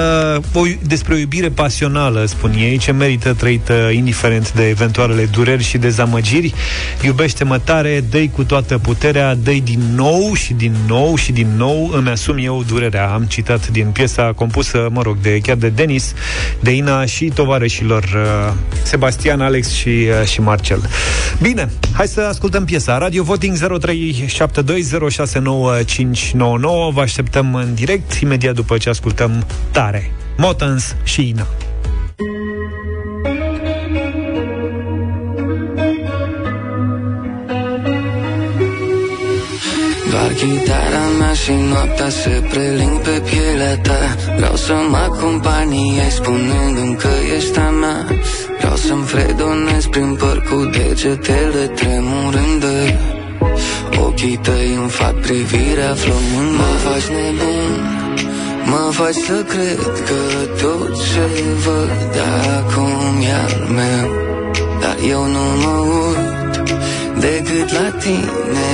o, 0.54 0.62
despre 0.82 1.14
o 1.14 1.18
iubire 1.18 1.50
pasională, 1.50 2.26
spun 2.26 2.54
ei, 2.58 2.78
ce 2.78 2.92
merită 2.92 3.34
trăită 3.34 3.74
indiferent 3.74 4.54
de 4.54 4.68
eventualele 4.68 5.26
dureri 5.26 5.64
și 5.64 5.78
dezamăgiri. 5.78 6.54
Iubește-mă 7.02 7.60
tare, 7.60 8.04
dă 8.10 8.26
cu 8.32 8.44
toată 8.44 8.78
puterea, 8.78 9.36
dă 9.36 9.52
din 9.64 9.89
nou 9.96 10.34
și 10.34 10.54
din 10.54 10.76
nou 10.88 11.16
și 11.16 11.32
din 11.32 11.48
nou, 11.58 11.90
îmi 11.94 12.10
asum 12.10 12.38
eu 12.38 12.64
durerea. 12.68 13.10
Am 13.10 13.24
citat 13.24 13.68
din 13.68 13.88
piesa 13.92 14.34
compusă, 14.36 14.88
mă 14.92 15.02
rog, 15.02 15.18
de 15.22 15.40
chiar 15.40 15.56
de 15.56 15.70
Denis, 15.70 16.14
de 16.60 16.72
Ina 16.72 17.06
și 17.06 17.26
tovarășilor 17.26 18.04
uh, 18.04 18.54
Sebastian, 18.84 19.42
Alex 19.42 19.72
și, 19.72 19.88
uh, 19.90 20.28
și 20.28 20.42
Marcel. 20.42 20.90
Bine, 21.42 21.70
hai 21.94 22.08
să 22.08 22.22
ascultăm 22.22 22.66
piesa. 22.66 22.98
Radio 22.98 23.24
Voting 23.24 23.58
0372069599. 23.58 23.62
Vă 26.94 27.02
așteptăm 27.02 27.56
în 27.56 27.74
direct 27.74 28.14
imediat 28.14 28.56
după 28.56 28.78
ce 28.78 28.90
ascultăm 28.90 29.46
Tare, 29.72 30.12
Motans 30.38 30.96
și 31.04 31.28
Ina. 31.28 31.48
Doar 40.10 40.32
chitara 40.34 41.04
mea 41.20 41.34
și 41.34 41.52
noaptea 41.52 42.10
se 42.10 42.44
preling 42.50 43.00
pe 43.02 43.22
pielea 43.30 43.78
ta. 43.78 44.16
Vreau 44.38 44.56
să 44.56 44.74
mă 44.90 44.98
acompaniei 44.98 46.12
spunându-mi 46.12 46.96
că 46.96 47.10
ești 47.36 47.60
a 47.60 47.70
mea. 47.70 48.06
Vreau 48.58 48.76
să-mi 48.76 49.04
fredonez 49.04 49.86
prin 49.86 50.16
păr 50.20 50.42
cu 50.50 50.56
degetele 50.66 51.68
tremurânde 51.76 53.00
Ochii 53.98 54.38
tăi 54.38 54.76
îmi 54.82 54.90
fac 54.90 55.14
privirea 55.14 55.94
flămând 55.94 56.56
Mă 56.58 56.70
faci 56.84 57.08
nebun, 57.16 57.74
mă 58.66 58.90
faci 58.92 59.14
să 59.14 59.44
cred 59.48 59.80
Că 60.08 60.22
tot 60.62 60.96
ce 60.96 61.26
văd 61.64 62.16
acum 62.58 63.22
e 63.22 63.34
al 63.34 63.68
meu. 63.74 64.10
Dar 64.82 64.98
eu 65.10 65.24
nu 65.26 65.44
mă 65.64 65.78
uit 65.80 66.39
decât 67.20 67.72
la 67.72 67.90
tine 68.04 68.72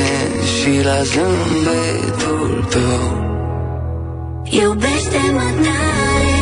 Și 0.54 0.84
la 0.84 1.00
zâmbetul 1.12 2.66
tău. 2.70 3.06
Iubește-mă 4.44 5.48
tare 5.64 6.38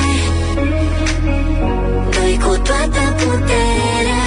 Dă-i 2.12 2.38
cu 2.38 2.58
toată 2.68 3.04
puterea. 3.18 4.26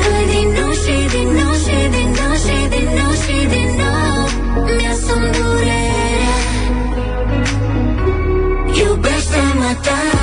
Dă-i 0.00 0.26
din 0.32 0.48
nou 0.58 0.72
și 0.82 0.96
din 1.14 1.28
nou 1.38 1.54
și 1.64 1.78
din 1.94 2.10
nou 2.18 2.34
și 2.44 2.56
din 2.72 2.88
nou 2.98 3.12
și 3.22 3.36
din 3.52 3.70
nou 3.80 4.24
Mi-asum 4.76 5.22
durerea. 5.36 6.36
Iubește-mă 8.80 9.70
tare 9.82 10.17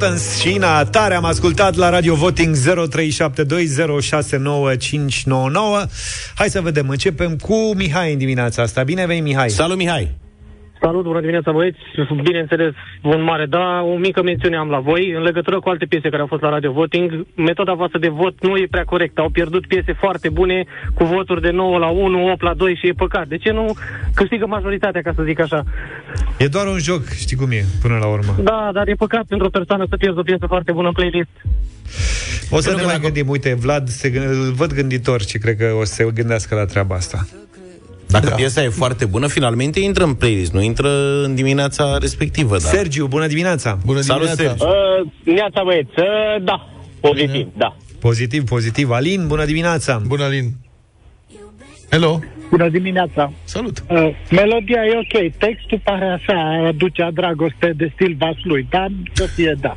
The 0.00 0.08
Mountains 0.08 0.38
și 0.40 0.54
Ina 0.54 0.84
Tare. 0.84 1.14
Am 1.14 1.24
ascultat 1.24 1.74
la 1.74 1.88
Radio 1.88 2.14
Voting 2.14 2.56
0372069599 2.56 2.60
Hai 6.34 6.50
să 6.50 6.60
vedem, 6.60 6.88
începem 6.88 7.36
cu 7.36 7.74
Mihai 7.74 8.12
în 8.12 8.18
dimineața 8.18 8.62
asta. 8.62 8.82
Bine 8.82 9.06
vei, 9.06 9.20
Mihai. 9.20 9.50
Salut, 9.50 9.76
Mihai 9.76 10.19
Salut, 10.82 11.04
bună 11.04 11.20
dimineața, 11.20 11.52
băieți. 11.52 11.78
Bineînțeles, 12.22 12.72
un 13.02 13.22
mare 13.22 13.46
da. 13.46 13.82
O 13.82 13.96
mică 13.96 14.22
mențiune 14.22 14.56
am 14.56 14.68
la 14.68 14.78
voi. 14.78 15.12
În 15.16 15.22
legătură 15.22 15.60
cu 15.60 15.68
alte 15.68 15.84
piese 15.84 16.08
care 16.08 16.20
au 16.22 16.26
fost 16.26 16.42
la 16.42 16.48
Radio 16.48 16.72
Voting, 16.72 17.26
metoda 17.34 17.72
voastră 17.72 17.98
de 17.98 18.08
vot 18.08 18.34
nu 18.42 18.56
e 18.56 18.66
prea 18.70 18.84
corectă. 18.84 19.20
Au 19.20 19.28
pierdut 19.28 19.66
piese 19.66 19.92
foarte 19.92 20.28
bune 20.28 20.64
cu 20.94 21.04
voturi 21.04 21.40
de 21.40 21.50
9 21.50 21.78
la 21.78 21.86
1, 21.86 22.30
8 22.32 22.42
la 22.42 22.54
2 22.54 22.76
și 22.80 22.86
e 22.88 22.92
păcat. 22.92 23.26
De 23.28 23.36
ce 23.36 23.50
nu 23.50 23.74
câștigă 24.14 24.46
majoritatea, 24.46 25.02
ca 25.02 25.12
să 25.16 25.22
zic 25.22 25.40
așa? 25.40 25.62
E 26.38 26.46
doar 26.46 26.66
un 26.66 26.78
joc, 26.78 27.02
știi 27.08 27.36
cum 27.36 27.50
e, 27.50 27.64
până 27.82 27.96
la 28.00 28.06
urmă 28.06 28.34
Da, 28.42 28.70
dar 28.72 28.88
e 28.88 28.94
păcat 28.94 29.24
pentru 29.28 29.46
o 29.46 29.50
persoană 29.50 29.86
să 29.88 29.96
pierzi 29.96 30.18
o 30.18 30.22
piesă 30.22 30.46
foarte 30.46 30.72
bună 30.72 30.86
în 30.86 30.92
playlist. 30.94 31.30
O 32.50 32.60
să 32.60 32.74
ne 32.76 32.82
mai 32.82 32.98
gândim, 33.00 33.28
uite, 33.28 33.54
Vlad, 33.54 33.88
se, 33.88 34.10
gând- 34.10 34.30
îl 34.30 34.52
văd 34.52 34.72
gânditor 34.74 35.20
și 35.22 35.38
cred 35.38 35.56
că 35.56 35.72
o 35.80 35.84
să 35.84 35.94
se 35.94 36.10
gândească 36.14 36.54
la 36.54 36.64
treaba 36.64 36.94
asta 36.94 37.26
Dacă 38.10 38.28
da. 38.28 38.34
piesa 38.34 38.62
e 38.62 38.68
foarte 38.68 39.04
bună, 39.04 39.26
finalmente 39.26 39.80
intră 39.80 40.04
în 40.04 40.14
playlist, 40.14 40.52
nu 40.52 40.62
intră 40.62 41.22
în 41.24 41.34
dimineața 41.34 41.98
respectivă. 41.98 42.50
Da. 42.50 42.68
Sergiu, 42.68 43.06
bună 43.06 43.26
dimineața 43.26 43.78
Bună 43.84 44.00
Salut, 44.00 44.26
dimineața. 44.26 44.64
Sergiu. 44.64 44.76
Uh, 45.24 45.34
neața 45.34 45.62
băieți, 45.64 45.90
uh, 45.96 46.44
da, 46.44 46.68
pozitiv, 47.00 47.46
da. 47.56 47.76
Pozitiv, 47.98 48.44
pozitiv 48.44 48.90
Alin, 48.90 49.26
bună 49.26 49.44
dimineața 49.44 50.02
Bună, 50.06 50.24
Alin. 50.24 50.52
Hello. 51.90 52.20
Bună 52.50 52.68
dimineața! 52.68 53.32
Salut! 53.44 53.82
Uh, 53.88 54.08
melodia 54.30 54.80
e 54.84 54.98
ok, 54.98 55.32
textul 55.38 55.80
pare 55.84 56.04
așa, 56.04 56.66
aducea 56.68 57.10
dragoste 57.10 57.72
de 57.76 57.90
stil 57.94 58.16
vaslui, 58.18 58.66
dar 58.70 58.88
să 59.12 59.26
fie 59.34 59.56
da. 59.60 59.76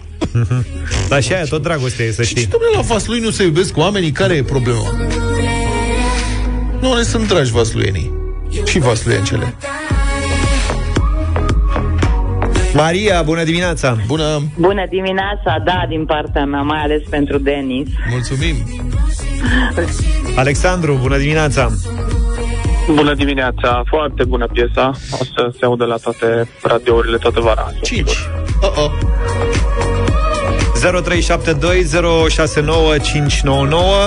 Dar 1.10 1.24
și 1.24 1.34
aia 1.34 1.44
tot 1.44 1.62
dragoste 1.62 2.04
e, 2.04 2.12
să 2.12 2.24
Și 2.24 2.30
știi 2.30 2.42
ce, 2.42 2.50
domnule, 2.50 2.76
la 2.76 2.82
vaslui 2.82 3.20
nu 3.20 3.30
se 3.30 3.44
iubesc 3.44 3.78
oamenii? 3.78 4.12
Care 4.12 4.34
e 4.34 4.44
problema? 4.44 4.84
Nu, 6.82 6.94
ne 6.94 7.02
sunt 7.02 7.28
dragi 7.28 7.52
vasluienii. 7.52 8.23
Și 8.66 8.80
vasluiencele. 8.80 9.54
Maria, 12.74 13.22
bună 13.22 13.44
dimineața 13.44 13.98
Bună 14.08 14.42
Bună 14.58 14.86
dimineața, 14.90 15.62
da, 15.66 15.86
din 15.90 16.06
partea 16.06 16.46
mea, 16.46 16.62
mai 16.62 16.82
ales 16.82 17.02
pentru 17.10 17.38
Denis. 17.38 17.88
Mulțumim 18.10 18.56
Alexandru, 20.36 20.98
bună 21.02 21.18
dimineața 21.18 21.72
Bună 22.94 23.14
dimineața, 23.14 23.84
foarte 23.86 24.24
bună 24.24 24.48
piesa. 24.48 24.92
O 25.12 25.24
să 25.24 25.54
se 25.60 25.66
audă 25.66 25.86
la 25.86 25.96
toate 25.96 26.50
radiourile 26.64 27.18
toată 27.18 27.40
vara. 27.40 27.72
5 27.82 28.10
uh-oh. 28.10 28.92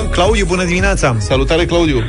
0372069599 0.06 0.10
Claudiu, 0.10 0.44
bună 0.46 0.64
dimineața 0.64 1.16
Salutare, 1.18 1.64
Claudiu 1.64 2.02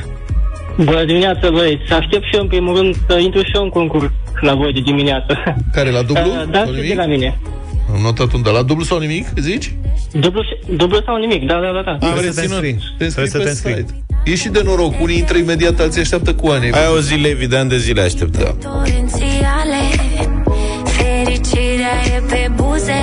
Bună 0.78 1.04
dimineața, 1.06 1.50
băieți. 1.50 1.92
Aștept 1.92 2.24
și 2.24 2.36
eu, 2.36 2.42
în 2.42 2.48
primul 2.48 2.76
rând, 2.78 2.96
să 3.08 3.18
intru 3.18 3.40
și 3.40 3.52
eu 3.56 3.64
în 3.64 3.70
concurs 3.70 4.06
la 4.42 4.54
voi 4.56 4.74
de 4.74 4.80
dimineață. 4.86 5.38
Care, 5.72 5.92
la 5.92 6.02
dublu? 6.02 6.22
Uh, 6.26 6.44
Da, 6.52 6.58
Sau 6.64 6.68
și 6.68 6.76
de 6.76 6.82
nimic? 6.82 6.98
la 6.98 7.06
mine. 7.06 7.38
Am 7.96 8.02
notat 8.02 8.34
undă. 8.34 8.50
La 8.50 8.62
dublu 8.62 8.84
sau 8.84 8.98
nimic, 9.00 9.28
zici? 9.40 9.74
Dublu, 10.12 10.42
dublu 10.70 11.00
sau 11.06 11.18
nimic, 11.18 11.48
da, 11.48 11.54
da, 11.54 11.72
da. 11.72 11.82
da. 11.82 11.92
Am 11.92 11.98
Trebuie 12.00 12.32
să 12.32 12.40
te 12.40 12.42
reținut. 12.42 12.64
înscrii. 12.64 12.96
Te 12.98 13.04
înscrii 13.04 13.28
Trebuie 13.30 13.32
să 13.32 13.38
pe 13.38 13.44
te 13.44 13.50
înscrii. 13.50 13.76
site. 13.76 14.32
E 14.32 14.36
și 14.36 14.50
de 14.50 14.62
noroc. 14.66 15.02
Unii 15.02 15.18
intră 15.18 15.38
imediat, 15.38 15.80
alții 15.80 16.02
așteaptă 16.02 16.34
cu 16.34 16.48
ani. 16.48 16.72
Ai 16.72 16.88
o 16.98 17.00
zi 17.00 17.16
levi 17.16 17.48
de 17.48 17.58
ani 17.58 17.70
de 17.70 17.78
zile 17.78 18.02
aștept. 18.02 18.38
Da. 18.38 18.56
Torențiale 18.70 19.82
Fericirea 20.98 21.96
e 22.16 22.22
pe 22.30 22.52
buzele 22.56 22.97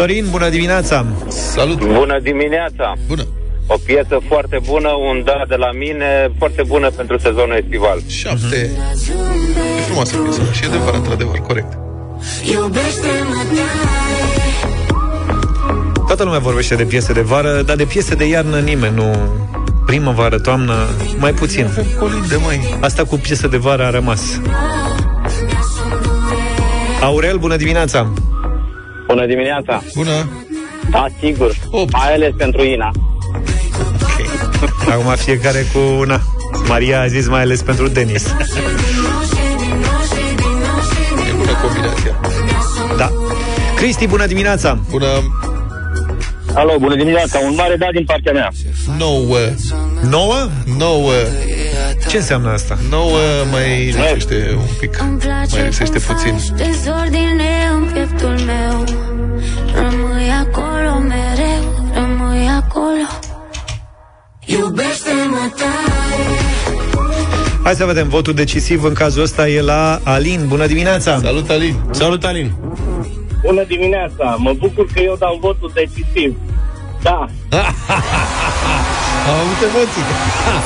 Sorin, 0.00 0.26
bună 0.30 0.48
dimineața! 0.48 1.06
Salut! 1.28 1.78
Bună 1.78 2.18
dimineața! 2.22 2.96
Bună! 3.06 3.26
O 3.66 3.76
piesă 3.84 4.20
foarte 4.28 4.58
bună, 4.66 4.88
un 4.88 5.22
da 5.24 5.44
de 5.48 5.54
la 5.54 5.72
mine, 5.72 6.32
foarte 6.38 6.62
bună 6.66 6.90
pentru 6.90 7.18
sezonul 7.18 7.56
estival. 7.62 8.02
Șapte. 8.06 8.70
E 9.78 9.80
frumoasă 9.86 10.16
piesă. 10.16 10.40
Și 10.52 10.64
e 10.64 10.66
adevărat, 10.66 10.94
într-adevăr, 10.94 11.38
corect. 11.38 11.78
Iubește-mă 12.52 13.42
tare 13.54 14.20
Toată 16.06 16.24
lumea 16.24 16.38
vorbește 16.38 16.74
de 16.74 16.84
piese 16.84 17.12
de 17.12 17.20
vară, 17.20 17.62
dar 17.62 17.76
de 17.76 17.84
piese 17.84 18.14
de 18.14 18.24
iarnă 18.24 18.58
nimeni 18.58 18.94
nu... 18.94 19.16
Primăvară, 19.86 20.38
toamnă, 20.38 20.74
mai 21.18 21.32
puțin. 21.32 21.66
Colinde, 21.98 22.36
mai. 22.36 22.76
Asta 22.80 23.04
cu 23.04 23.16
piese 23.16 23.48
de 23.48 23.56
vară 23.56 23.84
a 23.84 23.90
rămas. 23.90 24.40
Aurel, 27.00 27.36
bună 27.36 27.56
dimineața! 27.56 28.12
Bună 29.10 29.26
dimineața! 29.26 29.82
Bună! 29.94 30.28
Da, 30.90 31.06
sigur. 31.20 31.56
Mai 31.92 32.14
ales 32.14 32.32
pentru 32.36 32.64
Ina. 32.64 32.90
Acum 34.90 35.14
fiecare 35.14 35.66
cu 35.72 35.78
una. 35.98 36.20
Maria 36.68 37.00
a 37.00 37.06
zis 37.06 37.28
mai 37.28 37.40
ales 37.40 37.62
pentru 37.62 37.88
Denis. 37.88 38.26
E 38.26 38.32
bună 41.36 41.52
combinația. 41.62 42.20
Da. 42.96 43.10
Cristi, 43.76 44.06
bună 44.06 44.26
dimineața! 44.26 44.78
Bună! 44.90 45.06
Alo, 46.54 46.72
bună 46.78 46.96
dimineața! 46.96 47.38
Un 47.38 47.54
mare 47.56 47.76
da 47.76 47.86
din 47.92 48.04
partea 48.04 48.32
mea. 48.32 48.50
Nouă. 48.98 49.38
Nouă? 50.10 50.48
Nouă. 50.78 51.12
Ce 52.10 52.16
înseamnă 52.16 52.50
asta? 52.50 52.78
Nouă 52.88 53.18
mai 53.50 53.84
lipsește 53.84 54.54
un 54.56 54.64
pic. 54.80 55.00
Îmi 55.00 55.18
place 55.18 55.54
Mai 55.56 55.62
lipsește 55.62 55.98
cum 55.98 56.14
puțin. 56.14 56.32
faci 56.32 56.66
dezordine 56.66 57.70
în 57.74 57.90
pieptul 57.92 58.38
meu 58.46 58.84
Rămâi 59.74 60.30
acolo 60.40 60.98
mereu, 60.98 61.90
rămâi 61.94 62.48
acolo 62.48 63.08
Iubește-mă 64.44 65.50
tare 65.56 66.22
Hai 67.62 67.74
să 67.74 67.84
vedem, 67.84 68.08
votul 68.08 68.34
decisiv 68.34 68.84
în 68.84 68.92
cazul 68.94 69.22
ăsta 69.22 69.48
e 69.48 69.60
la 69.60 70.00
Alin. 70.04 70.44
Bună 70.48 70.66
dimineața! 70.66 71.18
Salut, 71.22 71.50
Alin! 71.50 71.74
Salut, 71.90 72.24
Alin! 72.24 72.52
Bună 73.42 73.64
dimineața! 73.66 74.36
Mă 74.38 74.52
bucur 74.52 74.86
că 74.92 75.00
eu 75.00 75.16
dau 75.18 75.38
votul 75.40 75.70
decisiv. 75.74 76.36
Da. 77.02 77.18
Am 79.28 79.36
avut 79.40 79.62
emoții. 79.68 80.02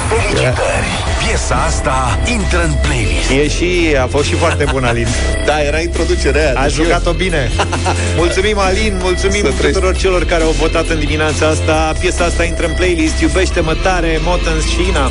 Felicitări! 0.09 1.14
Piesa 1.27 1.55
asta 1.55 2.19
intră 2.33 2.63
în 2.65 2.73
playlist. 2.83 3.31
E 3.31 3.49
și, 3.49 3.97
a 4.03 4.07
fost 4.07 4.25
și 4.25 4.35
foarte 4.35 4.65
bun, 4.73 4.85
Alin. 4.85 5.07
Da, 5.47 5.63
era 5.63 5.81
introducerea 5.81 6.43
aia. 6.47 6.61
A 6.61 6.63
deci 6.63 6.73
jucat-o 6.73 7.13
bine. 7.13 7.51
Mulțumim, 8.17 8.59
Alin, 8.59 8.99
mulțumim 9.03 9.45
Să 9.45 9.51
trăiești. 9.51 9.67
tuturor 9.67 9.97
celor 9.97 10.25
care 10.25 10.43
au 10.43 10.51
votat 10.51 10.89
în 10.89 10.99
dimineața 10.99 11.47
asta. 11.47 11.93
Piesa 12.01 12.25
asta 12.25 12.45
intră 12.45 12.67
în 12.67 12.73
playlist. 12.73 13.21
Iubește-mă 13.21 13.75
tare, 13.83 14.19
Motens 14.23 14.65
și 14.65 14.89
Ina. 14.89 15.11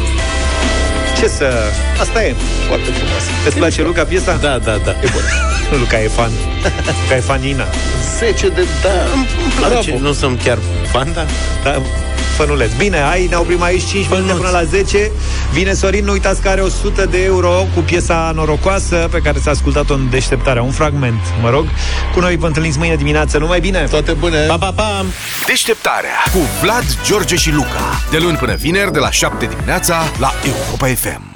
Ce 1.19 1.27
să... 1.27 1.53
Asta 1.99 2.23
e. 2.25 2.35
Foarte 2.67 2.91
frumos. 2.91 3.23
Îți 3.45 3.55
place, 3.55 3.81
Luca, 3.81 4.03
piesa? 4.03 4.33
Da, 4.41 4.57
da, 4.57 4.77
da. 4.85 4.91
E 4.91 5.07
bună. 5.11 5.25
Luca 5.81 6.01
e 6.01 6.07
fan. 6.07 6.31
Luca 7.01 7.15
e 7.15 7.19
fan 7.19 7.43
Ina. 7.43 7.67
10 8.19 8.47
de 8.47 8.65
da. 8.81 8.89
Îmi 9.13 9.27
place, 9.59 9.97
nu 10.01 10.11
sunt 10.13 10.41
chiar 10.41 10.57
fan, 10.91 11.13
dar... 11.13 11.25
Da, 11.63 11.81
fănuleț. 12.43 12.71
Bine, 12.71 13.01
ai, 13.01 13.27
ne 13.27 13.35
oprim 13.35 13.61
aici 13.61 13.83
5 13.83 14.09
minute 14.09 14.33
până 14.33 14.49
la 14.49 14.63
10. 14.63 15.11
Vine 15.51 15.73
Sorin, 15.73 16.05
nu 16.05 16.11
uitați 16.11 16.41
că 16.41 16.49
are 16.49 16.61
100 16.61 17.05
de 17.05 17.23
euro 17.23 17.67
cu 17.75 17.81
piesa 17.81 18.31
norocoasă 18.35 19.07
pe 19.11 19.19
care 19.19 19.39
s-a 19.39 19.51
ascultat-o 19.51 19.93
în 19.93 20.09
deșteptarea. 20.09 20.61
Un 20.61 20.71
fragment, 20.71 21.21
mă 21.41 21.49
rog. 21.49 21.65
Cu 22.13 22.19
noi 22.19 22.35
vă 22.35 22.47
întâlniți 22.47 22.77
mâine 22.77 22.95
dimineață. 22.95 23.37
Numai 23.37 23.59
bine! 23.59 23.87
Toate 23.89 24.11
bune! 24.11 24.45
Pa, 24.45 24.57
pa, 24.57 24.71
pa! 24.75 25.05
Deșteptarea 25.47 26.23
cu 26.33 26.39
Vlad, 26.61 26.97
George 27.05 27.35
și 27.35 27.51
Luca. 27.51 28.01
De 28.11 28.17
luni 28.17 28.37
până 28.37 28.55
vineri, 28.55 28.91
de 28.91 28.99
la 28.99 29.11
7 29.11 29.45
dimineața, 29.45 30.03
la 30.19 30.33
Europa 30.45 30.87
FM. 30.87 31.32